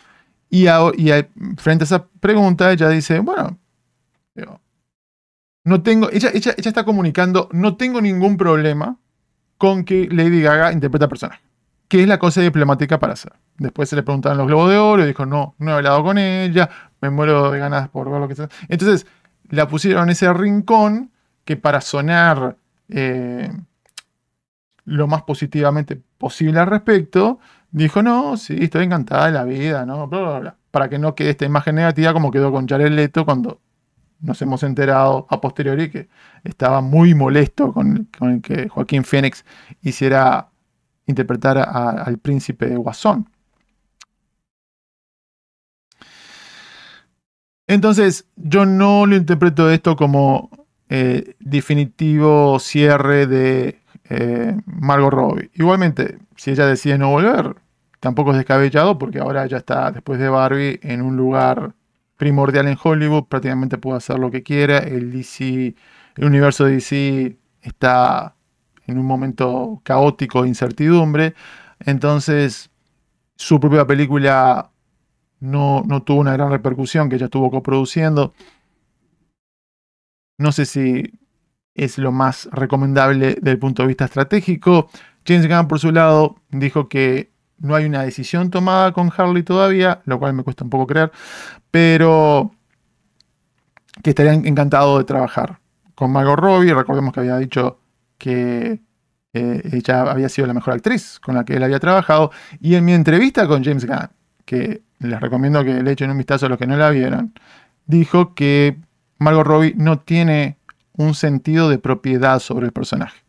[0.50, 1.12] Y, y
[1.58, 3.58] frente a esa pregunta, ella dice: Bueno,
[5.64, 6.10] no tengo.
[6.12, 8.98] Ella, está comunicando: No tengo ningún problema
[9.58, 11.42] con que Lady Gaga interprete al personaje.
[11.88, 13.34] ¿Qué es la cosa diplomática para hacer?
[13.58, 16.18] Después se le preguntaron los globos de oro y dijo, no, no he hablado con
[16.20, 16.70] ella,
[17.02, 18.48] me muero de ganas por ver lo que sea.
[18.68, 19.08] Entonces,
[19.50, 21.12] la pusieron en ese rincón
[21.44, 22.58] que para sonar
[22.90, 23.52] eh,
[24.86, 27.40] lo más positivamente posible al respecto,
[27.72, 30.08] dijo, no, sí, estoy encantada de la vida, ¿no?
[30.08, 30.56] Bla, bla, bla.
[30.72, 33.60] Para que no quede esta imagen negativa como quedó con Jared Leto cuando
[34.22, 36.10] nos hemos enterado a posteriori que
[36.44, 39.46] estaba muy molesto con, con el que Joaquín Phoenix
[39.82, 40.50] hiciera
[41.06, 43.30] interpretar al príncipe de Guasón.
[47.68, 50.50] Entonces, yo no lo interpreto esto como
[50.90, 53.80] eh, definitivo cierre de
[54.10, 55.52] eh, Margot Robbie.
[55.54, 57.56] Igualmente, si ella decide no volver,
[58.00, 61.76] tampoco es descabellado porque ahora ya está, después de Barbie, en un lugar
[62.20, 64.80] primordial en Hollywood, prácticamente puede hacer lo que quiera.
[64.80, 65.74] El DC,
[66.18, 68.36] el universo de DC está
[68.86, 71.34] en un momento caótico de incertidumbre.
[71.80, 72.72] Entonces,
[73.38, 74.70] su propia película
[75.40, 78.34] no, no, tuvo una gran repercusión que ella estuvo coproduciendo.
[80.38, 81.14] No sé si
[81.74, 84.90] es lo más recomendable desde el punto de vista estratégico.
[85.26, 90.02] James Gunn, por su lado, dijo que no hay una decisión tomada con Harley todavía,
[90.06, 91.12] lo cual me cuesta un poco creer,
[91.72, 92.52] pero
[94.04, 95.60] que estaría encantado de trabajar
[95.96, 96.74] con Margot Robbie.
[96.74, 97.80] Recordemos que había dicho
[98.18, 98.82] que
[99.34, 102.32] eh, ella había sido la mejor actriz con la que él había trabajado.
[102.60, 104.10] Y en mi entrevista con James Gunn,
[104.46, 107.34] que les recomiendo que le echen un vistazo a los que no la vieron,
[107.86, 108.78] dijo que
[109.18, 110.58] Margot Robbie no tiene
[110.94, 113.20] un sentido de propiedad sobre el personaje.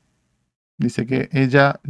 [0.78, 1.80] Dice que ella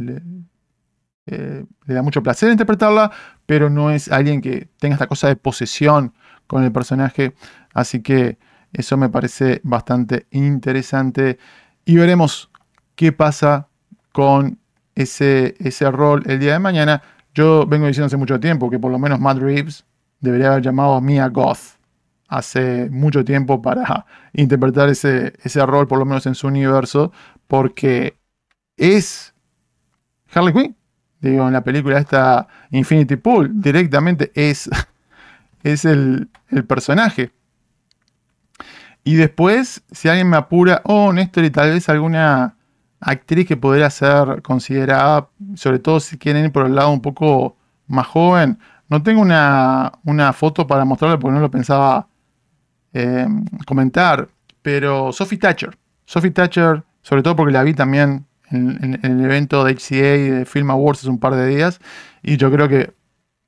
[1.31, 3.11] eh, le da mucho placer interpretarla,
[3.45, 6.13] pero no es alguien que tenga esta cosa de posesión
[6.47, 7.33] con el personaje.
[7.73, 8.37] Así que
[8.73, 11.39] eso me parece bastante interesante.
[11.85, 12.51] Y veremos
[12.95, 13.67] qué pasa
[14.11, 14.59] con
[14.95, 17.01] ese, ese rol el día de mañana.
[17.33, 19.85] Yo vengo diciendo hace mucho tiempo que por lo menos Matt Reeves
[20.19, 21.79] debería haber llamado a Mia Goth
[22.27, 27.11] hace mucho tiempo para interpretar ese, ese rol, por lo menos en su universo,
[27.47, 28.17] porque
[28.77, 29.33] es
[30.33, 30.80] Harley Quinn.
[31.21, 34.69] Digo, en la película esta Infinity Pool, directamente es,
[35.63, 37.31] es el, el personaje.
[39.03, 42.55] Y después, si alguien me apura, oh, Néstor, y tal vez alguna
[42.99, 47.57] actriz que podría ser considerada, sobre todo si quieren ir por el lado un poco
[47.87, 48.59] más joven.
[48.89, 52.07] No tengo una, una foto para mostrarle porque no lo pensaba
[52.93, 53.27] eh,
[53.65, 54.27] comentar,
[54.61, 55.77] pero Sophie Thatcher.
[56.05, 60.45] Sophie Thatcher, sobre todo porque la vi también en, el evento de HCA y de
[60.45, 61.79] Film Awards hace un par de días,
[62.21, 62.93] y yo creo que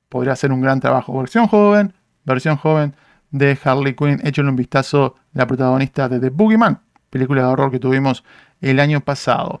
[0.08, 1.16] podría ser un gran trabajo.
[1.18, 1.92] Versión joven,
[2.24, 2.94] versión joven
[3.30, 4.20] de Harley Quinn.
[4.24, 8.24] Échenle un vistazo la protagonista de The Boogeyman, película de horror que tuvimos
[8.60, 9.60] el año pasado.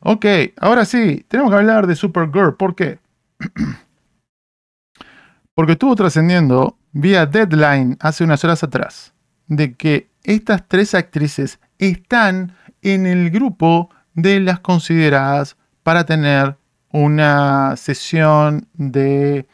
[0.00, 0.26] Ok,
[0.60, 2.56] ahora sí, tenemos que hablar de Supergirl.
[2.56, 2.98] ¿Por qué?
[5.54, 9.14] Porque estuvo trascendiendo vía Deadline hace unas horas atrás
[9.46, 16.56] de que estas tres actrices están en el grupo de las consideradas para tener
[16.90, 19.46] una sesión de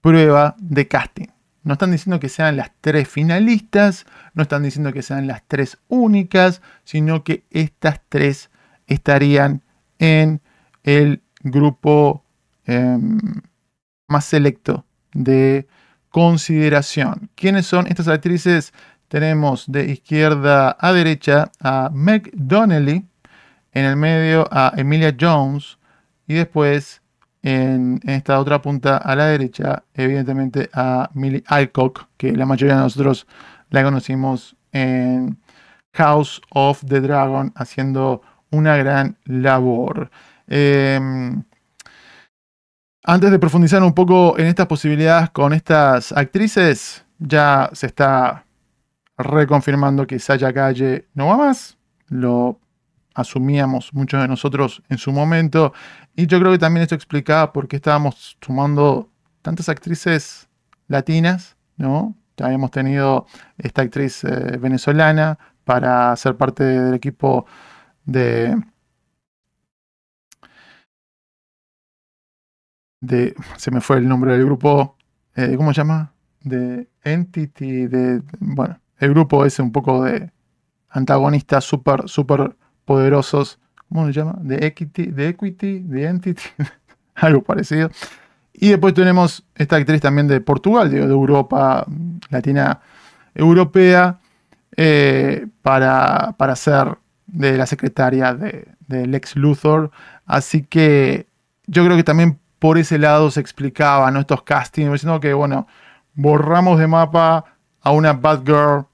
[0.00, 1.26] prueba de casting.
[1.62, 5.78] No están diciendo que sean las tres finalistas, no están diciendo que sean las tres
[5.88, 8.50] únicas, sino que estas tres
[8.86, 9.62] estarían
[9.98, 10.40] en
[10.84, 12.24] el grupo
[12.64, 13.18] em,
[14.06, 15.66] más selecto de
[16.10, 17.30] consideración.
[17.34, 18.72] ¿Quiénes son estas actrices?
[19.08, 23.06] Tenemos de izquierda a derecha a Meg Donnelly,
[23.76, 25.78] en el medio a Emilia Jones
[26.26, 27.02] y después
[27.42, 32.80] en, esta otra punta a la derecha, evidentemente a Millie Alcock, que la mayoría de
[32.80, 33.26] nosotros
[33.68, 35.38] la conocimos en
[35.92, 40.10] House of the Dragon, haciendo una gran labor.
[40.46, 41.44] Em,
[43.04, 48.46] antes de profundizar un poco en estas posibilidades con estas actrices, ya se está
[49.18, 51.76] reconfirmando que Saya Calle no va más.
[52.08, 52.58] Lo
[53.16, 55.72] asumíamos muchos de nosotros en su momento.
[56.14, 59.10] Y yo creo que también esto explicaba por qué estábamos sumando
[59.40, 60.48] tantas actrices
[60.86, 62.14] latinas, ¿no?
[62.36, 63.26] Ya habíamos tenido
[63.56, 67.46] esta actriz eh, venezolana para ser parte del equipo
[68.04, 68.54] de,
[73.00, 73.34] de.
[73.56, 74.96] Se me fue el nombre del grupo.
[75.34, 76.12] Eh, ¿Cómo se llama?
[76.42, 77.86] De Entity.
[77.86, 80.30] De, bueno, el grupo es un poco de
[80.90, 82.56] antagonistas súper, súper
[82.86, 83.58] poderosos.
[83.90, 84.38] ¿Cómo se llama?
[84.40, 86.42] De Equity, de Equity, de Entity.
[87.16, 87.90] algo parecido.
[88.52, 91.86] Y después tenemos esta actriz también de Portugal, de, Europa,
[92.30, 92.80] latina
[93.34, 94.18] europea,
[94.76, 96.96] eh, para, para ser
[97.26, 99.90] de la secretaria de, Lex Luthor.
[100.24, 101.26] Así que
[101.66, 104.20] yo creo que también por ese lado se explicaba ¿no?
[104.20, 105.66] estos castings, diciendo que, bueno,
[106.14, 107.44] borramos de mapa
[107.82, 108.86] a una Batgirl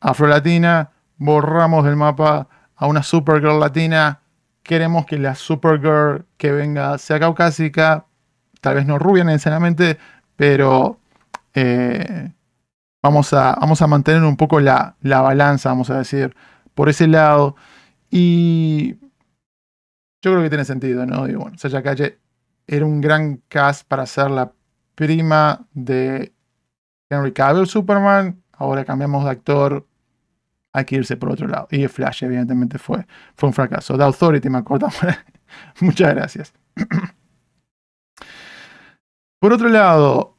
[0.00, 4.20] afrolatina, borramos del mapa a una Supergirl latina,
[4.62, 8.06] queremos que la Supergirl que venga sea caucásica,
[8.60, 9.98] tal vez no rubia necesariamente,
[10.36, 10.98] pero
[11.54, 12.32] eh,
[13.02, 16.34] vamos, a, vamos a mantener un poco la, la balanza, vamos a decir,
[16.74, 17.56] por ese lado.
[18.10, 18.96] Y
[20.22, 21.26] yo creo que tiene sentido, ¿no?
[21.26, 22.18] Digo, bueno, Sasha Calle
[22.66, 24.52] era un gran cast para ser la
[24.94, 26.34] prima de
[27.08, 28.42] Henry Cavill Superman.
[28.52, 29.85] Ahora cambiamos de actor.
[30.76, 31.68] Hay que irse por otro lado.
[31.70, 33.96] Y Flash, evidentemente, fue, fue un fracaso.
[33.96, 34.88] The Authority, me acuerdo.
[35.80, 36.52] Muchas gracias.
[39.40, 40.36] por otro lado,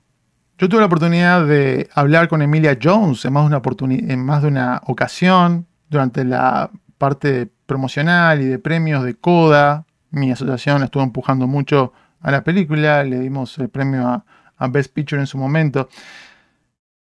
[0.60, 4.44] yo tuve la oportunidad de hablar con Emilia Jones en más de una, en más
[4.44, 6.70] de una ocasión durante la
[7.00, 9.88] parte promocional y de premios de Coda.
[10.12, 15.20] Mi asociación estuvo empujando mucho a la película, le dimos el premio a, Best Picture
[15.20, 15.90] en su momento.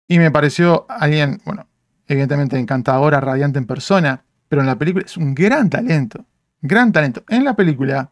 [0.07, 1.67] Y me pareció alguien, bueno,
[2.09, 6.25] evidentemente encantadora, radiante en persona, pero en la película es un gran talento,
[6.61, 7.23] gran talento.
[7.29, 8.11] En la película,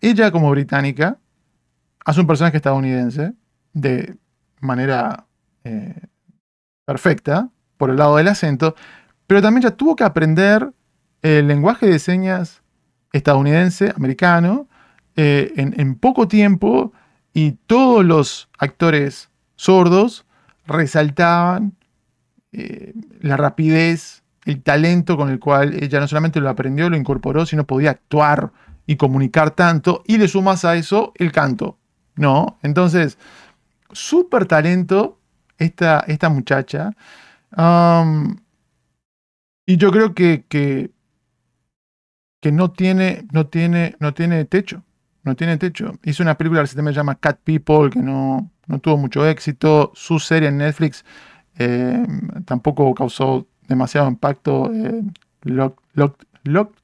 [0.00, 1.18] ella como británica
[2.04, 3.32] hace un personaje estadounidense
[3.72, 4.16] de
[4.60, 5.26] manera
[5.64, 6.00] eh,
[6.84, 8.74] perfecta, por el lado del acento,
[9.26, 10.72] pero también ya tuvo que aprender
[11.22, 12.62] el lenguaje de señas
[13.12, 14.68] estadounidense, americano,
[15.16, 16.92] eh, en, poco tiempo
[17.32, 20.26] y todos los actores sordos
[20.66, 21.74] resaltaban
[22.52, 27.46] eh, la rapidez, el talento con el cual ella no solamente lo aprendió, lo incorporó,
[27.46, 28.52] sino podía actuar
[28.86, 31.78] y comunicar tanto, y le sumas a eso el canto,
[32.16, 32.58] ¿no?
[32.62, 33.18] Entonces,
[33.92, 35.18] súper talento
[35.58, 36.94] esta, esta muchacha.
[39.66, 40.90] y yo creo que, que
[42.52, 44.82] no tiene, no tiene, no tiene techo.
[45.24, 45.98] No tiene techo.
[46.04, 49.92] Hizo una película que se llama Cat People, que no, no tuvo mucho éxito.
[49.94, 51.04] Su serie en Netflix
[51.58, 52.06] eh,
[52.44, 54.72] tampoco causó demasiado impacto.
[54.72, 55.02] Eh,
[55.42, 55.80] Lock,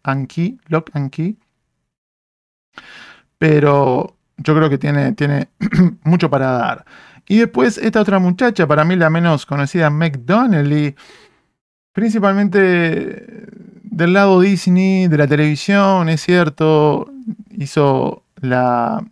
[0.03, 1.37] and Key, Lock and.
[3.39, 5.49] Pero yo creo que tiene, tiene
[6.05, 6.85] mucho para dar.
[7.27, 10.95] Y después esta otra muchacha, para mí la menos conocida, McDonnelly,
[11.93, 13.47] principalmente
[13.83, 17.11] del lado Disney, de la televisión, es cierto,
[17.53, 19.03] hizo la,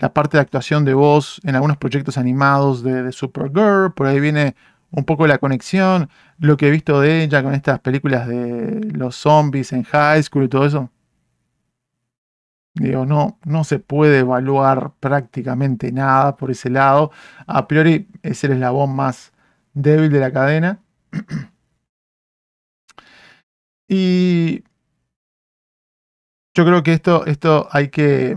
[0.00, 4.54] la parte de actuación de voz en algunos proyectos animados de, Supergirl, por ahí viene
[4.90, 6.08] un poco la conexión,
[6.38, 10.44] lo que he visto de ella con estas películas de los zombies en high school
[10.44, 10.90] y todo eso.
[12.74, 17.10] Digo, no, no se puede evaluar prácticamente nada por ese lado.
[17.46, 19.32] A priori es el eslabón más
[19.72, 20.80] débil de la cadena.
[23.88, 24.64] Y
[26.56, 28.34] yo creo que esto, esto hay, que,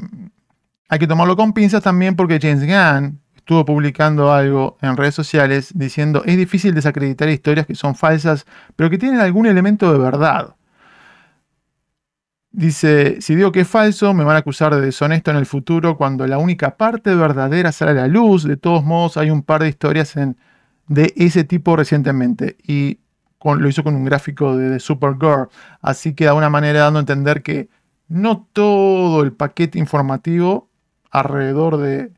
[0.89, 5.71] hay que tomarlo con pinzas también porque James Gunn estuvo publicando algo en redes sociales
[5.75, 8.45] diciendo es difícil desacreditar historias que son falsas,
[8.75, 10.55] pero que tienen algún elemento de verdad.
[12.51, 15.95] Dice, si digo que es falso, me van a acusar de deshonesto en el futuro
[15.97, 18.43] cuando la única parte verdadera sale a la luz.
[18.43, 20.15] De todos modos, hay un par de historias
[20.87, 22.57] de ese tipo recientemente.
[22.63, 22.99] Y
[23.43, 25.49] lo hizo con un gráfico de, de Supergirl.
[25.81, 27.69] Así que de alguna manera dando a entender que
[28.07, 30.68] no todo el paquete informativo
[31.09, 32.11] alrededor de,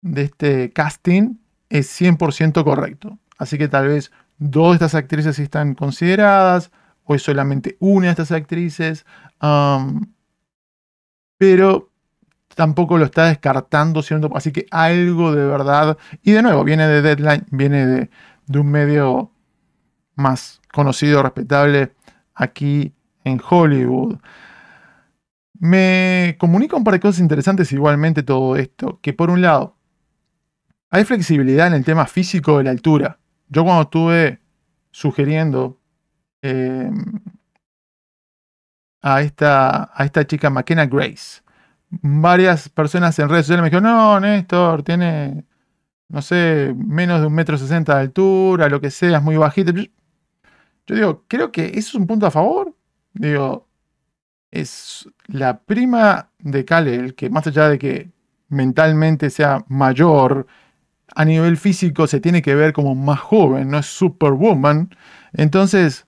[0.00, 1.36] de este casting
[1.68, 3.18] es 100% correcto.
[3.38, 6.70] Así que tal vez dos de estas actrices están consideradas,
[7.04, 9.04] o es solamente una de estas actrices,
[11.38, 11.90] pero
[12.54, 14.30] tampoco lo está descartando, ¿cierto?
[14.36, 18.10] así que algo de verdad, y de nuevo, viene de Deadline, viene de,
[18.46, 19.32] de un medio
[20.14, 21.94] más conocido, respetable
[22.34, 22.92] aquí
[23.24, 24.18] en Hollywood.
[25.62, 29.76] Me comunica un par de cosas interesantes igualmente todo esto, que por un lado,
[30.90, 33.20] hay flexibilidad en el tema físico de la altura.
[33.48, 34.40] Yo cuando estuve
[34.90, 35.80] sugiriendo
[36.42, 36.92] em,
[39.02, 41.42] a esta, a esta chica McKenna Grace.
[41.90, 45.44] Varias personas en redes sociales me dijeron, no, Néstor, tiene,
[46.08, 49.70] no sé, menos de un metro sesenta de altura, lo que sea, es muy bajita.
[49.72, 52.74] Yo digo, creo que eso es un punto a favor.
[53.14, 53.68] Digo,
[54.52, 58.10] es la prima de Kalel, que más allá de que
[58.48, 60.46] mentalmente sea mayor,
[61.14, 64.90] a nivel físico se tiene que ver como más joven, no es Superwoman.
[65.32, 66.06] Entonces,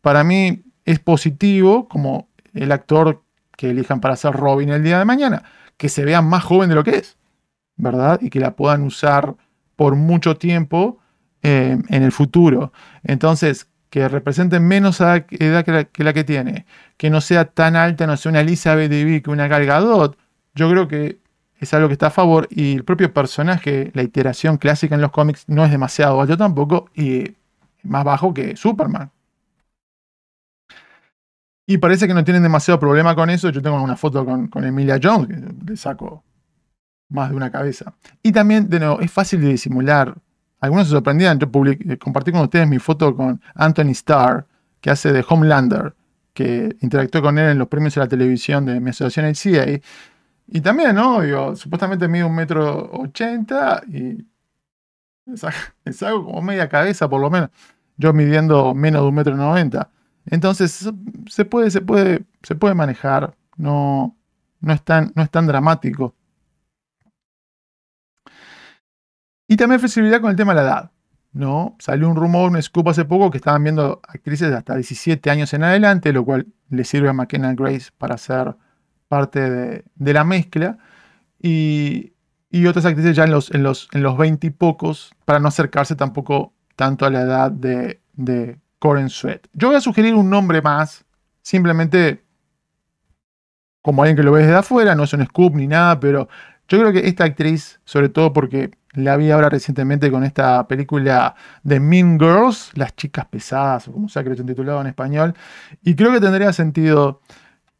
[0.00, 3.22] para mí es positivo como el actor
[3.56, 5.44] que elijan para ser Robin el día de mañana,
[5.76, 7.16] que se vea más joven de lo que es,
[7.76, 8.20] ¿verdad?
[8.20, 9.36] Y que la puedan usar
[9.76, 10.98] por mucho tiempo
[11.42, 12.72] eh, en el futuro.
[13.04, 16.66] Entonces, que represente menos edad que la, que tiene,
[16.96, 20.18] que no sea tan alta, no sea una Elizabeth Debicki que una Gal Gadot,
[20.52, 21.20] yo creo que
[21.60, 25.12] es algo que está a favor y el propio personaje, la iteración clásica en los
[25.12, 27.36] cómics no es demasiado alto tampoco y
[27.84, 29.12] más bajo que Superman.
[31.64, 33.50] Y parece que no tienen demasiado problema con eso.
[33.50, 36.24] Yo tengo una foto con, Emilia Jones, que le saco
[37.10, 37.94] más de una cabeza.
[38.24, 40.16] Y también, de nuevo, es fácil de disimular.
[40.64, 41.38] Algunos se sorprendían.
[41.38, 44.46] Yo eh, compartí con ustedes mi foto con Anthony Starr,
[44.80, 45.94] que hace de Homelander,
[46.32, 49.80] que interactuó con él en los premios de la televisión de mi asociación CA.
[50.46, 51.20] Y también, ¿no?
[51.20, 54.26] Digo, supuestamente mide un metro ochenta y
[55.84, 57.50] es algo como media cabeza por lo menos.
[57.96, 59.90] Yo midiendo menos de un metro noventa.
[60.26, 60.90] Entonces,
[61.28, 64.16] se puede, se puede, se puede manejar, no,
[64.60, 66.14] no, es tan, no es tan dramático.
[69.46, 70.90] Y también flexibilidad con el tema de la edad.
[71.34, 71.76] ¿no?
[71.80, 75.52] Salió un rumor, un scoop hace poco que estaban viendo actrices de hasta 17 años
[75.52, 78.54] en adelante, lo cual le sirve a McKenna Grace para ser
[79.08, 80.78] parte de, la mezcla.
[81.40, 82.12] Y,
[82.68, 85.96] otras actrices ya en los, en, los, en los 20 y pocos, para no acercarse
[85.96, 89.48] tampoco tanto a la edad de, de Coren Sweat.
[89.52, 91.04] Yo voy a sugerir un nombre más,
[91.42, 92.24] simplemente
[93.82, 96.28] como alguien que lo ve desde afuera, no es un scoop ni nada, pero
[96.68, 101.34] yo creo que esta actriz, sobre todo porque la vi ahora recientemente con esta película
[101.62, 105.34] de Mean Girls, Las chicas pesadas, o como sea que lo titulado en español,
[105.82, 107.20] y creo que tendría sentido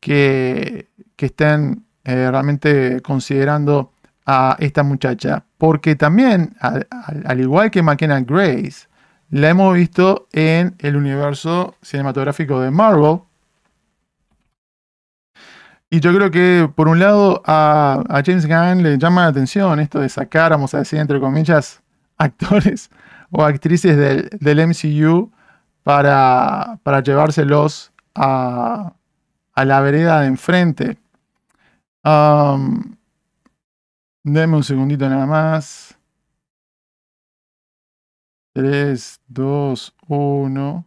[0.01, 3.93] que, estén eh, realmente considerando
[4.27, 8.89] a esta muchacha, porque también, al igual que McKenna Grace,
[9.31, 13.21] la hemos visto en el universo cinematográfico de Marvel.
[15.91, 20.01] Y yo creo que, por un lado, a, James Gunn le llama la atención esto
[20.01, 21.83] de sacar, vamos a decir, entre comillas,
[22.19, 22.91] actores
[23.31, 25.31] o actrices del, MCU
[25.83, 28.95] para, para llevárselos a,
[29.57, 30.99] la vereda de enfrente.
[32.05, 32.97] Um,
[34.25, 35.97] un segundito nada más.
[38.55, 40.87] 3, 2, 1.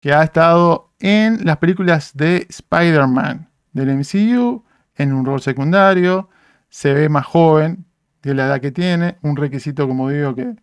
[0.00, 4.64] Que ha estado en las películas de Spider-Man del MCU,
[4.96, 6.28] en un rol secundario.
[6.68, 7.84] Se ve más joven
[8.22, 9.18] de la edad que tiene.
[9.22, 10.54] Un requisito, como digo, que,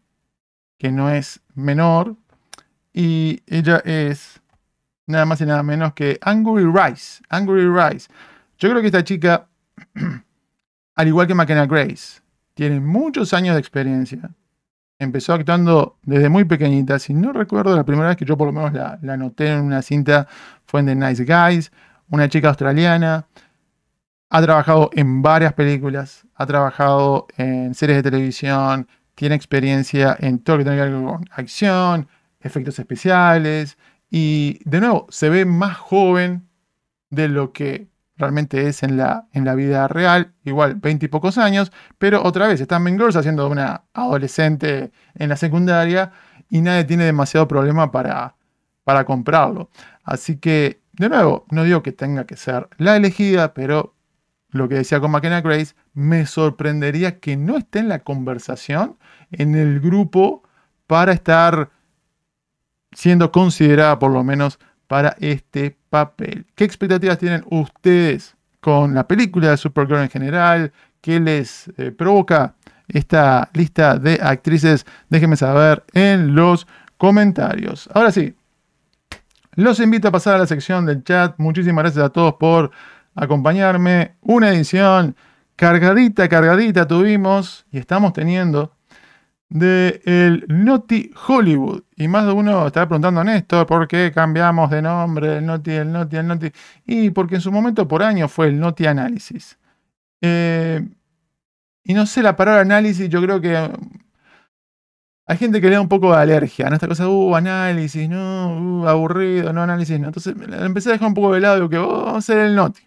[0.77, 2.15] que no es menor.
[2.93, 4.41] Y ella es
[5.05, 7.21] nada más y nada menos que Angry Rice.
[7.29, 8.09] Angry Rice.
[8.57, 9.47] Yo creo que esta chica,
[10.95, 12.21] al igual que McKenna Grace,
[12.53, 14.31] tiene muchos años de experiencia
[14.99, 16.99] empezó actuando desde muy pequeñita.
[16.99, 19.61] Si no recuerdo, la primera vez que yo por lo menos la, la noté en
[19.61, 20.27] una cinta
[20.65, 21.71] fue en The Nice Guys,
[22.09, 23.27] una chica australiana.
[24.29, 30.57] Ha trabajado en varias películas, ha trabajado en series de televisión, tiene experiencia en todo
[30.57, 32.07] lo que tiene que ver con acción,
[32.39, 33.77] efectos especiales
[34.09, 36.47] y de nuevo se ve más joven
[37.09, 37.87] de lo que
[38.17, 42.47] realmente es en la, en la vida real, igual 20 y pocos años, pero otra
[42.47, 46.11] vez está Mean Girls haciendo una adolescente en la secundaria
[46.49, 48.35] y nadie tiene demasiado problema para,
[48.83, 49.69] para comprarlo.
[50.03, 53.95] Así que, de nuevo, no digo que tenga que ser la elegida, pero
[54.49, 58.97] lo que decía con McKenna Grace, me sorprendería que no esté en la conversación,
[59.31, 60.43] en el grupo,
[60.87, 61.69] para estar
[62.91, 66.45] siendo considerada por lo menos para este papel.
[66.53, 70.73] ¿Qué expectativas tienen ustedes con la película de Supergirl en general?
[70.99, 72.55] ¿Qué les eh, provoca
[72.89, 74.85] esta lista de actrices?
[75.07, 76.67] Déjenme saber en los
[76.97, 77.87] comentarios.
[77.93, 78.35] Ahora sí,
[79.59, 81.35] los invito a pasar a la sección del chat.
[81.37, 82.71] Muchísimas gracias a todos por
[83.15, 84.15] acompañarme.
[84.21, 85.15] Una edición
[85.55, 88.73] cargadita, cargadita tuvimos y estamos teniendo
[89.49, 91.83] de el Naughty Hollywood.
[91.95, 95.71] Y más de uno estará preguntando a Néstor por qué cambiamos de nombre el Naughty,
[95.71, 96.51] el Naughty, el Naughty.
[96.85, 99.57] Y porque en su momento por año fue el Naughty Analysis.
[100.21, 100.87] Eh,
[101.83, 103.69] y no sé, la palabra análisis, yo creo que
[105.29, 108.81] hay gente que le da un poco de alergia a esta cosa, uh, análisis, no,
[108.81, 110.07] uh, aburrido, no, análisis, no.
[110.07, 112.81] Entonces empecé a dejar un poco de lado, que oh, vamos a hacer el Naughty.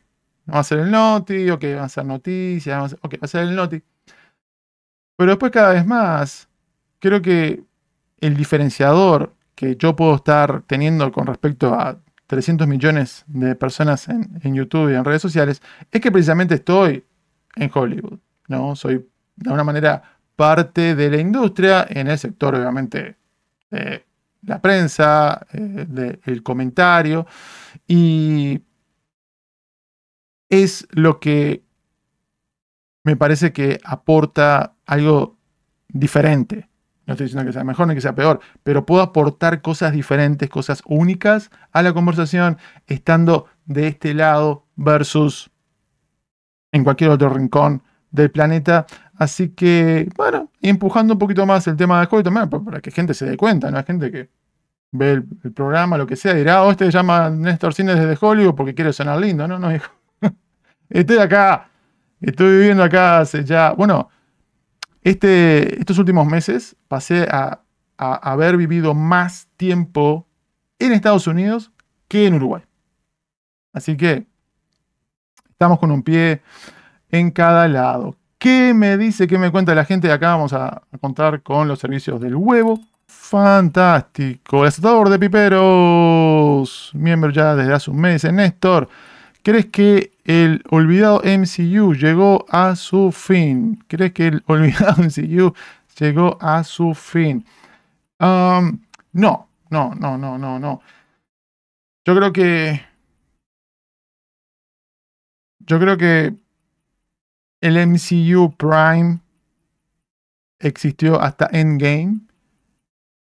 [0.46, 3.54] Vamos a hacer el Naughty, ok, vamos a hacer noticias, ok, va a ser el
[3.54, 3.80] Naughty.
[5.16, 6.48] Pero después cada vez más
[6.98, 7.62] creo que
[8.20, 14.52] el diferenciador que yo puedo estar teniendo con respecto a 300 millones de personas en,
[14.52, 15.62] YouTube y en redes sociales
[15.92, 17.04] es que precisamente estoy
[17.54, 18.74] en Hollywood, ¿no?
[18.74, 23.16] Soy de alguna manera parte de la industria en el sector, obviamente,
[23.70, 24.04] de
[24.42, 25.86] la prensa, eh,
[26.20, 27.26] del comentario,
[27.86, 28.60] y
[30.48, 31.62] es lo que
[33.04, 35.38] me parece que aporta algo
[35.88, 36.68] diferente
[37.06, 40.48] no estoy diciendo que sea mejor ni que sea peor, pero puedo aportar cosas diferentes,
[40.48, 45.50] cosas únicas a la conversación estando de este lado versus
[46.70, 48.86] en cualquier otro rincón del planeta.
[49.22, 53.14] Así que, bueno, empujando un poquito más el tema de Hollywood también para que gente
[53.14, 53.78] se dé cuenta, ¿no?
[53.78, 54.30] Hay gente que
[54.90, 58.56] ve el, programa, lo que sea, dirá, oh, este se llama Néstor Cines desde Hollywood
[58.56, 59.60] porque quiere sonar lindo, ¿no?
[59.60, 59.92] No, hijo.
[60.90, 61.68] Estoy acá,
[62.20, 64.10] estoy viviendo acá hace ya, bueno,
[65.02, 67.60] este, estos últimos meses pasé a,
[67.96, 70.26] haber vivido más tiempo
[70.80, 71.70] en Estados Unidos
[72.08, 72.64] que en Uruguay.
[73.72, 74.26] Así que
[75.48, 76.42] estamos con un pie
[77.08, 78.16] en cada lado.
[78.42, 80.30] ¿Qué me dice, qué me cuenta la gente acá?
[80.34, 82.80] Vamos a, contar con los servicios del huevo.
[83.06, 84.66] Fantástico.
[84.66, 84.72] El
[85.10, 86.90] de piperos.
[86.92, 88.24] Miembro ya desde hace un mes.
[88.24, 88.88] Néstor.
[89.44, 93.80] ¿Crees que el olvidado MCU llegó a su fin?
[93.86, 95.54] ¿Crees que el olvidado MCU
[96.00, 97.46] llegó a su fin?
[98.18, 98.80] no,
[99.12, 100.82] no, no, no, no, no.
[102.04, 102.82] Yo creo que.
[105.60, 106.41] Yo creo que
[107.62, 109.20] el MCU Prime
[110.58, 112.20] existió hasta Endgame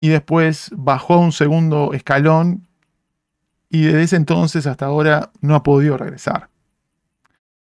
[0.02, 2.68] y después bajó a un segundo escalón
[3.70, 6.49] y desde ese entonces hasta ahora no ha podido regresar.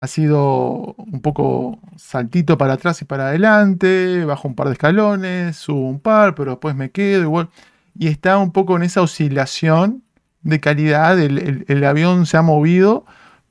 [0.02, 5.56] Ha sido un poco saltito para atrás y para adelante, bajo un par de escalones,
[5.56, 7.48] subo un par, pero después me quedo igual.
[7.94, 10.02] Y está un poco en esa oscilación
[10.42, 13.04] de calidad, el, avión se ha movido,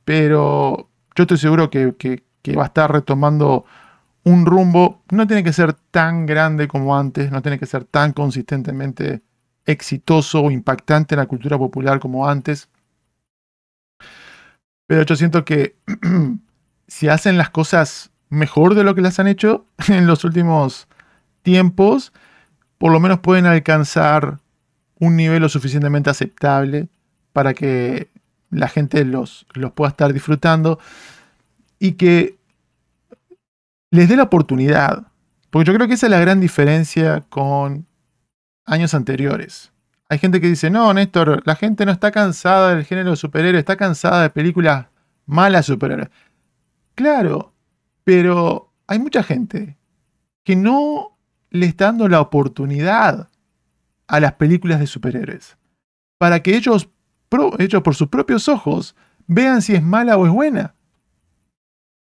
[0.06, 3.66] pero yo estoy seguro que, que va a estar retomando
[4.24, 8.14] un rumbo, no tiene que ser tan grande como antes, no tiene que ser tan
[8.14, 9.22] consistentemente
[9.66, 12.70] exitoso o impactante en la cultura popular como antes.
[14.88, 15.76] Pero yo siento que
[16.88, 20.88] si hacen las cosas mejor de lo que las han hecho en los últimos
[21.42, 22.14] tiempos,
[22.78, 24.40] por lo menos pueden alcanzar
[25.00, 26.90] un nivel lo suficientemente aceptable
[27.34, 28.10] para que
[28.50, 30.80] la gente los, los pueda estar disfrutando
[31.80, 32.38] y que
[33.92, 35.08] les dé la oportunidad.
[35.50, 37.88] Porque yo creo que esa es la gran diferencia con
[38.66, 39.72] años anteriores.
[40.10, 43.60] Hay gente que dice, no, Néstor, la gente no está cansada del género de superhéroes,
[43.60, 44.88] está cansada de películas
[45.26, 46.10] malas superhéroes.
[46.96, 47.54] Claro,
[48.04, 49.78] pero hay mucha gente
[50.44, 51.18] que no
[51.52, 53.30] le está dando la oportunidad
[54.08, 55.58] a las películas de superhéroes
[56.20, 56.90] para que ellos,
[57.58, 58.96] ellos por sus propios ojos
[59.26, 60.76] vean si es mala o es buena.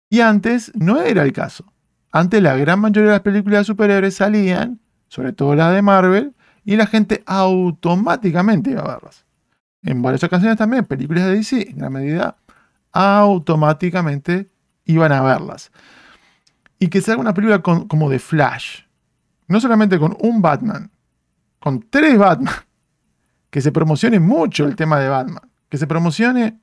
[0.08, 1.72] Y antes no era el caso.
[2.12, 6.34] Antes la gran mayoría de las películas de superhéroes salían, sobre todo las de Marvel,
[6.64, 9.24] y la gente automáticamente iba a verlas.
[9.82, 12.36] En varias ocasiones también, películas de DC, en gran medida,
[12.92, 14.50] automáticamente
[14.84, 15.70] iban a verlas.
[16.78, 18.82] Y que se haga una película como de Flash,
[19.48, 20.90] no solamente con un Batman,
[21.58, 22.54] con tres Batman,
[23.50, 26.60] que se promocione mucho el tema de Batman, que se promocione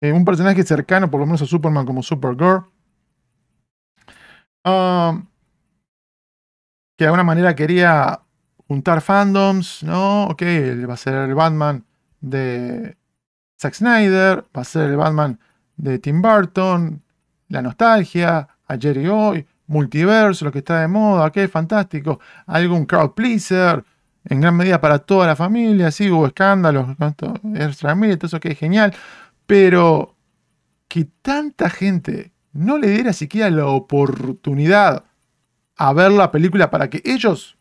[0.00, 2.64] eh, un personaje cercano, por lo menos a Superman, como Supergirl.
[4.64, 5.26] Um,
[6.96, 8.20] que de alguna manera quería
[8.68, 10.24] juntar fandoms, ¿no?
[10.24, 10.42] Ok,
[10.88, 11.84] va a ser el Batman
[12.20, 12.96] de
[13.60, 15.38] Zack Snyder, va a ser el Batman
[15.76, 17.02] de Tim Burton,
[17.48, 23.12] la nostalgia, a Jerry Hoy, multiverso, lo que está de moda, ok, fantástico, algún crowd
[23.12, 23.84] pleaser,
[24.24, 26.96] en gran medida para toda la familia, sí, hubo escándalos,
[27.54, 28.94] extra mil, todo eso que es genial,
[29.50, 30.16] pero
[30.86, 35.06] que tanta gente no le diera siquiera la oportunidad
[35.76, 37.58] a ver la película para que ellos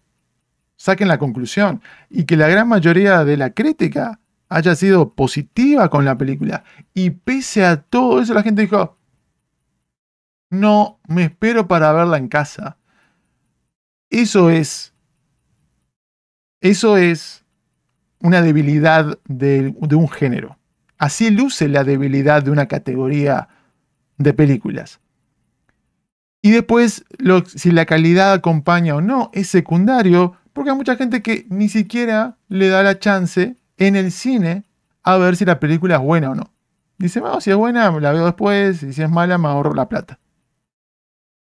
[0.76, 6.06] saquen la conclusión y que la gran mayoría de la crítica haya sido positiva con
[6.06, 6.64] la película
[6.94, 9.00] y pese a todo eso la gente dijo,
[10.52, 12.78] no me espero para verla en casa.
[14.12, 14.94] Eso es
[16.62, 17.44] eso es
[18.20, 20.59] una debilidad de, un género.
[21.00, 23.48] Así luce la debilidad de una categoría
[24.18, 25.00] de películas.
[26.42, 27.06] Y después,
[27.56, 32.38] si la calidad acompaña o no, es secundario, porque hay mucha gente que ni siquiera
[32.50, 34.66] le da la chance en el cine
[35.04, 36.54] a ver si la película es buena o no.
[36.98, 39.88] Dice, bueno, si es buena, la veo después, y si es mala, me ahorro la
[39.88, 40.20] plata.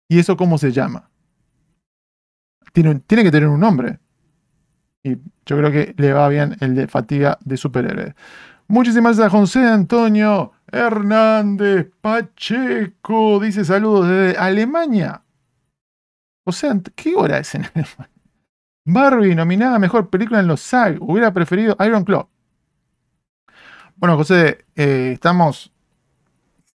[0.08, 1.10] ¿Y eso cómo se llama?
[2.72, 3.98] Tiene, tiene que tener un nombre.
[5.02, 8.14] Y yo creo que le va bien el de fatiga de superhéroe.
[8.70, 13.40] Muchísimas gracias a José Antonio Hernández Pacheco.
[13.40, 15.24] Dice saludos desde Alemania.
[16.44, 18.10] O sea, ¿qué hora es en Alemania?
[18.84, 20.98] Barbie nominada a mejor película en los SAG.
[21.02, 22.28] Hubiera preferido Iron Claw.
[23.96, 25.72] Bueno, José, eh, estamos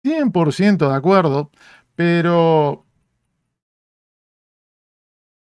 [0.02, 1.52] 100% de acuerdo,
[1.94, 2.84] pero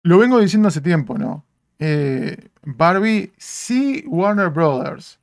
[0.02, 1.44] lo vengo diciendo hace tiempo, ¿no?
[1.78, 5.21] Eh, Barbie, si Warner Brothers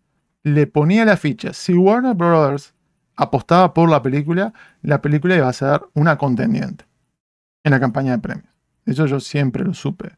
[0.49, 2.73] le ponía la ficha, si Warner Brothers
[3.15, 6.85] apostaba por la película, la película iba a ser una contendiente
[7.63, 8.53] en la campaña de premios.
[8.85, 10.17] Eso yo siempre lo supe.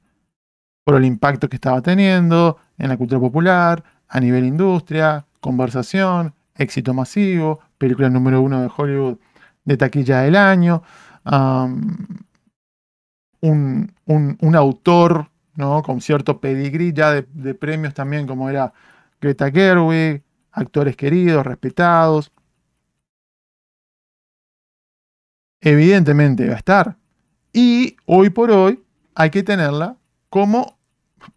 [0.84, 6.94] Por el impacto que estaba teniendo en la cultura popular, a nivel industria, conversación, éxito
[6.94, 9.18] masivo, película número uno de Hollywood
[9.64, 10.84] de taquilla del año,
[13.41, 15.32] un, un autor
[15.84, 18.74] con cierto pedigrí ya de, premios también, como era
[19.22, 22.31] Greta Gerwig, actores queridos, respetados.
[25.61, 26.98] Evidentemente va a estar.
[27.53, 28.84] Y hoy por hoy
[29.14, 29.98] hay que tenerla
[30.30, 30.80] como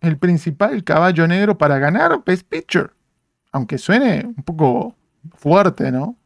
[0.01, 2.89] el principal caballo negro para ganar Best Picture.
[3.53, 4.97] Aunque suene un poco
[5.37, 6.17] fuerte, ¿no?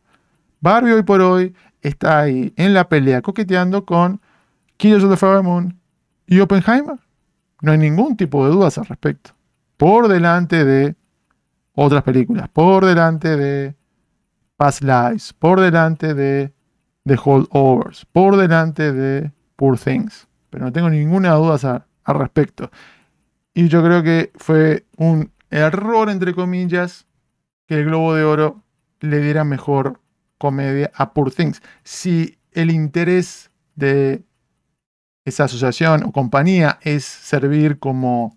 [0.61, 4.21] Barbie hoy por hoy está ahí en la pelea coqueteando con
[4.77, 5.79] Killers of the Flower Moon
[6.27, 6.99] y Oppenheimer.
[7.63, 9.33] No hay ningún tipo de dudas al respecto.
[9.77, 10.95] Por delante de
[11.81, 13.77] otras películas, por delante de
[14.57, 16.53] Past Lives, por delante de
[17.07, 20.27] The Holdovers, por delante de Poor Things.
[20.51, 22.69] Pero no tengo ninguna duda al respecto.
[23.55, 27.07] Y yo creo que fue un error, entre comillas,
[27.69, 28.65] que el Globo de Oro
[28.99, 30.01] le diera mejor
[30.37, 31.63] comedia a Poor Things.
[31.85, 34.25] Si el interés de
[35.25, 38.37] esa asociación o compañía es servir como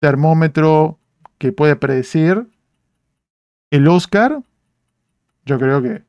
[0.00, 0.98] termómetro
[1.38, 2.48] que puede predecir
[3.70, 4.42] el Oscar,
[5.44, 6.02] yo creo que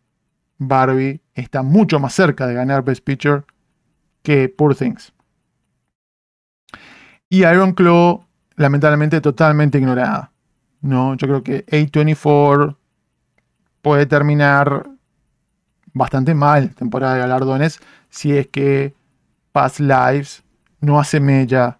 [0.57, 3.43] Barbie está mucho más cerca de ganar Best Picture
[4.23, 5.13] que Poor Things.
[7.29, 8.25] Y Iron Claw,
[8.55, 10.31] lamentablemente, totalmente ignorada.
[10.81, 11.15] ¿no?
[11.15, 12.75] Yo creo que A24
[13.81, 14.89] puede terminar
[15.93, 17.79] bastante mal temporada de galardones
[18.09, 18.93] si es que
[19.51, 20.43] Past Lives
[20.79, 21.79] no hace mella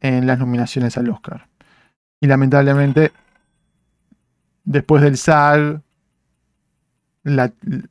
[0.00, 1.48] en las nominaciones al Oscar.
[2.20, 3.12] Y lamentablemente,
[4.68, 5.82] después del SAG,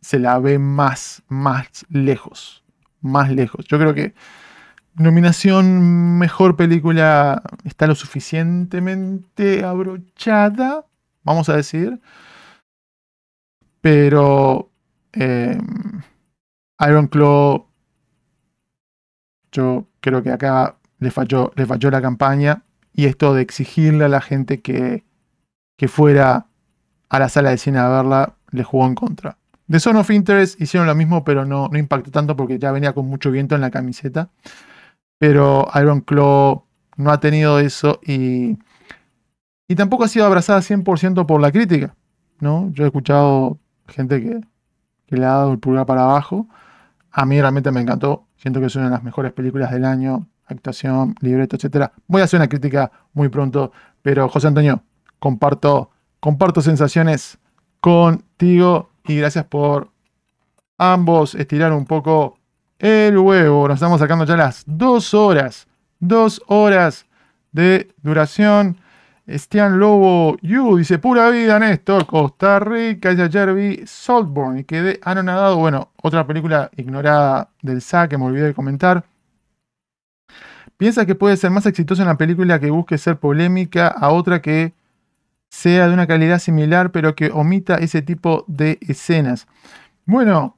[0.01, 2.63] se la ve más, más lejos.
[3.01, 3.65] Más lejos.
[3.65, 4.13] Yo creo que
[4.95, 10.85] nominación mejor película está lo suficientemente abrochada,
[11.23, 11.99] vamos a decir.
[13.81, 14.69] Pero
[15.13, 15.57] eh,
[16.87, 17.67] Iron Claw
[19.51, 22.63] yo creo que acá le falló, le falló la campaña
[22.93, 25.03] y esto de exigirle a la gente que,
[25.77, 26.47] que fuera
[27.09, 29.37] a la sala de cine a verla le jugó en contra.
[29.67, 32.93] De Son of Interest hicieron lo mismo, pero no, no impactó tanto porque ya venía
[32.93, 34.29] con mucho viento en la camiseta.
[35.19, 36.65] Pero Iron Claw
[36.95, 38.57] no ha tenido eso y,
[39.67, 41.95] y tampoco ha sido abrazada 100% por la crítica.
[42.39, 42.69] ¿no?
[42.71, 44.41] Yo he escuchado gente que,
[45.05, 46.47] que le ha dado el pulgar para abajo.
[47.11, 48.27] A mí realmente me encantó.
[48.37, 51.91] Siento que es una de las mejores películas del año, actuación, libreto, etc.
[52.07, 53.71] Voy a hacer una crítica muy pronto,
[54.01, 54.83] pero José Antonio,
[55.19, 55.91] comparto,
[56.27, 57.37] comparto sensaciones
[57.79, 59.87] contigo y gracias por
[60.77, 62.37] ambos estiraron un poco
[62.79, 63.65] el huevo.
[63.65, 65.69] Nos estamos sacando ya las dos horas.
[66.01, 67.05] Dos horas
[67.53, 68.75] de duración.
[69.25, 72.05] Estian Lobo Yu dice: Pura vida, Néstor.
[72.05, 73.13] Costa Rica.
[73.13, 75.55] Y ayer vi Saltborn y quedé anonadado.
[75.55, 79.05] Bueno, otra película ignorada del SAC que me olvidé de comentar.
[80.75, 84.73] Piensa que puede ser más exitosa una película que busque ser polémica a otra que
[85.49, 89.47] sea de una calidad similar, pero que omita ese tipo de escenas.
[90.05, 90.57] Bueno,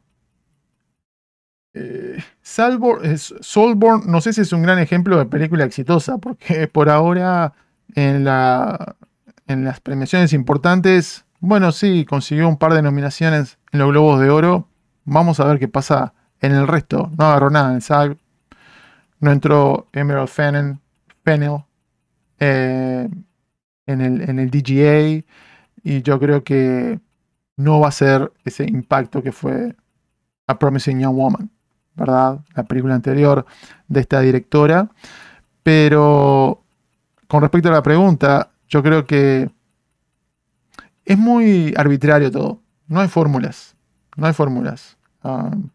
[1.74, 7.54] eh, Soulborn, no sé si es un gran ejemplo de película exitosa, porque por ahora
[7.96, 8.96] en, la,
[9.48, 14.30] en las premiaciones importantes, bueno, sí, consiguió un par de nominaciones en los Globos de
[14.30, 14.68] Oro.
[15.06, 17.12] Vamos a ver qué pasa en el resto.
[17.18, 18.18] No agarró nada en SAG.
[19.20, 20.78] No entró Emerald Fennel.
[22.40, 23.10] Eh,
[23.90, 25.26] en el, en el DGA
[25.84, 27.00] y yo creo que
[27.58, 29.76] no va a ser ese impacto que fue
[30.48, 31.50] A Promising Young Woman,
[31.96, 32.40] ¿verdad?
[32.56, 33.46] La película anterior
[33.88, 34.90] de esta directora.
[35.64, 36.64] Pero
[37.28, 39.50] con respecto a la pregunta, yo creo que
[41.04, 42.62] es muy arbitrario todo.
[42.88, 43.76] No hay fórmulas.
[44.16, 44.98] No hay fórmulas.
[45.24, 45.70] Um,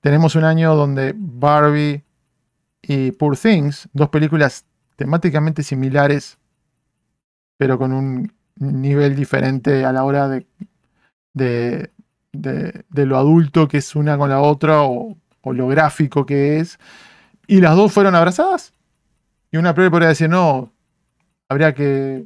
[0.00, 2.02] tenemos un año donde Barbie
[2.82, 4.64] y Poor Things, dos películas
[4.96, 6.39] temáticamente similares,
[7.60, 10.46] pero con un nivel diferente a la hora de,
[11.34, 11.90] de,
[12.32, 15.14] de, lo adulto que es una con la otra o,
[15.44, 16.78] lo gráfico que es.
[17.46, 18.72] Y las dos fueron abrazadas.
[19.52, 20.72] Y una priori podría decir, no,
[21.50, 22.24] habría que,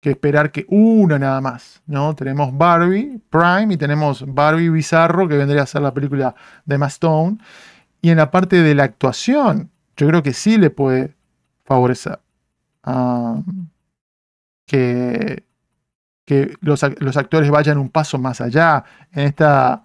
[0.00, 2.16] que, esperar que una nada más, ¿no?
[2.16, 6.88] Tenemos Barbie Prime y tenemos Barbie Bizarro, que vendría a ser la película de Emma
[6.88, 7.38] Stone.
[8.02, 11.14] Y en la parte de la actuación, yo creo que sí le puede
[11.64, 12.18] favorecer.
[14.70, 15.44] Que,
[16.60, 18.84] los, actores vayan un paso más allá.
[19.12, 19.84] En esta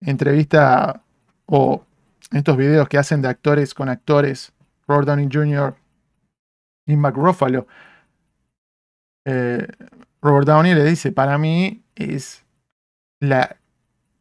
[0.00, 1.02] entrevista
[1.46, 1.84] o
[2.30, 4.52] en estos videos que hacen de actores con actores,
[4.86, 5.74] Robert Downey Jr.
[6.86, 7.66] y Mark Ruffalo,
[9.24, 9.66] eh,
[10.22, 12.44] Robert Downey le dice, para mí es
[13.18, 13.56] la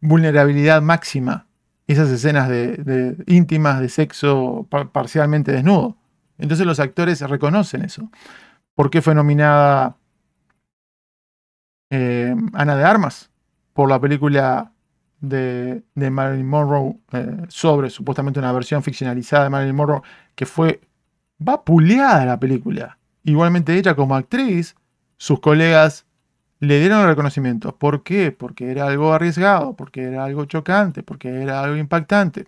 [0.01, 1.45] vulnerabilidad máxima,
[1.85, 5.95] esas escenas de, íntimas de sexo parcialmente desnudo.
[6.39, 8.09] Entonces los actores reconocen eso
[8.78, 9.98] por qué fue nominada
[11.90, 13.32] eh, Ana de Armas
[13.74, 14.72] por la película
[15.20, 20.02] de, Marilyn Monroe eh, sobre supuestamente una versión ficcionalizada de Marilyn Monroe
[20.36, 20.80] que fue
[21.40, 22.99] vapuleada la película.
[23.24, 24.76] Igualmente ella como actriz,
[25.18, 26.06] sus colegas
[26.60, 27.76] le dieron el reconocimiento.
[27.76, 28.32] ¿Por qué?
[28.32, 32.45] Porque era algo arriesgado, porque era algo chocante, porque era algo impactante.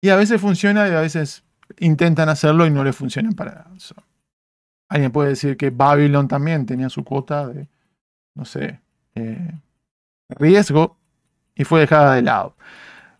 [0.00, 1.44] Y a veces funciona y a veces
[1.80, 3.94] intentan hacerlo y no le funcionan para eso.
[4.88, 7.68] Alguien puede decir que Babylon también tenía su cuota de,
[8.34, 8.80] no sé,
[9.14, 9.52] eh,
[10.28, 10.96] riesgo
[11.54, 12.56] y fue dejada de lado.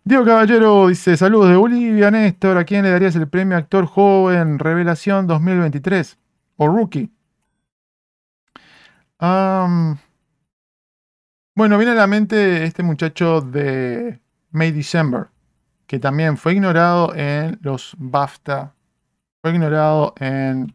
[0.04, 2.58] Diego Caballero dice: Saludos de Bolivia, Néstor.
[2.58, 6.18] ¿A quién le darías el premio Actor Joven Revelación 2023?
[6.56, 7.10] O Rookie.
[11.56, 14.20] bueno, viene a la mente este muchacho de
[14.50, 15.28] May December,
[15.86, 18.74] que también fue ignorado en los BAFTA,
[19.40, 20.74] fue ignorado en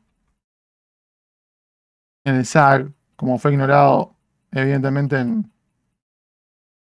[2.23, 4.15] en el SAG, como fue ignorado
[4.51, 5.51] evidentemente en,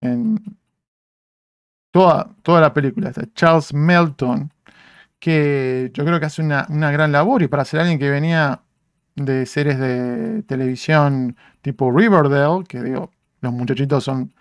[0.00, 0.58] en
[1.92, 3.10] toda, toda la película.
[3.10, 4.52] Está Charles Melton,
[5.18, 8.62] que yo creo que hace una, gran labor y para ser alguien que venía
[9.16, 13.10] de series de televisión tipo Riverdale, que digo,
[13.40, 14.34] los muchachitos son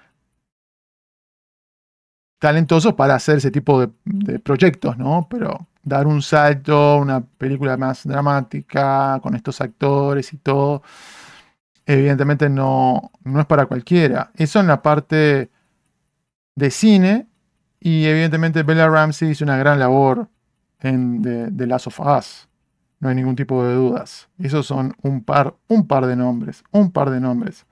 [2.39, 5.27] talentosos para hacer ese tipo de, de proyectos, ¿no?
[5.29, 10.81] Pero dar un salto, una película más dramática, con estos actores y todo,
[11.85, 14.31] evidentemente no, no es para cualquiera.
[14.35, 15.51] Eso en la parte
[16.55, 17.27] de cine,
[17.79, 20.29] y evidentemente Bella Ramsey hizo una gran labor
[20.79, 22.47] en The, Last of Us.
[22.99, 24.29] No hay ningún tipo de dudas.
[24.39, 27.65] Esos son un par, un par de nombres, un par de nombres.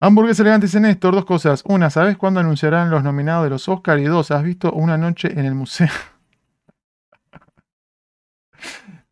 [0.00, 1.62] Hamburgues elegantes en Néstor, dos cosas.
[1.66, 4.02] Una, ¿sabes cuándo anunciarán los nominados de los Oscars?
[4.02, 5.88] Y dos, ¿has visto una noche en el museo?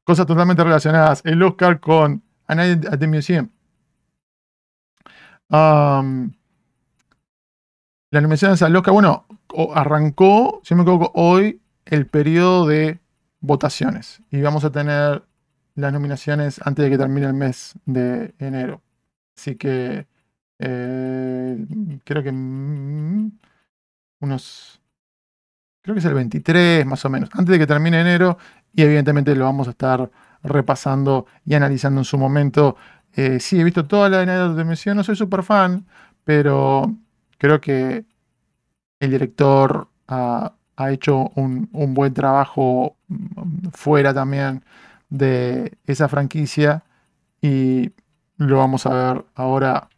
[0.07, 1.20] Cosas totalmente relacionadas.
[1.24, 3.51] El Oscar con A Night at the Museum.
[5.51, 6.33] Um,
[8.11, 9.27] la nominación al Oscar, bueno,
[9.74, 13.01] arrancó, si me equivoco, hoy el periodo de
[13.41, 14.23] votaciones.
[14.31, 15.24] Y vamos a tener
[15.74, 18.83] las nominaciones antes de que termine el mes de enero.
[19.37, 20.07] Así que
[20.61, 21.66] eh,
[22.05, 23.33] creo que mm,
[24.20, 24.81] unos
[25.87, 28.39] creo que es el 23 más o menos, antes de que termine enero,
[28.77, 30.11] y evidentemente lo vamos a estar
[30.44, 32.77] repasando y analizando en su momento.
[33.15, 35.86] Eh, sí, he visto toda la de de Misión, no soy súper fan,
[36.24, 36.94] pero
[37.39, 38.05] creo que
[39.01, 44.65] el director ha, ha hecho un, un buen trabajo mm, fuera también
[45.09, 46.85] de esa franquicia
[47.40, 47.93] y
[48.36, 49.89] lo vamos a ver ahora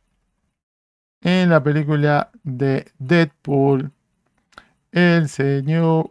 [1.23, 3.93] en la película de Deadpool.
[4.93, 6.09] El señor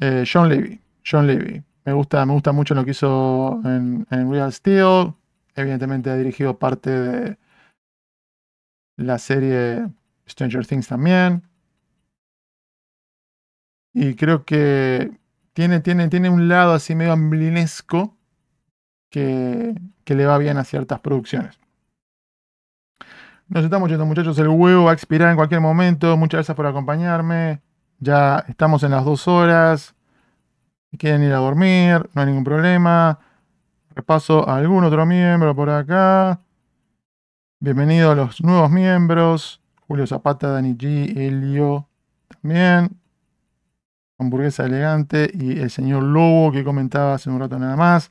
[0.00, 0.80] eh, John Levy.
[1.08, 1.62] John Levy.
[1.84, 5.14] Me gusta, me gusta mucho lo que hizo en, Real Steel.
[5.54, 7.38] Evidentemente ha dirigido parte de
[8.96, 9.88] la serie
[10.28, 11.42] Stranger Things también.
[13.94, 15.16] Y creo que
[15.52, 18.16] tiene, tiene, tiene un lado así medio amblinesco
[19.10, 19.74] que,
[20.04, 21.58] que le va bien a ciertas producciones.
[23.48, 24.36] Nos estamos yendo, muchachos.
[24.40, 26.16] El huevo va a expirar en cualquier momento.
[26.16, 27.62] Muchas gracias por acompañarme.
[27.98, 29.94] Ya estamos en las dos horas.
[30.98, 33.18] Quieren ir a dormir, no hay ningún problema.
[33.94, 36.40] Repaso a algún otro miembro por acá.
[37.60, 39.60] Bienvenidos a los nuevos miembros.
[39.86, 41.88] Julio Zapata, Dani G, Elio
[42.28, 42.90] también
[44.18, 48.10] hamburguesa elegante y el señor Lobo que comentaba hace un rato nada más.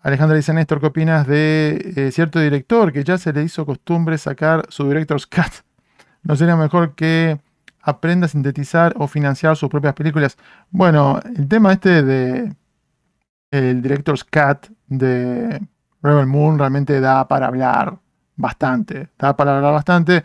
[0.00, 4.18] Alejandra dice, Néstor, ¿qué opinas de eh, cierto director que ya se le hizo costumbre
[4.18, 5.64] sacar su director's cut?
[6.22, 7.40] ¿No sería mejor que
[7.86, 10.36] aprenda a sintetizar o financiar sus propias películas?
[10.70, 12.54] Bueno, el tema este de
[13.50, 15.60] el director's cut de
[16.02, 17.98] Rebel Moon realmente da para hablar
[18.36, 20.22] bastante, da para hablar bastante.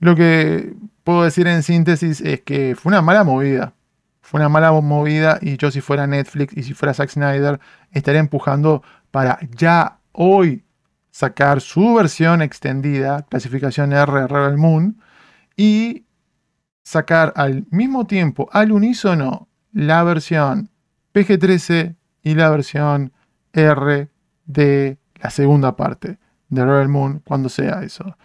[0.00, 0.74] Lo que
[1.04, 3.74] puedo decir en síntesis es que fue una mala movida
[4.24, 7.60] fue una mala movida y yo si fuera Netflix y si fuera Zack Snyder
[7.92, 10.64] estaría empujando para ya hoy
[11.10, 14.98] sacar su versión extendida, clasificación R Rebel Moon,
[15.58, 16.04] y
[16.84, 20.70] sacar al mismo tiempo, al unísono, la versión
[21.12, 23.12] PG-13 y la versión
[23.52, 24.08] R
[24.46, 28.16] de la segunda parte de Rebel Moon cuando sea eso.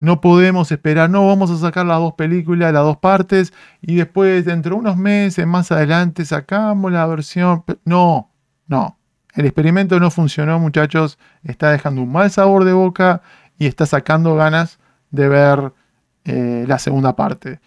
[0.00, 4.44] No podemos esperar, no vamos a sacar las dos películas, las dos partes, y después,
[4.44, 7.64] dentro de unos meses, más adelante, sacamos la versión.
[7.84, 8.30] No,
[8.66, 8.98] no.
[9.34, 11.18] El experimento no funcionó, muchachos.
[11.42, 13.22] Está dejando un mal sabor de boca
[13.58, 14.78] y está sacando ganas
[15.10, 15.72] de ver
[16.24, 17.60] eh, la segunda parte.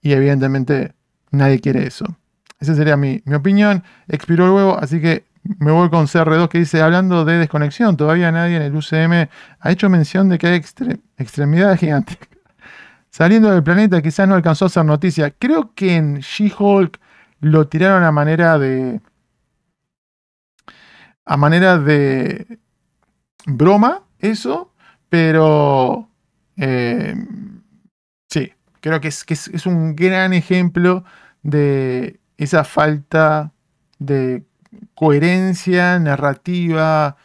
[0.00, 0.94] Y evidentemente
[1.30, 2.04] nadie quiere eso.
[2.60, 3.84] Esa sería mi, mi opinión.
[4.08, 8.30] Expiró el huevo, así que me voy con CR2 que dice, hablando de desconexión, todavía
[8.30, 9.28] nadie en el UCM
[9.60, 10.62] ha hecho mención de que hay
[11.16, 12.28] extremidades gigantescas.
[13.10, 15.30] Saliendo del planeta quizás no alcanzó a ser noticia.
[15.30, 17.00] Creo que en She-Hulk
[17.40, 19.00] lo tiraron a manera de...
[21.24, 22.58] A manera de
[23.46, 24.72] broma, eso,
[25.08, 26.08] pero...
[26.56, 27.14] Eh,
[28.80, 31.04] creo que, es, que es un gran ejemplo
[31.42, 33.52] de esa falta
[33.98, 34.44] de
[34.94, 37.16] coherencia narrativa,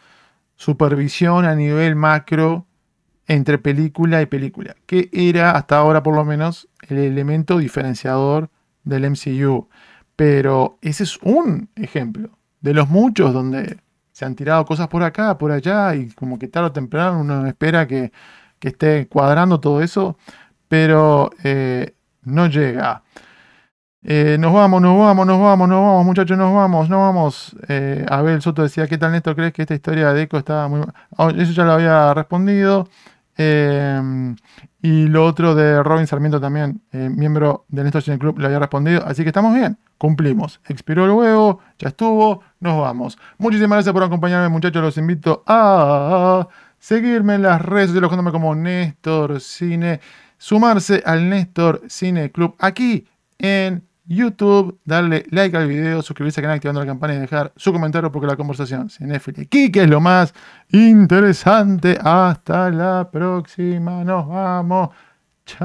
[0.56, 2.66] supervisión a nivel macro
[3.26, 8.50] entre película y película, que era hasta ahora por lo menos el elemento diferenciador
[8.82, 9.68] del MCU.
[10.16, 13.78] Pero ese es un ejemplo de los muchos donde
[14.12, 17.46] se han tirado cosas por acá, por allá, y como que tarde o temprano uno
[17.46, 18.12] espera que,
[18.60, 20.16] esté cuadrando todo eso,
[20.74, 21.94] pero eh,
[22.24, 23.04] no llega.
[24.02, 27.56] Eh, nos vamos, nos vamos, nos vamos, nos vamos, muchachos, nos vamos, nos vamos.
[27.68, 29.36] Eh, Abel Soto decía, ¿qué tal Néstor?
[29.36, 30.80] ¿Crees que esta historia de Eco estaba muy...
[31.16, 32.88] Oh, eso ya lo había respondido.
[33.36, 34.34] Em,
[34.82, 38.58] y lo otro de Robin Sarmiento también, eh, miembro del Néstor Cine Club, lo había
[38.58, 39.06] respondido.
[39.06, 40.60] Así que estamos bien, cumplimos.
[40.66, 43.16] Expiró el huevo, ya estuvo, nos vamos.
[43.38, 44.82] Muchísimas gracias por acompañarme, muchachos.
[44.82, 46.48] Los invito a
[46.80, 50.00] seguirme en las redes sociales, como Néstor Cine.
[50.44, 53.06] Sumarse al Néstor Cine Club aquí
[53.38, 57.72] en YouTube, darle like al video, suscribirse al canal activando la campana y dejar su
[57.72, 60.34] comentario porque la conversación cinéfila aquí que es lo más
[60.70, 61.98] interesante.
[61.98, 64.90] Hasta la próxima, nos vamos.
[65.46, 65.64] Chao.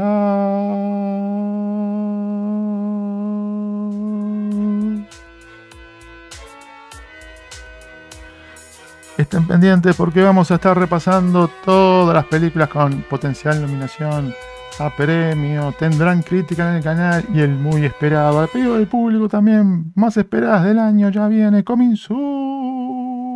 [9.18, 14.34] Estén pendientes porque vamos a estar repasando todas las películas con potencial nominación
[14.80, 19.27] a premio, tendrán crítica en el canal y el muy esperado, a pedido del público
[19.27, 21.64] también, más esperadas del año, ya viene,
[21.95, 23.28] soon.